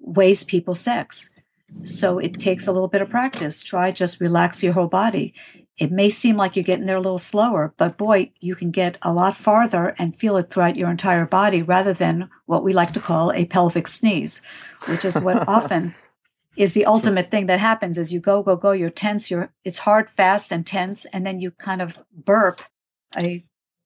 ways 0.00 0.42
people 0.42 0.74
sex. 0.74 1.38
So 1.84 2.18
it 2.18 2.38
takes 2.38 2.66
a 2.66 2.72
little 2.72 2.88
bit 2.88 3.02
of 3.02 3.10
practice. 3.10 3.62
Try 3.62 3.90
just 3.90 4.20
relax 4.20 4.62
your 4.62 4.72
whole 4.72 4.88
body. 4.88 5.34
It 5.76 5.92
may 5.92 6.08
seem 6.08 6.36
like 6.36 6.56
you're 6.56 6.64
getting 6.64 6.86
there 6.86 6.96
a 6.96 7.00
little 7.00 7.18
slower, 7.18 7.72
but 7.76 7.96
boy, 7.96 8.32
you 8.40 8.56
can 8.56 8.72
get 8.72 8.96
a 9.02 9.12
lot 9.12 9.36
farther 9.36 9.94
and 9.96 10.16
feel 10.16 10.36
it 10.36 10.50
throughout 10.50 10.76
your 10.76 10.90
entire 10.90 11.26
body 11.26 11.62
rather 11.62 11.92
than 11.92 12.28
what 12.46 12.64
we 12.64 12.72
like 12.72 12.92
to 12.94 13.00
call 13.00 13.32
a 13.32 13.44
pelvic 13.44 13.86
sneeze, 13.86 14.42
which 14.86 15.04
is 15.04 15.20
what 15.20 15.48
often 15.48 15.94
is 16.58 16.74
the 16.74 16.84
ultimate 16.84 17.28
thing 17.28 17.46
that 17.46 17.60
happens 17.60 17.96
is 17.96 18.12
you 18.12 18.20
go 18.20 18.42
go 18.42 18.56
go 18.56 18.72
you're 18.72 18.90
tense 18.90 19.30
you're 19.30 19.52
it's 19.64 19.78
hard 19.78 20.10
fast 20.10 20.52
and 20.52 20.66
tense 20.66 21.06
and 21.06 21.24
then 21.24 21.40
you 21.40 21.50
kind 21.52 21.80
of 21.80 21.98
burp 22.12 22.60
a 23.16 23.44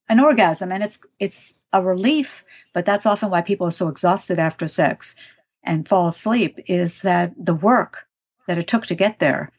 an 0.08 0.18
orgasm 0.18 0.72
and 0.72 0.82
it's 0.82 1.06
it's 1.20 1.60
a 1.72 1.82
relief 1.82 2.44
but 2.72 2.84
that's 2.84 3.06
often 3.06 3.30
why 3.30 3.40
people 3.40 3.66
are 3.66 3.70
so 3.70 3.88
exhausted 3.88 4.38
after 4.38 4.66
sex 4.66 5.14
and 5.62 5.88
fall 5.88 6.08
asleep 6.08 6.58
is 6.66 7.02
that 7.02 7.32
the 7.38 7.54
work 7.54 8.08
that 8.48 8.58
it 8.58 8.66
took 8.66 8.86
to 8.86 8.94
get 8.94 9.18
there 9.18 9.52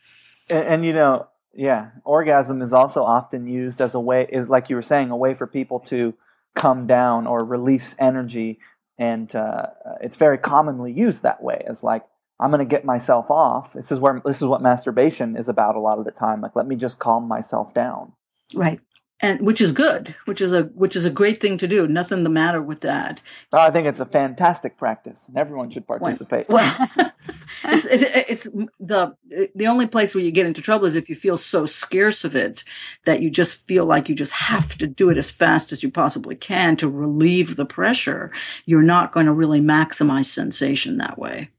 And, 0.49 0.67
and 0.67 0.86
you 0.86 0.93
know, 0.93 1.28
yeah, 1.54 1.91
orgasm 2.04 2.62
is 2.62 2.73
also 2.73 3.04
often 3.04 3.47
used 3.47 3.80
as 3.82 3.95
a 3.95 3.99
way, 3.99 4.28
is 4.32 4.49
like 4.49 4.69
you 4.69 4.76
were 4.76 4.82
saying, 4.82 5.12
a 5.12 5.17
way 5.17 5.34
for 5.34 5.47
people 5.47 5.80
to 5.82 6.13
come 6.56 6.88
down 6.88 7.28
or 7.28 7.43
release 7.43 7.95
energy. 7.99 8.60
And 8.97 9.34
uh, 9.36 9.67
it's 10.02 10.17
very 10.17 10.38
commonly 10.38 10.91
used 10.91 11.23
that 11.23 11.43
way 11.43 11.63
as 11.67 11.84
like, 11.84 12.04
I'm 12.39 12.52
going 12.52 12.60
to 12.60 12.65
get 12.65 12.86
myself 12.86 13.30
off. 13.32 13.74
This 13.74 13.91
is 13.91 14.00
where 14.00 14.22
this 14.26 14.41
is 14.41 14.48
what 14.48 14.62
masturbation 14.62 15.38
is 15.38 15.48
about 15.48 15.76
a 15.76 15.80
lot 15.80 16.00
of 16.00 16.06
the 16.06 16.12
time. 16.12 16.41
Like, 16.41 16.56
let 16.56 16.67
me 16.67 16.76
just 16.76 17.00
calm 17.00 17.28
myself 17.28 17.74
down. 17.74 18.13
right 18.54 18.80
and 19.24 19.39
which 19.39 19.62
is 19.62 19.72
good, 19.72 20.15
which 20.26 20.41
is 20.41 20.52
a 20.52 20.63
which 20.76 20.98
is 20.98 21.06
a 21.06 21.10
great 21.10 21.39
thing 21.39 21.58
to 21.58 21.67
do. 21.67 21.88
Nothing 21.88 22.24
the 22.24 22.30
matter 22.30 22.62
with 22.62 22.82
that. 22.82 23.22
Oh, 23.54 23.58
I 23.58 23.72
think 23.72 23.88
it's 23.88 24.02
a 24.02 24.06
fantastic 24.06 24.78
practice, 24.78 25.28
and 25.30 25.38
everyone 25.38 25.69
should 25.69 25.88
participate. 25.88 26.50
Well, 26.50 26.76
it's, 27.63 27.86
it, 27.86 28.26
it's 28.28 28.43
the 28.82 29.15
the 29.56 29.67
only 29.67 29.88
place 29.88 30.13
where 30.13 30.24
you 30.24 30.32
get 30.32 30.46
into 30.46 30.62
trouble 30.62 30.86
is 30.86 30.96
if 30.96 31.10
you 31.10 31.15
feel 31.15 31.38
so 31.38 31.65
scarce 31.65 32.26
of 32.26 32.36
it 32.36 32.65
that 33.06 33.22
you 33.22 33.30
just 33.30 33.65
feel 33.65 33.86
like 33.86 34.10
you 34.10 34.15
just 34.15 34.34
have 34.34 34.78
to 34.80 34.88
do 34.88 35.10
it 35.10 35.17
as 35.17 35.32
fast 35.32 35.72
as 35.72 35.84
you 35.84 35.89
possibly 35.89 36.36
can 36.36 36.76
to 36.76 36.89
relieve 36.89 37.56
the 37.56 37.65
pressure. 37.65 38.30
You're 38.65 38.82
not 38.82 39.13
going 39.13 39.28
to 39.28 39.32
really 39.32 39.62
maximize 39.62 40.26
sensation 40.26 40.98
that 40.98 41.17
way. 41.17 41.50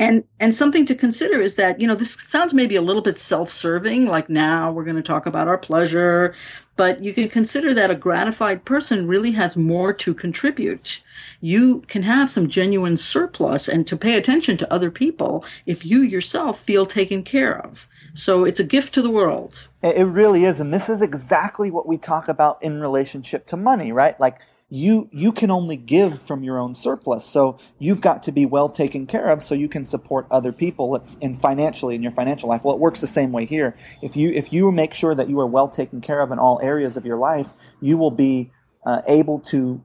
And 0.00 0.24
and 0.40 0.54
something 0.54 0.86
to 0.86 0.94
consider 0.94 1.42
is 1.42 1.56
that 1.56 1.78
you 1.78 1.86
know 1.86 1.94
this 1.94 2.14
sounds 2.14 2.54
maybe 2.54 2.74
a 2.74 2.82
little 2.82 3.02
bit 3.02 3.18
self-serving 3.18 4.06
like 4.06 4.30
now 4.30 4.72
we're 4.72 4.84
going 4.84 4.96
to 4.96 5.02
talk 5.02 5.26
about 5.26 5.46
our 5.46 5.58
pleasure 5.58 6.34
but 6.80 7.04
you 7.04 7.12
can 7.12 7.28
consider 7.28 7.74
that 7.74 7.90
a 7.90 7.94
gratified 7.94 8.64
person 8.64 9.06
really 9.06 9.32
has 9.32 9.54
more 9.54 9.92
to 9.92 10.14
contribute. 10.14 11.02
You 11.42 11.80
can 11.88 12.04
have 12.04 12.30
some 12.30 12.48
genuine 12.48 12.96
surplus 12.96 13.68
and 13.68 13.86
to 13.86 13.98
pay 13.98 14.14
attention 14.14 14.56
to 14.56 14.72
other 14.72 14.90
people 14.90 15.44
if 15.66 15.84
you 15.84 16.00
yourself 16.00 16.58
feel 16.58 16.86
taken 16.86 17.22
care 17.22 17.62
of. 17.62 17.86
So 18.14 18.46
it's 18.46 18.60
a 18.60 18.64
gift 18.64 18.94
to 18.94 19.02
the 19.02 19.10
world. 19.10 19.68
It 19.82 20.06
really 20.06 20.46
is, 20.46 20.58
and 20.58 20.72
this 20.72 20.88
is 20.88 21.02
exactly 21.02 21.70
what 21.70 21.86
we 21.86 21.98
talk 21.98 22.28
about 22.28 22.62
in 22.62 22.80
relationship 22.80 23.46
to 23.48 23.58
money, 23.58 23.92
right? 23.92 24.18
Like 24.18 24.38
you 24.70 25.08
you 25.12 25.32
can 25.32 25.50
only 25.50 25.76
give 25.76 26.22
from 26.22 26.44
your 26.44 26.58
own 26.58 26.76
surplus, 26.76 27.24
so 27.24 27.58
you've 27.80 28.00
got 28.00 28.22
to 28.22 28.32
be 28.32 28.46
well 28.46 28.68
taken 28.68 29.04
care 29.06 29.26
of, 29.26 29.42
so 29.42 29.54
you 29.54 29.68
can 29.68 29.84
support 29.84 30.26
other 30.30 30.52
people. 30.52 30.90
Let's 30.90 31.16
in 31.16 31.36
financially 31.36 31.96
in 31.96 32.02
your 32.02 32.12
financial 32.12 32.48
life. 32.48 32.62
Well, 32.62 32.76
it 32.76 32.80
works 32.80 33.00
the 33.00 33.08
same 33.08 33.32
way 33.32 33.46
here. 33.46 33.76
If 34.00 34.16
you 34.16 34.30
if 34.30 34.52
you 34.52 34.70
make 34.70 34.94
sure 34.94 35.14
that 35.14 35.28
you 35.28 35.38
are 35.40 35.46
well 35.46 35.68
taken 35.68 36.00
care 36.00 36.20
of 36.20 36.30
in 36.30 36.38
all 36.38 36.60
areas 36.62 36.96
of 36.96 37.04
your 37.04 37.18
life, 37.18 37.52
you 37.80 37.98
will 37.98 38.12
be 38.12 38.52
uh, 38.86 39.02
able 39.08 39.40
to 39.40 39.82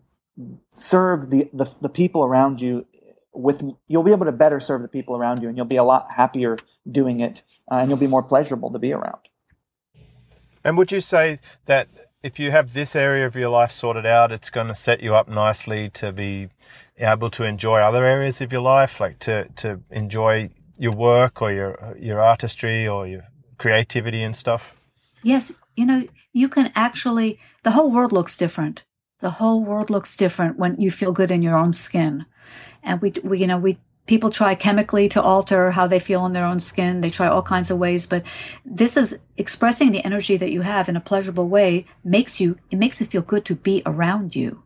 serve 0.69 1.31
the, 1.31 1.49
the 1.51 1.69
the 1.81 1.89
people 1.89 2.23
around 2.23 2.61
you 2.61 2.85
with 3.33 3.63
you'll 3.87 4.03
be 4.03 4.11
able 4.11 4.25
to 4.25 4.31
better 4.31 4.59
serve 4.59 4.81
the 4.81 4.87
people 4.87 5.15
around 5.15 5.41
you 5.41 5.47
and 5.47 5.57
you'll 5.57 5.65
be 5.65 5.75
a 5.77 5.83
lot 5.83 6.07
happier 6.11 6.57
doing 6.89 7.19
it 7.19 7.41
uh, 7.71 7.75
and 7.75 7.89
you'll 7.89 7.97
be 7.97 8.07
more 8.07 8.23
pleasurable 8.23 8.71
to 8.71 8.79
be 8.79 8.93
around 8.93 9.19
And 10.63 10.77
would 10.77 10.91
you 10.91 11.01
say 11.01 11.39
that 11.65 11.87
if 12.25 12.39
you 12.39 12.49
have 12.49 12.73
this 12.73 12.95
area 12.95 13.27
of 13.27 13.35
your 13.35 13.49
life 13.49 13.71
sorted 13.71 14.05
out, 14.05 14.31
it's 14.31 14.49
going 14.49 14.65
to 14.65 14.73
set 14.73 15.03
you 15.03 15.13
up 15.13 15.27
nicely 15.29 15.91
to 15.91 16.11
be 16.11 16.49
able 16.97 17.29
to 17.29 17.43
enjoy 17.43 17.79
other 17.79 18.03
areas 18.03 18.41
of 18.41 18.51
your 18.51 18.63
life, 18.63 18.99
like 18.99 19.19
to, 19.19 19.47
to 19.57 19.79
enjoy 19.91 20.49
your 20.75 20.91
work 20.91 21.39
or 21.43 21.51
your 21.51 21.95
your 21.99 22.19
artistry 22.19 22.87
or 22.87 23.05
your 23.05 23.25
creativity 23.59 24.23
and 24.23 24.35
stuff? 24.35 24.73
Yes, 25.21 25.53
you 25.75 25.85
know, 25.85 26.07
you 26.33 26.49
can 26.49 26.71
actually, 26.75 27.39
the 27.61 27.71
whole 27.71 27.91
world 27.91 28.11
looks 28.11 28.35
different. 28.37 28.83
The 29.19 29.29
whole 29.29 29.63
world 29.63 29.91
looks 29.91 30.17
different 30.17 30.57
when 30.57 30.81
you 30.81 30.89
feel 30.89 31.13
good 31.13 31.29
in 31.29 31.43
your 31.43 31.55
own 31.55 31.73
skin. 31.73 32.25
And 32.81 33.01
we, 33.01 33.13
we 33.23 33.41
you 33.41 33.47
know, 33.47 33.59
we, 33.59 33.77
people 34.05 34.29
try 34.29 34.55
chemically 34.55 35.09
to 35.09 35.21
alter 35.21 35.71
how 35.71 35.87
they 35.87 35.99
feel 35.99 36.25
in 36.25 36.33
their 36.33 36.45
own 36.45 36.59
skin. 36.59 37.01
They 37.01 37.09
try 37.09 37.27
all 37.27 37.41
kinds 37.41 37.71
of 37.71 37.79
ways, 37.79 38.05
but 38.05 38.23
this 38.63 38.97
is 38.97 39.19
expressing 39.37 39.91
the 39.91 40.05
energy 40.05 40.37
that 40.37 40.51
you 40.51 40.61
have 40.61 40.87
in 40.87 40.95
a 40.95 41.01
pleasurable 41.01 41.47
way 41.47 41.85
makes 42.03 42.39
you, 42.39 42.57
it 42.69 42.77
makes 42.77 43.01
it 43.01 43.07
feel 43.07 43.21
good 43.21 43.45
to 43.45 43.55
be 43.55 43.81
around 43.85 44.35
you. 44.35 44.63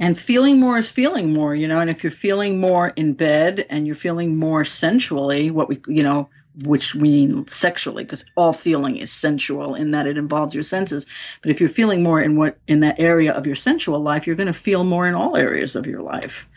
And 0.00 0.18
feeling 0.18 0.60
more 0.60 0.78
is 0.78 0.90
feeling 0.90 1.32
more, 1.32 1.54
you 1.54 1.66
know. 1.66 1.80
And 1.80 1.90
if 1.90 2.04
you're 2.04 2.12
feeling 2.12 2.60
more 2.60 2.90
in 2.90 3.14
bed 3.14 3.66
and 3.68 3.86
you're 3.86 3.96
feeling 3.96 4.36
more 4.36 4.64
sensually, 4.64 5.50
what 5.50 5.68
we, 5.68 5.80
you 5.88 6.04
know, 6.04 6.28
which 6.64 6.94
we 6.94 7.26
mean 7.26 7.46
sexually, 7.48 8.04
because 8.04 8.24
all 8.36 8.52
feeling 8.52 8.96
is 8.96 9.12
sensual 9.12 9.74
in 9.74 9.90
that 9.92 10.06
it 10.06 10.16
involves 10.16 10.54
your 10.54 10.62
senses. 10.62 11.06
But 11.42 11.50
if 11.50 11.60
you're 11.60 11.68
feeling 11.68 12.02
more 12.02 12.20
in 12.20 12.36
what 12.36 12.58
in 12.66 12.80
that 12.80 12.98
area 12.98 13.32
of 13.32 13.46
your 13.46 13.56
sensual 13.56 14.00
life, 14.00 14.26
you're 14.26 14.36
going 14.36 14.46
to 14.46 14.52
feel 14.52 14.84
more 14.84 15.06
in 15.06 15.14
all 15.14 15.36
areas 15.36 15.76
of 15.76 15.86
your 15.86 16.02
life, 16.02 16.48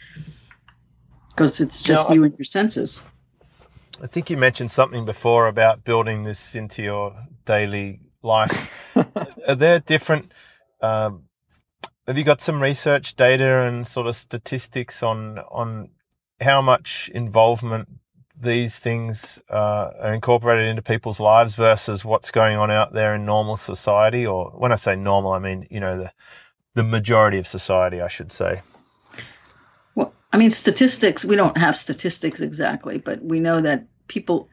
because 1.32 1.60
it's 1.60 1.82
just 1.82 2.10
No, 2.10 2.16
you 2.16 2.24
and 2.24 2.38
your 2.38 2.46
senses. 2.46 3.02
I 4.02 4.08
think 4.08 4.30
you 4.30 4.38
mentioned 4.38 4.72
something 4.72 5.06
before 5.06 5.48
about 5.48 5.84
building 5.84 6.24
this 6.24 6.56
into 6.56 6.82
your 6.82 7.16
daily 7.46 8.00
life. 8.24 8.70
Are 9.48 9.56
there 9.56 9.80
different? 9.80 10.32
Um, 10.82 11.24
have 12.08 12.18
you 12.18 12.24
got 12.24 12.42
some 12.42 12.62
research 12.62 13.16
data 13.16 13.62
and 13.62 13.86
sort 13.86 14.08
of 14.08 14.16
statistics 14.16 15.04
on 15.04 15.40
on 15.52 15.90
how 16.42 16.62
much 16.62 17.12
involvement 17.14 17.88
these 18.36 18.80
things 18.80 19.40
uh, 19.50 19.92
are 20.02 20.14
incorporated 20.14 20.68
into 20.68 20.82
people's 20.82 21.20
lives 21.20 21.56
versus 21.56 22.04
what's 22.04 22.32
going 22.32 22.58
on 22.58 22.72
out 22.72 22.94
there 22.94 23.14
in 23.14 23.24
normal 23.24 23.56
society? 23.56 24.26
Or 24.26 24.50
when 24.58 24.72
I 24.72 24.78
say 24.78 24.96
normal, 24.96 25.34
I 25.34 25.40
mean 25.40 25.68
you 25.70 25.80
know 25.80 25.98
the 25.98 26.12
the 26.74 26.84
majority 26.84 27.38
of 27.38 27.46
society, 27.46 28.02
I 28.02 28.08
should 28.08 28.32
say. 28.32 28.62
I 30.34 30.38
mean 30.38 30.52
statistics. 30.52 31.26
We 31.26 31.36
don't 31.36 31.58
have 31.58 31.76
statistics 31.76 32.42
exactly, 32.42 32.98
but 32.98 33.24
we 33.24 33.40
know 33.40 33.62
that 33.62 33.86
people 34.08 34.50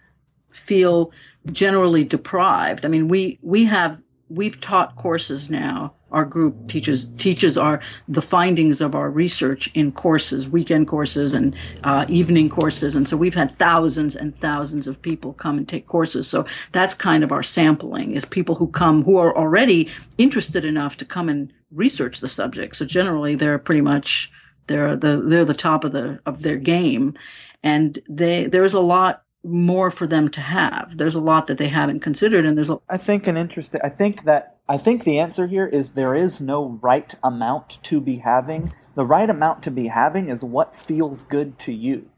feel 0.50 1.12
generally 1.52 2.04
deprived. 2.04 2.84
I 2.84 2.88
mean, 2.88 3.08
we 3.08 3.38
we 3.42 3.64
have 3.66 4.00
we've 4.28 4.60
taught 4.60 4.96
courses 4.96 5.48
now. 5.50 5.94
Our 6.10 6.24
group 6.24 6.68
teaches 6.68 7.10
teaches 7.18 7.58
our 7.58 7.80
the 8.08 8.22
findings 8.22 8.80
of 8.80 8.94
our 8.94 9.10
research 9.10 9.70
in 9.74 9.92
courses, 9.92 10.48
weekend 10.48 10.88
courses 10.88 11.34
and 11.34 11.54
uh, 11.84 12.06
evening 12.08 12.48
courses, 12.48 12.96
and 12.96 13.06
so 13.06 13.16
we've 13.16 13.34
had 13.34 13.56
thousands 13.58 14.16
and 14.16 14.34
thousands 14.34 14.86
of 14.86 15.02
people 15.02 15.34
come 15.34 15.58
and 15.58 15.68
take 15.68 15.86
courses. 15.86 16.26
So 16.26 16.46
that's 16.72 16.94
kind 16.94 17.22
of 17.22 17.30
our 17.30 17.42
sampling 17.42 18.12
is 18.12 18.24
people 18.24 18.54
who 18.54 18.68
come 18.68 19.04
who 19.04 19.18
are 19.18 19.36
already 19.36 19.90
interested 20.16 20.64
enough 20.64 20.96
to 20.96 21.04
come 21.04 21.28
and 21.28 21.52
research 21.70 22.20
the 22.20 22.28
subject. 22.28 22.76
So 22.76 22.86
generally, 22.86 23.34
they're 23.34 23.58
pretty 23.58 23.82
much 23.82 24.32
they're 24.68 24.96
the 24.96 25.22
they're 25.24 25.44
the 25.44 25.54
top 25.54 25.84
of 25.84 25.92
the 25.92 26.20
of 26.24 26.42
their 26.42 26.56
game, 26.56 27.14
and 27.62 27.98
they 28.08 28.46
there's 28.46 28.74
a 28.74 28.80
lot 28.80 29.24
more 29.44 29.90
for 29.90 30.06
them 30.06 30.28
to 30.30 30.40
have. 30.40 30.98
There's 30.98 31.14
a 31.14 31.20
lot 31.20 31.46
that 31.46 31.58
they 31.58 31.68
haven't 31.68 32.00
considered, 32.00 32.44
and 32.44 32.56
there's 32.56 32.70
a. 32.70 32.80
I 32.88 32.98
think 32.98 33.26
an 33.26 33.36
interesting. 33.36 33.80
I 33.82 33.88
think 33.88 34.24
that 34.24 34.58
I 34.68 34.76
think 34.76 35.04
the 35.04 35.18
answer 35.18 35.46
here 35.46 35.66
is 35.66 35.92
there 35.92 36.14
is 36.14 36.40
no 36.40 36.78
right 36.82 37.14
amount 37.22 37.82
to 37.84 38.00
be 38.00 38.18
having. 38.18 38.72
The 38.94 39.06
right 39.06 39.30
amount 39.30 39.62
to 39.64 39.70
be 39.70 39.88
having 39.88 40.28
is 40.28 40.44
what 40.44 40.74
feels 40.74 41.22
good 41.22 41.58
to 41.60 41.72
you. 41.72 42.10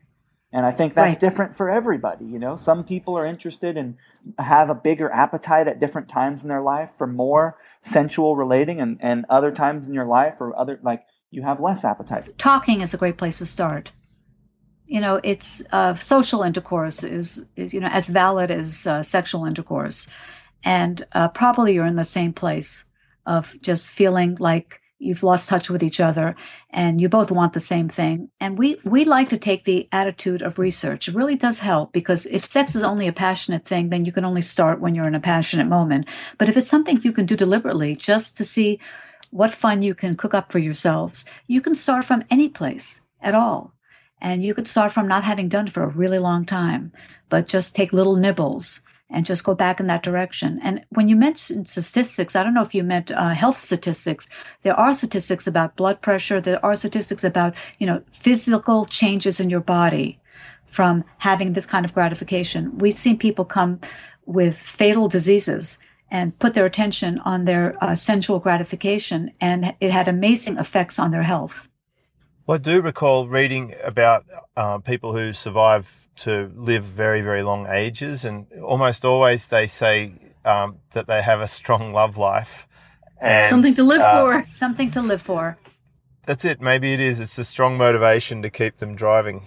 And 0.53 0.66
I 0.66 0.72
think 0.72 0.94
that's 0.94 1.12
right. 1.12 1.20
different 1.20 1.55
for 1.55 1.70
everybody. 1.70 2.24
You 2.24 2.40
know, 2.40 2.57
some 2.57 2.82
people 2.82 3.16
are 3.16 3.24
interested 3.24 3.76
in 3.76 3.96
have 4.38 4.68
a 4.68 4.74
bigger 4.74 5.09
appetite 5.11 5.68
at 5.68 5.78
different 5.78 6.09
times 6.09 6.42
in 6.42 6.48
their 6.48 6.62
life 6.62 6.90
for 6.98 7.07
more 7.07 7.57
sensual 7.82 8.34
relating, 8.34 8.80
and, 8.80 8.98
and 9.01 9.24
other 9.30 9.53
times 9.53 9.86
in 9.86 9.94
your 9.94 10.07
life 10.07 10.40
or 10.40 10.59
other 10.59 10.80
like 10.82 11.05
you 11.31 11.43
have 11.43 11.61
less 11.61 11.85
appetite. 11.85 12.37
Talking 12.39 12.81
is 12.81 12.95
a 12.95 12.99
great 12.99 13.16
place 13.16 13.39
to 13.39 13.47
start 13.47 13.93
you 14.91 15.01
know, 15.01 15.20
it's 15.22 15.62
uh, 15.70 15.95
social 15.95 16.43
intercourse 16.43 17.05
is, 17.05 17.47
is, 17.55 17.72
you 17.72 17.78
know, 17.78 17.87
as 17.87 18.09
valid 18.09 18.51
as 18.51 18.89
uh, 18.89 19.05
sexual 19.05 19.47
intercourse. 19.47 20.11
And 20.64 21.07
uh, 21.12 21.28
probably 21.28 21.74
you're 21.74 21.87
in 21.87 21.95
the 21.95 22.05
same 22.05 22.33
place 22.33 22.85
of 23.24 23.55
just 23.62 23.93
feeling 23.93 24.37
like 24.41 24.81
you've 24.99 25.22
lost 25.22 25.49
touch 25.49 25.70
with 25.70 25.85
each 25.85 26.01
other 26.01 26.35
and 26.70 27.01
you 27.01 27.09
both 27.09 27.31
want 27.31 27.53
the 27.53 27.61
same 27.61 27.89
thing. 27.89 28.31
And 28.41 28.59
we, 28.59 28.81
we 28.85 29.05
like 29.05 29.28
to 29.28 29.39
take 29.39 29.62
the 29.62 29.89
attitude 29.93 30.43
of 30.43 30.59
research. 30.59 31.07
It 31.07 31.14
really 31.14 31.37
does 31.37 31.61
help 31.61 31.93
because 31.93 32.26
if 32.26 32.45
sex 32.45 32.74
is 32.74 32.83
only 32.83 33.07
a 33.07 33.12
passionate 33.12 33.64
thing, 33.64 33.91
then 33.91 34.05
you 34.05 34.11
can 34.11 34.24
only 34.24 34.43
start 34.43 34.81
when 34.81 34.97
you're 34.97 35.07
in 35.07 35.14
a 35.14 35.20
passionate 35.20 35.68
moment. 35.68 36.09
But 36.37 36.49
if 36.49 36.57
it's 36.57 36.66
something 36.66 37.01
you 37.05 37.12
can 37.12 37.26
do 37.26 37.37
deliberately 37.37 37.95
just 37.95 38.37
to 38.39 38.45
see 38.45 38.81
what 39.31 39.53
fun 39.53 39.83
you 39.83 39.95
can 39.95 40.16
cook 40.16 40.35
up 40.35 40.51
for 40.51 40.59
yourselves, 40.59 41.24
you 41.47 41.61
can 41.61 41.74
start 41.74 42.05
from 42.05 42.24
any 42.31 42.49
place 42.49 43.07
at 43.20 43.35
all. 43.35 43.72
And 44.20 44.45
you 44.45 44.55
could 44.55 44.68
start 44.68 44.93
from 44.93 45.09
not 45.09 45.24
having 45.24 45.49
done 45.49 45.68
for 45.68 45.83
a 45.83 45.89
really 45.89 46.18
long 46.18 46.45
time, 46.45 46.93
but 47.28 47.49
just 47.49 47.74
take 47.74 47.93
little 47.93 48.16
nibbles 48.16 48.81
and 49.09 49.24
just 49.24 49.45
go 49.45 49.55
back 49.55 49.81
in 49.81 49.87
that 49.87 50.03
direction. 50.03 50.61
And 50.62 50.85
when 50.91 51.09
you 51.09 51.16
mentioned 51.16 51.68
statistics, 51.68 52.37
I 52.37 52.45
don't 52.45 52.55
know 52.55 52.62
if 52.62 52.74
you 52.74 52.85
meant 52.85 53.11
uh, 53.11 53.31
health 53.31 53.59
statistics. 53.59 54.28
There 54.62 54.78
are 54.78 54.95
statistics 54.95 55.47
about 55.47 55.76
blood 55.76 56.01
pressure. 56.01 56.41
There 56.41 56.64
are 56.64 56.76
statistics 56.76 57.24
about, 57.24 57.55
you 57.78 57.87
know, 57.87 58.03
physical 58.12 58.85
changes 58.85 59.41
in 59.41 59.51
your 59.51 59.61
body 59.61 60.20
from 60.64 61.05
having 61.18 61.53
this 61.53 61.66
kind 61.66 61.85
of 61.85 61.95
gratification. 61.95 62.78
We've 62.78 62.99
seen 62.99 63.18
people 63.18 63.45
come 63.45 63.81
with 64.26 64.57
fatal 64.57 65.09
diseases 65.09 65.78
and 66.11 66.38
put 66.38 66.54
their 66.54 66.66
attention 66.66 67.18
on 67.20 67.44
their 67.44 67.76
uh, 67.82 67.94
sensual 67.94 68.38
gratification, 68.38 69.32
and 69.40 69.74
it 69.80 69.92
had 69.92 70.08
amazing 70.08 70.58
effects 70.58 70.98
on 70.98 71.11
their 71.11 71.22
health. 71.22 71.68
Well, 72.46 72.56
I 72.56 72.58
do 72.58 72.80
recall 72.80 73.28
reading 73.28 73.74
about 73.84 74.24
uh, 74.56 74.78
people 74.78 75.12
who 75.12 75.32
survive 75.32 76.08
to 76.16 76.50
live 76.56 76.84
very, 76.84 77.20
very 77.20 77.42
long 77.42 77.66
ages, 77.68 78.24
and 78.24 78.46
almost 78.61 79.04
always 79.04 79.46
they 79.46 79.66
say 79.66 80.14
um, 80.44 80.78
that 80.90 81.06
they 81.06 81.22
have 81.22 81.40
a 81.40 81.48
strong 81.48 81.92
love 81.92 82.16
life. 82.16 82.66
And, 83.20 83.48
something 83.48 83.74
to 83.74 83.84
live 83.84 84.00
uh, 84.00 84.20
for. 84.20 84.44
Something 84.44 84.90
to 84.92 85.02
live 85.02 85.22
for. 85.22 85.58
That's 86.26 86.44
it. 86.44 86.61
Maybe 86.61 86.92
it 86.92 87.00
is. 87.00 87.20
It's 87.20 87.38
a 87.38 87.44
strong 87.44 87.76
motivation 87.76 88.42
to 88.42 88.50
keep 88.50 88.78
them 88.78 88.94
driving. 88.94 89.42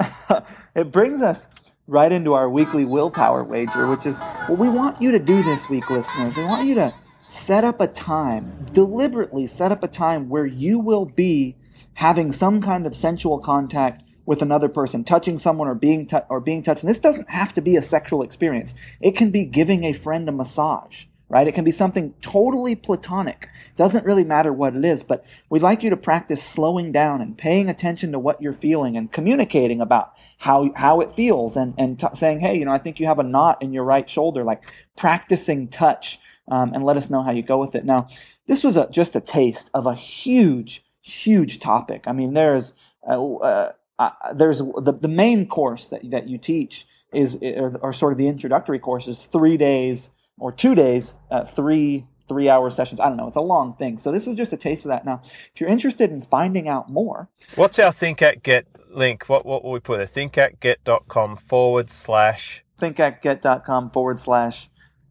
it 0.74 0.92
brings 0.92 1.22
us 1.22 1.48
right 1.88 2.12
into 2.12 2.34
our 2.34 2.48
weekly 2.48 2.84
willpower 2.84 3.42
wager, 3.42 3.88
which 3.88 4.06
is 4.06 4.18
what 4.46 4.58
we 4.58 4.68
want 4.68 5.00
you 5.00 5.10
to 5.10 5.18
do 5.18 5.42
this 5.42 5.68
week, 5.68 5.88
listeners. 5.90 6.36
We 6.36 6.44
want 6.44 6.68
you 6.68 6.74
to 6.76 6.94
set 7.30 7.64
up 7.64 7.80
a 7.80 7.86
time, 7.86 8.66
deliberately 8.72 9.46
set 9.46 9.72
up 9.72 9.82
a 9.82 9.88
time 9.88 10.28
where 10.28 10.46
you 10.46 10.78
will 10.78 11.06
be 11.06 11.56
having 11.94 12.30
some 12.30 12.60
kind 12.60 12.86
of 12.86 12.94
sensual 12.94 13.38
contact 13.38 14.02
with 14.26 14.42
another 14.42 14.68
person, 14.68 15.02
touching 15.02 15.38
someone 15.38 15.66
or 15.66 15.74
being 15.74 16.06
tu- 16.06 16.20
or 16.28 16.40
being 16.40 16.62
touched. 16.62 16.82
And 16.82 16.90
this 16.90 16.98
doesn't 16.98 17.30
have 17.30 17.54
to 17.54 17.62
be 17.62 17.76
a 17.76 17.82
sexual 17.82 18.22
experience. 18.22 18.74
It 19.00 19.16
can 19.16 19.30
be 19.30 19.46
giving 19.46 19.84
a 19.84 19.94
friend 19.94 20.28
a 20.28 20.32
massage, 20.32 21.06
right? 21.28 21.46
It 21.46 21.54
can 21.54 21.64
be 21.64 21.70
something 21.70 22.14
totally 22.20 22.74
platonic. 22.74 23.48
Doesn't 23.76 24.04
really 24.04 24.24
matter 24.24 24.52
what 24.52 24.74
it 24.74 24.84
is, 24.84 25.02
but 25.02 25.24
we'd 25.50 25.62
like 25.62 25.82
you 25.82 25.90
to 25.90 25.96
practice 25.96 26.42
slowing 26.42 26.90
down 26.92 27.20
and 27.20 27.36
paying 27.36 27.68
attention 27.68 28.12
to 28.12 28.18
what 28.18 28.40
you're 28.40 28.52
feeling 28.52 28.96
and 28.96 29.12
communicating 29.12 29.80
about 29.80 30.12
how 30.38 30.70
how 30.76 31.00
it 31.00 31.12
feels 31.12 31.56
and 31.56 31.74
and 31.76 32.00
t- 32.00 32.06
saying, 32.14 32.40
hey, 32.40 32.58
you 32.58 32.64
know, 32.64 32.72
I 32.72 32.78
think 32.78 32.98
you 32.98 33.06
have 33.06 33.18
a 33.18 33.24
knot 33.24 33.62
in 33.62 33.72
your 33.72 33.84
right 33.84 34.08
shoulder, 34.08 34.44
like 34.44 34.64
practicing 34.96 35.68
touch. 35.68 36.18
Um, 36.50 36.72
and 36.72 36.82
let 36.82 36.96
us 36.96 37.10
know 37.10 37.22
how 37.22 37.30
you 37.30 37.42
go 37.42 37.58
with 37.58 37.74
it. 37.74 37.84
Now, 37.84 38.08
this 38.46 38.64
was 38.64 38.78
a, 38.78 38.88
just 38.88 39.14
a 39.14 39.20
taste 39.20 39.70
of 39.74 39.84
a 39.84 39.94
huge 39.94 40.82
huge 41.02 41.58
topic. 41.58 42.04
I 42.06 42.12
mean, 42.12 42.34
there's 42.34 42.72
uh, 43.06 43.34
uh, 43.34 43.72
uh, 43.98 44.10
there's 44.34 44.58
the, 44.58 44.96
the 45.00 45.08
main 45.08 45.46
course 45.46 45.88
that, 45.88 46.10
that 46.10 46.28
you 46.28 46.38
teach 46.38 46.86
is 47.12 47.36
or, 47.42 47.76
or, 47.82 47.92
sort 47.92 48.12
of 48.12 48.18
the 48.18 48.28
introductory 48.28 48.78
course 48.78 49.08
is 49.08 49.18
three 49.18 49.56
days 49.56 50.10
or 50.38 50.52
two 50.52 50.74
days, 50.74 51.14
uh, 51.30 51.44
three 51.44 52.06
three 52.28 52.48
hour 52.48 52.70
sessions. 52.70 53.00
I 53.00 53.08
don't 53.08 53.16
know. 53.16 53.28
It's 53.28 53.36
a 53.36 53.40
long 53.40 53.74
thing. 53.74 53.98
So 53.98 54.12
this 54.12 54.26
is 54.26 54.36
just 54.36 54.52
a 54.52 54.56
taste 54.56 54.84
of 54.84 54.90
that. 54.90 55.04
Now, 55.04 55.22
if 55.24 55.60
you're 55.60 55.70
interested 55.70 56.10
in 56.10 56.22
finding 56.22 56.68
out 56.68 56.90
more, 56.90 57.28
what's 57.56 57.78
our 57.78 57.92
Think 57.92 58.22
Act 58.22 58.42
Get 58.42 58.66
link? 58.90 59.28
What 59.28 59.46
what 59.46 59.64
will 59.64 59.72
we 59.72 59.80
put 59.80 59.98
there? 59.98 60.06
Thinkactget.com 60.06 61.36
forward 61.36 61.90
slash 61.90 62.64
thinkactget.com 62.80 63.90
forward 63.90 64.18
slash. 64.18 64.68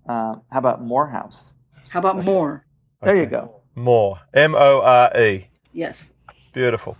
Uh, 0.07 0.36
how 0.51 0.59
about 0.59 0.82
Morehouse? 0.82 1.53
How 1.89 1.99
about 1.99 2.23
more? 2.23 2.65
There 3.01 3.15
you 3.15 3.25
go. 3.25 3.61
More. 3.75 4.19
M 4.34 4.55
O 4.55 4.82
R 4.82 5.11
E. 5.19 5.47
Yes. 5.73 6.11
Beautiful. 6.53 6.97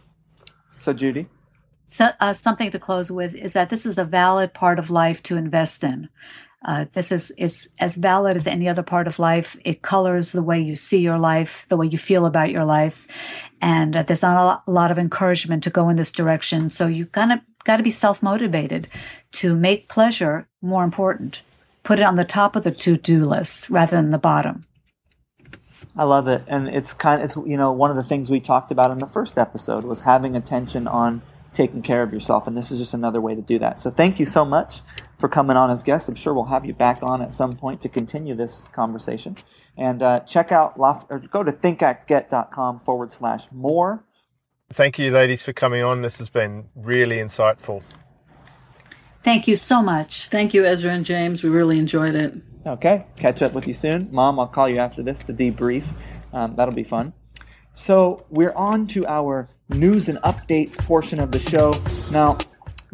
So, 0.70 0.94
Judy? 0.94 1.28
So, 1.88 2.10
uh, 2.20 2.34
something 2.34 2.70
to 2.72 2.80
close 2.80 3.10
with 3.10 3.34
is 3.34 3.54
that 3.54 3.70
this 3.70 3.86
is 3.86 3.98
a 3.98 4.04
valid 4.04 4.54
part 4.54 4.78
of 4.78 4.90
life 4.90 5.24
to 5.24 5.38
invest 5.38 5.84
in. 5.84 6.10
Uh, 6.66 6.86
this 6.94 7.12
is, 7.12 7.32
is 7.38 7.74
as 7.80 7.96
valid 7.96 8.36
as 8.36 8.48
any 8.48 8.68
other 8.68 8.84
part 8.84 9.08
of 9.08 9.20
life. 9.20 9.56
It 9.64 9.82
colors 9.82 10.32
the 10.32 10.44
way 10.44 10.60
you 10.60 10.76
see 10.76 11.00
your 11.00 11.20
life, 11.20 11.66
the 11.70 11.78
way 11.78 11.86
you 11.86 11.98
feel 11.98 12.26
about 12.26 12.52
your 12.52 12.66
life. 12.66 13.08
And 13.62 13.96
uh, 13.96 14.04
there's 14.04 14.24
not 14.24 14.64
a 14.68 14.72
lot, 14.72 14.92
of 14.92 14.98
encouragement 14.98 15.64
to 15.64 15.70
go 15.70 15.90
in 15.90 15.96
this 15.96 16.12
direction. 16.12 16.70
So 16.70 16.88
you 16.88 17.06
kind 17.06 17.32
of 17.32 17.40
got 17.64 17.78
to 17.78 17.84
be 17.84 17.90
self 17.90 18.24
motivated 18.24 18.88
to 19.34 19.56
make 19.56 19.90
pleasure 19.90 20.48
more 20.62 20.84
important. 20.84 21.42
Put 21.84 22.00
it 22.00 22.04
on 22.04 22.16
the 22.16 22.26
top 22.26 22.56
of 22.56 22.64
the 22.64 22.72
to 22.72 22.98
do 22.98 23.26
list 23.26 23.70
rather 23.70 23.96
than 23.96 24.10
the 24.10 24.18
bottom. 24.18 24.66
I 25.96 26.04
love 26.04 26.28
it, 26.28 26.44
and 26.48 26.68
it's 26.68 26.94
kind. 26.94 27.22
Of, 27.22 27.26
it's 27.26 27.36
you 27.50 27.58
know 27.58 27.72
one 27.72 27.90
of 27.90 27.96
the 27.96 28.04
things 28.04 28.30
we 28.30 28.40
talked 28.40 28.72
about 28.72 28.92
in 28.92 29.00
the 29.00 29.08
first 29.08 29.40
episode 29.40 29.84
was 29.84 30.02
having 30.02 30.36
attention 30.36 30.88
on 30.88 31.24
taking 31.58 31.82
care 31.82 32.04
of 32.04 32.14
yourself, 32.14 32.46
and 32.46 32.56
this 32.56 32.72
is 32.72 32.78
just 32.78 32.94
another 32.94 33.20
way 33.20 33.34
to 33.34 33.42
do 33.42 33.58
that. 33.60 33.80
So 33.80 33.90
thank 33.90 34.20
you 34.20 34.26
so 34.26 34.46
much 34.46 34.82
for 35.18 35.28
coming 35.28 35.58
on 35.58 35.72
as 35.72 35.82
guest. 35.82 36.08
I'm 36.08 36.16
sure 36.16 36.34
we'll 36.34 36.46
have 36.46 36.66
you 36.66 36.74
back 36.74 37.00
on 37.02 37.22
at 37.22 37.34
some 37.34 37.56
point 37.56 37.82
to 37.82 37.90
continue 37.90 38.36
this 38.36 38.68
conversation. 38.72 39.36
And 39.76 40.04
uh, 40.04 40.20
check 40.22 40.52
out 40.52 40.78
or 40.78 41.20
go 41.32 41.44
to 41.44 41.52
thinkactget.com 41.52 42.80
forward 42.82 43.12
slash 43.12 43.48
more. 43.52 44.04
Thank 44.70 45.00
you, 45.00 45.12
ladies, 45.12 45.42
for 45.42 45.54
coming 45.54 45.84
on. 45.84 46.04
This 46.04 46.20
has 46.20 46.30
been 46.30 46.70
really 46.76 47.18
insightful. 47.18 47.82
Thank 49.24 49.48
you 49.48 49.56
so 49.56 49.82
much. 49.82 50.28
Thank 50.30 50.54
you, 50.54 50.64
Ezra 50.64 50.92
and 50.92 51.06
James. 51.06 51.44
We 51.44 51.50
really 51.50 51.80
enjoyed 51.80 52.16
it. 52.16 52.36
Okay, 52.66 53.06
catch 53.16 53.42
up 53.42 53.54
with 53.54 53.68
you 53.68 53.74
soon. 53.74 54.10
Mom, 54.12 54.40
I'll 54.40 54.48
call 54.48 54.70
you 54.70 54.78
after 54.78 55.02
this 55.02 55.20
to 55.22 55.34
debrief. 55.34 55.86
Um, 56.34 56.56
that'll 56.56 56.76
be 56.76 56.84
fun. 56.84 57.14
So, 57.74 58.26
we're 58.30 58.54
on 58.54 58.88
to 58.88 59.06
our 59.08 59.50
news 59.70 60.10
and 60.10 60.18
updates 60.20 60.78
portion 60.78 61.20
of 61.20 61.32
the 61.32 61.40
show. 61.40 61.74
Now, 62.12 62.38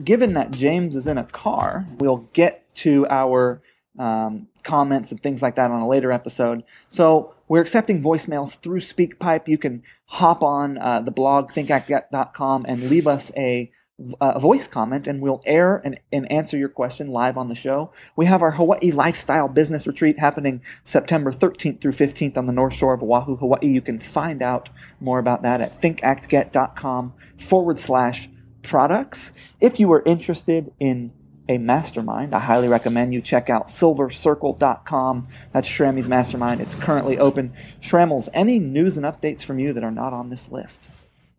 given 0.03 0.33
that 0.33 0.51
James 0.51 0.95
is 0.95 1.07
in 1.07 1.17
a 1.17 1.23
car, 1.23 1.85
we'll 1.97 2.29
get 2.33 2.73
to 2.75 3.05
our 3.09 3.61
um, 3.99 4.47
comments 4.63 5.11
and 5.11 5.21
things 5.21 5.41
like 5.41 5.55
that 5.55 5.71
on 5.71 5.81
a 5.81 5.87
later 5.87 6.11
episode. 6.11 6.63
So 6.87 7.35
we're 7.47 7.61
accepting 7.61 8.01
voicemails 8.01 8.59
through 8.59 8.79
SpeakPipe. 8.79 9.47
You 9.47 9.57
can 9.57 9.83
hop 10.05 10.41
on 10.41 10.77
uh, 10.77 11.01
the 11.01 11.11
blog 11.11 11.51
thinkactget.com 11.51 12.65
and 12.67 12.89
leave 12.89 13.07
us 13.07 13.31
a 13.37 13.71
a 14.19 14.39
voice 14.39 14.67
comment 14.67 15.07
and 15.07 15.21
we'll 15.21 15.41
air 15.45 15.79
and, 15.85 15.99
and 16.11 16.29
answer 16.31 16.57
your 16.57 16.69
question 16.69 17.09
live 17.09 17.37
on 17.37 17.47
the 17.47 17.55
show. 17.55 17.91
We 18.15 18.25
have 18.25 18.41
our 18.41 18.51
Hawaii 18.51 18.91
Lifestyle 18.91 19.47
Business 19.47 19.85
Retreat 19.85 20.17
happening 20.17 20.63
September 20.83 21.31
13th 21.31 21.79
through 21.79 21.91
15th 21.91 22.35
on 22.35 22.47
the 22.47 22.53
North 22.53 22.73
Shore 22.73 22.95
of 22.95 23.03
Oahu, 23.03 23.35
Hawaii. 23.35 23.67
You 23.67 23.81
can 23.81 23.99
find 23.99 24.41
out 24.41 24.69
more 24.99 25.19
about 25.19 25.43
that 25.43 25.61
at 25.61 25.79
thinkactget.com 25.79 27.13
forward 27.37 27.79
slash 27.79 28.29
products. 28.63 29.31
If 29.61 29.79
you 29.79 29.91
are 29.93 30.01
interested 30.05 30.73
in 30.79 31.11
a 31.47 31.59
mastermind, 31.59 32.33
I 32.33 32.39
highly 32.39 32.69
recommend 32.69 33.13
you 33.13 33.21
check 33.21 33.49
out 33.49 33.67
silvercircle.com. 33.67 35.27
That's 35.51 35.67
Shramy's 35.67 36.09
mastermind. 36.09 36.61
It's 36.61 36.73
currently 36.73 37.19
open. 37.19 37.53
Shramels, 37.79 38.29
any 38.33 38.57
news 38.57 38.97
and 38.97 39.05
updates 39.05 39.43
from 39.43 39.59
you 39.59 39.71
that 39.73 39.83
are 39.83 39.91
not 39.91 40.13
on 40.13 40.29
this 40.29 40.51
list? 40.51 40.87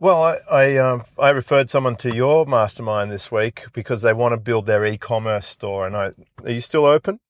Well, 0.05 0.23
I 0.23 0.37
I, 0.51 0.77
um, 0.77 1.05
I 1.19 1.31
referred 1.31 1.71
someone 1.71 1.97
to 1.97 2.15
your 2.15 2.45
mastermind 2.45 3.11
this 3.11 3.33
week 3.33 3.65
because 3.73 4.03
they 4.03 4.13
want 4.13 4.35
to 4.35 4.37
build 4.37 4.67
their 4.67 4.85
e-commerce 4.85 5.47
store, 5.47 5.87
and 5.87 5.97
I 5.97 6.13
are 6.45 6.51
you 6.51 6.61
still 6.61 6.85
open? 6.85 7.21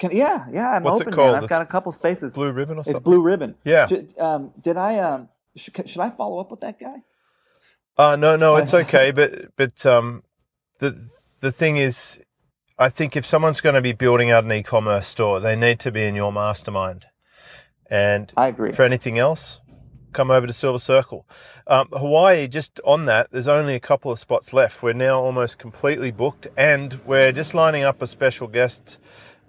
Can, 0.00 0.10
yeah, 0.10 0.46
yeah, 0.52 0.70
I'm 0.70 0.82
What's 0.82 0.98
it 0.98 1.04
open. 1.04 1.14
called? 1.14 1.28
Man. 1.28 1.36
I've 1.36 1.42
It's 1.44 1.50
got 1.50 1.62
a 1.62 1.66
couple 1.66 1.92
spaces. 1.92 2.34
Blue 2.34 2.50
Ribbon 2.50 2.78
or 2.78 2.82
something. 2.82 2.96
it's? 2.96 3.04
Blue 3.04 3.22
Ribbon. 3.22 3.54
Yeah. 3.62 3.86
Did, 3.86 4.18
um, 4.18 4.50
did 4.60 4.76
I? 4.76 4.98
Um, 4.98 5.28
should, 5.54 5.88
should 5.88 6.00
I 6.00 6.10
follow 6.10 6.40
up 6.40 6.50
with 6.50 6.62
that 6.62 6.80
guy? 6.80 6.96
Uh, 7.96 8.16
no, 8.16 8.34
no, 8.34 8.56
it's 8.56 8.74
okay. 8.74 9.12
But 9.12 9.54
but 9.54 9.86
um, 9.86 10.24
the 10.80 10.90
the 11.42 11.52
thing 11.52 11.76
is, 11.76 12.20
I 12.76 12.88
think 12.88 13.16
if 13.16 13.24
someone's 13.24 13.60
going 13.60 13.76
to 13.76 13.82
be 13.82 13.92
building 13.92 14.32
out 14.32 14.42
an 14.42 14.50
e-commerce 14.50 15.06
store, 15.06 15.38
they 15.38 15.54
need 15.54 15.78
to 15.78 15.92
be 15.92 16.02
in 16.02 16.16
your 16.16 16.32
mastermind. 16.32 17.04
And 17.88 18.32
I 18.36 18.48
agree. 18.48 18.72
for 18.72 18.82
anything 18.82 19.16
else, 19.16 19.60
come 20.14 20.30
over 20.30 20.46
to 20.46 20.52
Silver 20.52 20.78
Circle. 20.78 21.26
Um, 21.66 21.88
Hawaii, 21.92 22.48
just 22.48 22.80
on 22.84 23.04
that, 23.06 23.30
there's 23.30 23.48
only 23.48 23.74
a 23.74 23.80
couple 23.80 24.10
of 24.10 24.18
spots 24.18 24.52
left. 24.52 24.82
We're 24.82 24.94
now 24.94 25.20
almost 25.20 25.58
completely 25.58 26.10
booked, 26.10 26.46
and 26.56 26.98
we're 27.04 27.32
just 27.32 27.52
lining 27.52 27.82
up 27.82 28.00
a 28.00 28.06
special 28.06 28.46
guest. 28.46 28.98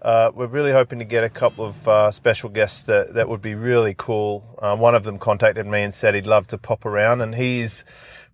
Uh, 0.02 0.32
we're 0.36 0.48
really 0.48 0.72
hoping 0.72 1.00
to 1.00 1.06
get 1.06 1.24
a 1.24 1.30
couple 1.30 1.66
of 1.66 1.88
uh, 1.88 2.12
special 2.12 2.50
guests 2.50 2.84
that, 2.84 3.14
that 3.14 3.28
would 3.30 3.42
be 3.42 3.56
really 3.56 3.96
cool. 3.98 4.44
Uh, 4.60 4.76
one 4.76 4.94
of 4.94 5.04
them 5.04 5.18
contacted 5.18 5.66
me 5.66 5.82
and 5.82 5.94
said 5.94 6.14
he'd 6.14 6.28
love 6.28 6.48
to 6.48 6.58
pop 6.58 6.86
around, 6.86 7.22
and 7.22 7.36
he's 7.36 7.86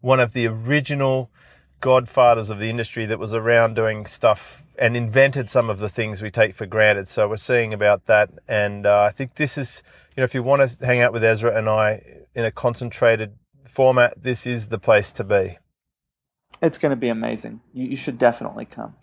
one 0.01 0.19
of 0.19 0.33
the 0.33 0.47
original 0.47 1.29
godfathers 1.79 2.49
of 2.49 2.59
the 2.59 2.69
industry 2.69 3.05
that 3.05 3.19
was 3.19 3.33
around 3.33 3.75
doing 3.75 4.05
stuff 4.05 4.63
and 4.77 4.97
invented 4.97 5.49
some 5.49 5.69
of 5.69 5.79
the 5.79 5.89
things 5.89 6.21
we 6.21 6.31
take 6.31 6.55
for 6.55 6.65
granted. 6.65 7.07
So 7.07 7.27
we're 7.27 7.37
seeing 7.37 7.73
about 7.73 8.05
that, 8.07 8.29
and 8.47 8.85
uh, 8.85 9.01
I 9.03 9.11
think 9.11 9.35
this 9.35 9.57
is, 9.57 9.81
you 10.15 10.21
know, 10.21 10.25
if 10.25 10.33
you 10.33 10.43
want 10.43 10.69
to 10.69 10.85
hang 10.85 11.01
out 11.01 11.13
with 11.13 11.23
Ezra 11.23 11.55
and 11.55 11.69
I 11.69 12.20
in 12.35 12.45
a 12.45 12.51
concentrated 12.51 13.33
format, 13.65 14.21
this 14.21 14.45
is 14.45 14.67
the 14.67 14.79
place 14.79 15.11
to 15.13 15.23
be. 15.23 15.57
It's 16.61 16.77
going 16.77 16.91
to 16.91 16.95
be 16.95 17.09
amazing. 17.09 17.61
You, 17.73 17.87
you 17.87 17.95
should 17.95 18.17
definitely 18.17 18.65
come. 18.65 18.95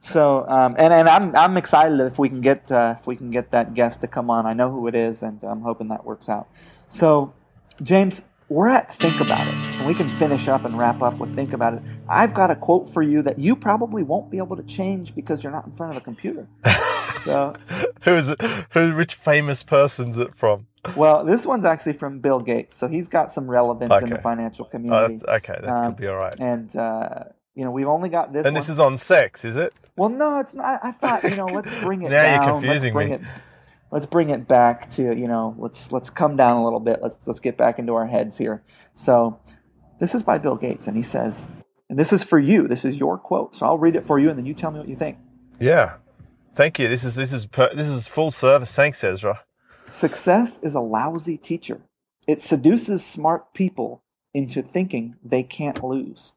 So, 0.00 0.48
um, 0.48 0.74
and 0.78 0.92
and 0.92 1.08
I'm 1.08 1.34
I'm 1.36 1.56
excited 1.56 2.00
if 2.00 2.18
we 2.18 2.28
can 2.28 2.40
get 2.40 2.70
uh, 2.72 2.96
if 2.98 3.06
we 3.06 3.14
can 3.14 3.30
get 3.30 3.52
that 3.52 3.74
guest 3.74 4.00
to 4.00 4.08
come 4.08 4.30
on. 4.30 4.46
I 4.46 4.52
know 4.52 4.68
who 4.68 4.88
it 4.88 4.96
is, 4.96 5.22
and 5.22 5.42
I'm 5.44 5.60
hoping 5.60 5.88
that 5.88 6.04
works 6.04 6.28
out. 6.28 6.48
So, 6.88 7.32
James, 7.80 8.22
we're 8.48 8.66
at 8.68 8.92
Think 8.96 9.20
About 9.20 9.46
It, 9.46 9.54
and 9.54 9.86
we 9.86 9.94
can 9.94 10.10
finish 10.18 10.48
up 10.48 10.64
and 10.64 10.76
wrap 10.76 11.02
up 11.02 11.18
with 11.18 11.34
Think 11.34 11.52
About 11.52 11.74
It. 11.74 11.82
I've 12.08 12.34
got 12.34 12.50
a 12.50 12.56
quote 12.56 12.90
for 12.90 13.02
you 13.02 13.22
that 13.22 13.38
you 13.38 13.54
probably 13.54 14.02
won't 14.02 14.28
be 14.28 14.38
able 14.38 14.56
to 14.56 14.62
change 14.64 15.14
because 15.14 15.42
you're 15.44 15.52
not 15.52 15.66
in 15.66 15.72
front 15.72 15.92
of 15.92 15.96
a 15.96 16.04
computer. 16.04 16.48
so, 17.24 17.54
Who 18.04 18.14
is 18.14 18.28
it? 18.30 18.40
Who? 18.72 18.94
Which 18.96 19.14
famous 19.14 19.62
person's 19.62 20.18
it 20.18 20.34
from? 20.34 20.66
well, 20.96 21.24
this 21.24 21.46
one's 21.46 21.64
actually 21.64 21.92
from 21.92 22.18
Bill 22.20 22.40
Gates, 22.40 22.76
so 22.76 22.88
he's 22.88 23.08
got 23.08 23.30
some 23.30 23.48
relevance 23.50 24.02
in 24.02 24.08
the 24.08 24.14
Okay. 24.16 24.22
financial 24.22 24.66
Oh, 24.66 24.68
community. 24.70 25.16
that's, 25.18 25.44
okay, 25.44 25.58
that 25.62 25.68
Um, 25.68 25.86
could 25.94 25.96
be 26.02 26.08
all 26.08 26.16
right. 26.16 26.34
and 26.40 26.74
uh, 26.76 27.24
you 27.54 27.64
know, 27.64 27.70
we've 27.70 27.86
only 27.86 28.08
got 28.08 28.32
this. 28.32 28.46
And 28.46 28.54
one. 28.54 28.60
this 28.60 28.68
is 28.68 28.80
on 28.80 28.96
sex, 28.96 29.44
is 29.44 29.56
it? 29.56 29.72
Well, 29.96 30.08
no, 30.08 30.40
it's 30.40 30.54
not. 30.54 30.80
I 30.82 30.90
thought 30.90 31.22
you 31.24 31.36
know, 31.36 31.46
let's 31.46 31.70
bring 31.82 32.02
it 32.02 32.10
Now 32.10 32.34
you're 32.44 32.52
confusing 32.54 32.94
let's 32.94 32.94
bring 32.94 33.08
me. 33.10 33.14
It, 33.14 33.20
let's 33.90 34.06
bring 34.06 34.30
it 34.30 34.48
back 34.48 34.88
to 34.90 35.02
you 35.02 35.28
know, 35.28 35.54
let's 35.58 35.92
let's 35.92 36.10
come 36.10 36.36
down 36.36 36.56
a 36.56 36.64
little 36.64 36.80
bit. 36.80 37.00
Let's 37.02 37.18
let's 37.26 37.40
get 37.40 37.56
back 37.56 37.78
into 37.78 37.94
our 37.94 38.06
heads 38.06 38.38
here. 38.38 38.62
So, 38.94 39.38
this 40.00 40.14
is 40.14 40.22
by 40.22 40.38
Bill 40.38 40.56
Gates, 40.56 40.86
and 40.88 40.96
he 40.96 41.02
says, 41.02 41.46
and 41.90 41.98
this 41.98 42.12
is 42.12 42.24
for 42.24 42.38
you. 42.38 42.66
This 42.66 42.84
is 42.84 42.96
your 42.98 43.18
quote. 43.18 43.54
So 43.54 43.66
I'll 43.66 43.78
read 43.78 43.94
it 43.96 44.06
for 44.06 44.18
you, 44.18 44.30
and 44.30 44.38
then 44.38 44.46
you 44.46 44.54
tell 44.54 44.70
me 44.70 44.78
what 44.80 44.88
you 44.88 44.96
think. 44.96 45.18
Yeah. 45.60 45.96
Thank 46.54 46.78
you. 46.78 46.88
This 46.88 47.04
is 47.04 47.14
this 47.16 47.32
is 47.32 47.46
per, 47.46 47.72
this 47.74 47.88
is 47.88 48.06
full 48.08 48.30
service. 48.30 48.74
Thanks, 48.74 49.02
Ezra. 49.02 49.40
Success 49.88 50.58
is 50.62 50.74
a 50.74 50.80
lousy 50.80 51.36
teacher. 51.36 51.80
It 52.26 52.40
seduces 52.40 53.04
smart 53.04 53.54
people 53.54 54.02
into 54.34 54.62
thinking 54.62 55.16
they 55.24 55.42
can't 55.42 55.82
lose. 55.82 56.32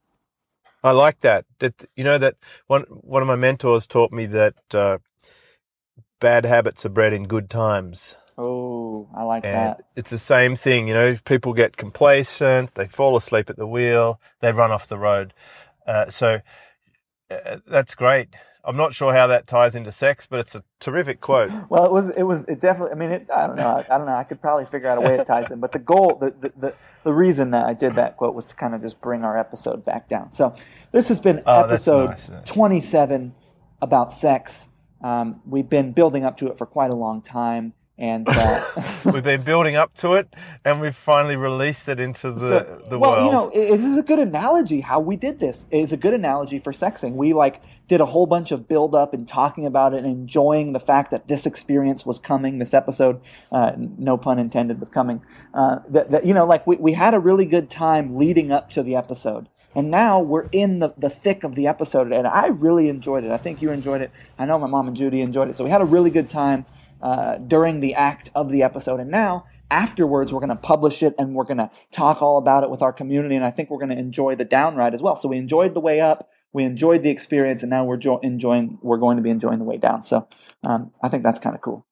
I 0.83 0.91
like 0.91 1.19
that. 1.21 1.45
That 1.59 1.85
you 1.95 2.03
know 2.03 2.17
that 2.17 2.35
one 2.67 2.83
one 2.83 3.21
of 3.21 3.27
my 3.27 3.35
mentors 3.35 3.87
taught 3.87 4.11
me 4.11 4.25
that 4.27 4.55
uh, 4.73 4.97
bad 6.19 6.45
habits 6.45 6.85
are 6.85 6.89
bred 6.89 7.13
in 7.13 7.27
good 7.27 7.49
times, 7.49 8.15
Oh, 8.37 9.07
I 9.15 9.23
like 9.23 9.45
and 9.45 9.53
that. 9.55 9.81
it's 9.95 10.09
the 10.09 10.17
same 10.17 10.55
thing. 10.55 10.87
You 10.87 10.93
know, 10.93 11.17
people 11.25 11.53
get 11.53 11.77
complacent, 11.77 12.75
they 12.75 12.87
fall 12.87 13.15
asleep 13.15 13.49
at 13.49 13.55
the 13.57 13.67
wheel, 13.67 14.19
they 14.41 14.51
run 14.51 14.71
off 14.71 14.87
the 14.87 14.97
road. 14.97 15.33
Uh, 15.87 16.09
so 16.09 16.39
uh, 17.31 17.57
that's 17.67 17.95
great. 17.95 18.29
I'm 18.67 18.77
not 18.77 18.93
sure 18.93 19.13
how 19.13 19.27
that 19.27 19.47
ties 19.47 19.75
into 19.75 19.91
sex, 19.91 20.25
but 20.25 20.39
it's 20.39 20.55
a 20.55 20.63
terrific 20.79 21.21
quote. 21.21 21.51
Well, 21.69 21.85
it 21.85 21.91
was, 21.91 22.09
it 22.09 22.23
was, 22.23 22.43
it 22.45 22.59
definitely. 22.59 22.91
I 22.93 22.95
mean, 22.95 23.11
it, 23.11 23.27
I 23.33 23.47
don't 23.47 23.55
know. 23.55 23.67
I, 23.67 23.85
I 23.93 23.97
don't 23.97 24.07
know. 24.07 24.15
I 24.15 24.23
could 24.23 24.41
probably 24.41 24.65
figure 24.65 24.87
out 24.87 24.97
a 24.97 25.01
way 25.01 25.15
it 25.19 25.25
ties 25.25 25.51
in, 25.51 25.59
but 25.59 25.71
the 25.71 25.79
goal, 25.79 26.17
the, 26.19 26.31
the, 26.31 26.53
the, 26.59 26.73
the 27.03 27.13
reason 27.13 27.51
that 27.51 27.65
I 27.65 27.73
did 27.73 27.95
that 27.95 28.17
quote 28.17 28.33
was 28.35 28.47
to 28.47 28.55
kind 28.55 28.73
of 28.75 28.81
just 28.81 29.01
bring 29.01 29.23
our 29.23 29.37
episode 29.37 29.83
back 29.85 30.07
down. 30.07 30.33
So, 30.33 30.55
this 30.91 31.07
has 31.09 31.19
been 31.19 31.43
Oh, 31.45 31.63
episode 31.63 32.11
nice, 32.11 32.29
yeah. 32.29 32.41
27 32.41 33.33
about 33.81 34.11
sex. 34.11 34.67
Um, 35.01 35.41
we've 35.45 35.69
been 35.69 35.91
building 35.91 36.25
up 36.25 36.37
to 36.37 36.47
it 36.47 36.57
for 36.57 36.65
quite 36.65 36.91
a 36.91 36.95
long 36.95 37.21
time, 37.21 37.73
and 37.97 38.27
uh, 38.27 38.63
We've 39.05 39.23
been 39.23 39.43
building 39.43 39.75
up 39.75 39.93
to 39.95 40.13
it, 40.13 40.33
and 40.65 40.81
we've 40.81 40.95
finally 40.95 41.35
released 41.35 41.87
it 41.87 41.99
into 41.99 42.31
the 42.31 42.49
So- 42.49 42.81
the 42.89 42.99
well, 42.99 43.11
world. 43.11 43.25
you 43.25 43.31
know, 43.31 43.49
it, 43.49 43.79
is 43.79 43.97
a 43.97 44.03
good 44.03 44.19
analogy 44.19 44.81
how 44.81 44.99
we 44.99 45.15
did 45.15 45.39
this. 45.39 45.65
It 45.71 45.79
is 45.79 45.93
a 45.93 45.97
good 45.97 46.13
analogy 46.13 46.59
for 46.59 46.71
sexing. 46.71 47.13
We 47.13 47.33
like 47.33 47.61
did 47.87 48.01
a 48.01 48.05
whole 48.07 48.25
bunch 48.25 48.51
of 48.51 48.67
build 48.67 48.95
up 48.95 49.13
and 49.13 49.27
talking 49.27 49.65
about 49.65 49.93
it 49.93 49.97
and 50.03 50.07
enjoying 50.07 50.73
the 50.73 50.79
fact 50.79 51.11
that 51.11 51.27
this 51.27 51.45
experience 51.45 52.05
was 52.05 52.19
coming. 52.19 52.57
This 52.59 52.73
episode, 52.73 53.21
uh, 53.51 53.73
no 53.77 54.17
pun 54.17 54.39
intended 54.39 54.79
with 54.79 54.91
coming. 54.91 55.21
Uh, 55.53 55.79
that, 55.89 56.09
that 56.09 56.25
you 56.25 56.33
know, 56.33 56.45
like 56.45 56.65
we, 56.67 56.75
we 56.77 56.93
had 56.93 57.13
a 57.13 57.19
really 57.19 57.45
good 57.45 57.69
time 57.69 58.17
leading 58.17 58.51
up 58.51 58.69
to 58.71 58.83
the 58.83 58.95
episode. 58.95 59.47
And 59.75 59.91
now 59.91 60.21
we're 60.21 60.47
in 60.53 60.79
the, 60.79 60.93
the 60.97 61.09
thick 61.09 61.43
of 61.43 61.55
the 61.55 61.67
episode, 61.67 62.13
and 62.13 62.25
I 62.25 62.47
really 62.47 62.87
enjoyed 62.87 63.25
it. 63.25 63.31
I 63.31 63.37
think 63.37 63.61
you 63.61 63.71
enjoyed 63.71 64.01
it. 64.01 64.09
I 64.39 64.45
know 64.45 64.57
my 64.57 64.67
mom 64.67 64.87
and 64.87 64.95
Judy 64.95 65.19
enjoyed 65.19 65.49
it. 65.49 65.57
So 65.57 65.65
we 65.65 65.69
had 65.69 65.81
a 65.81 65.85
really 65.85 66.09
good 66.09 66.29
time 66.29 66.65
uh, 67.05 67.37
during 67.37 67.81
the 67.81 67.93
act 67.93 68.31
of 68.33 68.51
the 68.51 68.63
episode. 68.63 68.99
And 68.99 69.11
now, 69.11 69.45
afterwards, 69.69 70.33
we're 70.33 70.39
going 70.39 70.49
to 70.49 70.55
publish 70.55 71.03
it 71.03 71.13
and 71.19 71.35
we're 71.35 71.43
going 71.43 71.57
to 71.57 71.69
talk 71.91 72.19
all 72.19 72.39
about 72.39 72.63
it 72.63 72.71
with 72.71 72.81
our 72.81 72.91
community. 72.91 73.35
And 73.35 73.45
I 73.45 73.51
think 73.51 73.69
we're 73.69 73.77
going 73.77 73.95
to 73.95 73.99
enjoy 73.99 74.35
the 74.35 74.43
down 74.43 74.75
ride 74.75 74.95
as 74.95 75.03
well. 75.03 75.15
So 75.15 75.29
we 75.29 75.37
enjoyed 75.37 75.75
the 75.75 75.79
way 75.79 76.01
up, 76.01 76.27
we 76.51 76.63
enjoyed 76.63 77.03
the 77.03 77.11
experience, 77.11 77.61
and 77.61 77.69
now 77.69 77.85
we're 77.85 77.97
jo- 77.97 78.19
enjoying. 78.23 78.79
We're 78.81 78.97
going 78.97 79.17
to 79.17 79.21
be 79.21 79.29
enjoying 79.29 79.59
the 79.59 79.65
way 79.65 79.77
down. 79.77 80.03
So 80.03 80.27
um, 80.65 80.93
I 81.03 81.09
think 81.09 81.21
that's 81.21 81.39
kind 81.39 81.55
of 81.55 81.61
cool. 81.61 81.85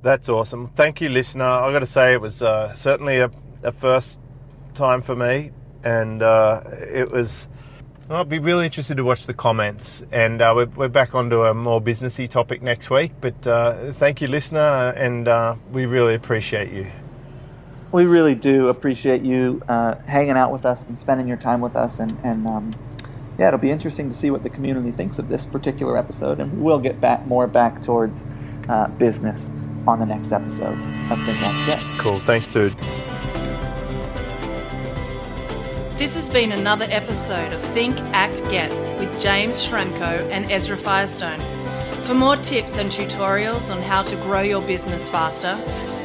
That's 0.00 0.28
awesome. 0.28 0.68
Thank 0.68 1.00
you, 1.00 1.08
listener. 1.08 1.44
I 1.44 1.72
got 1.72 1.80
to 1.80 1.86
say, 1.86 2.12
it 2.12 2.20
was 2.20 2.40
uh, 2.40 2.72
certainly 2.74 3.18
a, 3.18 3.32
a 3.64 3.72
first 3.72 4.20
time 4.74 5.02
for 5.02 5.16
me, 5.16 5.50
and 5.82 6.22
uh, 6.22 6.62
it 6.88 7.10
was. 7.10 7.48
I'll 8.10 8.24
be 8.24 8.38
really 8.38 8.66
interested 8.66 8.96
to 8.96 9.04
watch 9.04 9.26
the 9.26 9.34
comments, 9.34 10.02
and 10.10 10.42
uh, 10.42 10.52
we're, 10.54 10.66
we're 10.66 10.88
back 10.88 11.14
onto 11.14 11.44
a 11.44 11.54
more 11.54 11.80
businessy 11.80 12.28
topic 12.28 12.60
next 12.60 12.90
week. 12.90 13.12
But 13.20 13.46
uh, 13.46 13.92
thank 13.92 14.20
you, 14.20 14.28
listener, 14.28 14.92
and 14.96 15.28
uh, 15.28 15.54
we 15.70 15.86
really 15.86 16.14
appreciate 16.14 16.72
you. 16.72 16.88
We 17.92 18.06
really 18.06 18.34
do 18.34 18.68
appreciate 18.68 19.22
you 19.22 19.62
uh, 19.68 19.96
hanging 20.06 20.36
out 20.36 20.50
with 20.50 20.66
us 20.66 20.86
and 20.86 20.98
spending 20.98 21.28
your 21.28 21.36
time 21.36 21.60
with 21.60 21.76
us. 21.76 22.00
And, 22.00 22.18
and 22.24 22.46
um, 22.46 22.72
yeah, 23.38 23.48
it'll 23.48 23.60
be 23.60 23.70
interesting 23.70 24.08
to 24.08 24.14
see 24.14 24.30
what 24.30 24.42
the 24.42 24.50
community 24.50 24.90
thinks 24.90 25.18
of 25.18 25.28
this 25.28 25.44
particular 25.44 25.96
episode. 25.98 26.40
And 26.40 26.52
we 26.58 26.62
will 26.62 26.80
get 26.80 27.00
back 27.00 27.26
more 27.26 27.46
back 27.46 27.82
towards 27.82 28.24
uh, 28.68 28.88
business 28.88 29.50
on 29.86 30.00
the 30.00 30.06
next 30.06 30.32
episode 30.32 30.78
of 31.10 31.18
Think 31.24 31.40
Act 31.42 31.66
Get. 31.66 32.00
Cool. 32.00 32.18
Thanks, 32.20 32.48
dude. 32.48 32.74
This 36.02 36.16
has 36.16 36.28
been 36.28 36.50
another 36.50 36.88
episode 36.90 37.52
of 37.52 37.62
Think, 37.62 37.96
Act, 38.12 38.42
Get 38.50 38.72
with 38.98 39.20
James 39.20 39.64
Schramko 39.64 40.28
and 40.32 40.50
Ezra 40.50 40.76
Firestone. 40.76 41.38
For 42.06 42.12
more 42.12 42.34
tips 42.34 42.76
and 42.76 42.90
tutorials 42.90 43.72
on 43.72 43.80
how 43.80 44.02
to 44.02 44.16
grow 44.16 44.40
your 44.40 44.62
business 44.62 45.08
faster, 45.08 45.54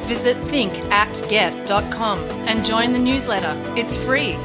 visit 0.05 0.37
thinkactget.com 0.51 2.19
and 2.47 2.63
join 2.63 2.91
the 2.93 2.99
newsletter. 2.99 3.59
It's 3.75 3.97
free. 3.97 4.37